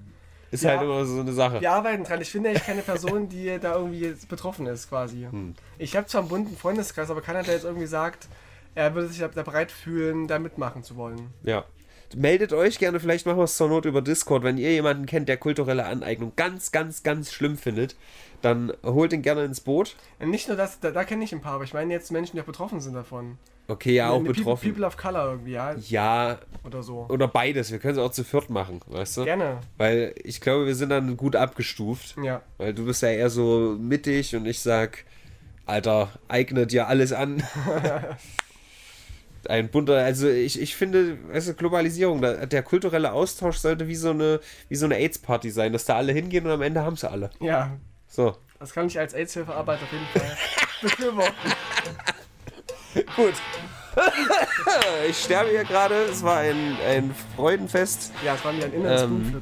[0.50, 0.70] ist Ja.
[0.70, 1.60] halt immer so eine Sache.
[1.60, 2.20] Wir arbeiten dran.
[2.20, 5.26] Ich finde echt keine Person, die da irgendwie betroffen ist, quasi.
[5.30, 5.54] Hm.
[5.78, 8.28] Ich habe zwar einen bunten Freundeskreis, aber keiner, der jetzt irgendwie sagt,
[8.74, 11.28] er würde sich da da bereit fühlen, da mitmachen zu wollen.
[11.42, 11.64] Ja.
[12.14, 14.42] Meldet euch gerne, vielleicht machen wir es zur Not über Discord.
[14.42, 17.96] Wenn ihr jemanden kennt, der kulturelle Aneignung ganz, ganz, ganz schlimm findet,
[18.42, 19.96] dann holt ihn gerne ins Boot.
[20.20, 22.42] Nicht nur das, da, da kenne ich ein paar, aber ich meine jetzt Menschen, die
[22.42, 23.38] auch betroffen sind davon.
[23.68, 24.68] Okay, ja, auch Eine People- betroffen.
[24.70, 25.74] People of Color irgendwie, ja.
[25.88, 27.06] Ja, Oder so.
[27.08, 27.70] oder beides.
[27.70, 29.24] Wir können es auch zu viert machen, weißt du?
[29.24, 29.58] Gerne.
[29.78, 32.16] Weil ich glaube, wir sind dann gut abgestuft.
[32.22, 32.42] Ja.
[32.58, 35.04] Weil du bist ja eher so mittig und ich sag,
[35.64, 37.42] Alter, eigne dir alles an.
[39.48, 43.96] Ein bunter, also ich, ich finde, weißt du, Globalisierung, da- der kulturelle Austausch sollte wie
[43.96, 44.38] so eine,
[44.68, 47.30] wie so eine AIDS-Party sein, dass da alle hingehen und am Ende haben sie alle.
[47.40, 47.76] Ja.
[48.14, 50.36] So, Das kann ich als AIDS-Hilfearbeit auf jeden Fall
[50.82, 51.52] befürworten.
[53.16, 53.32] gut.
[55.08, 58.12] ich sterbe hier gerade, es war ein, ein Freudenfest.
[58.22, 59.40] Ja, es war mir ein inneres Ähm.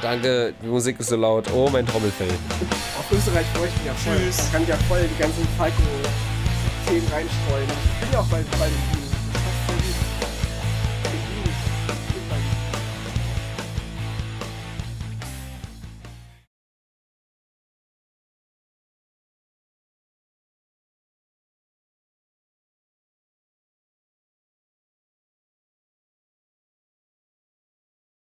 [0.00, 1.50] Danke, die Musik ist so laut.
[1.52, 2.28] Oh, mein Trommelfell.
[2.96, 4.16] Auf Österreich freue ich mich ja voll.
[4.18, 4.36] Tschüss.
[4.36, 7.68] Da kann ich ja voll die ganzen Falco-Themen reinstreuen.
[7.94, 9.05] Ich bin ja auch bald bei den.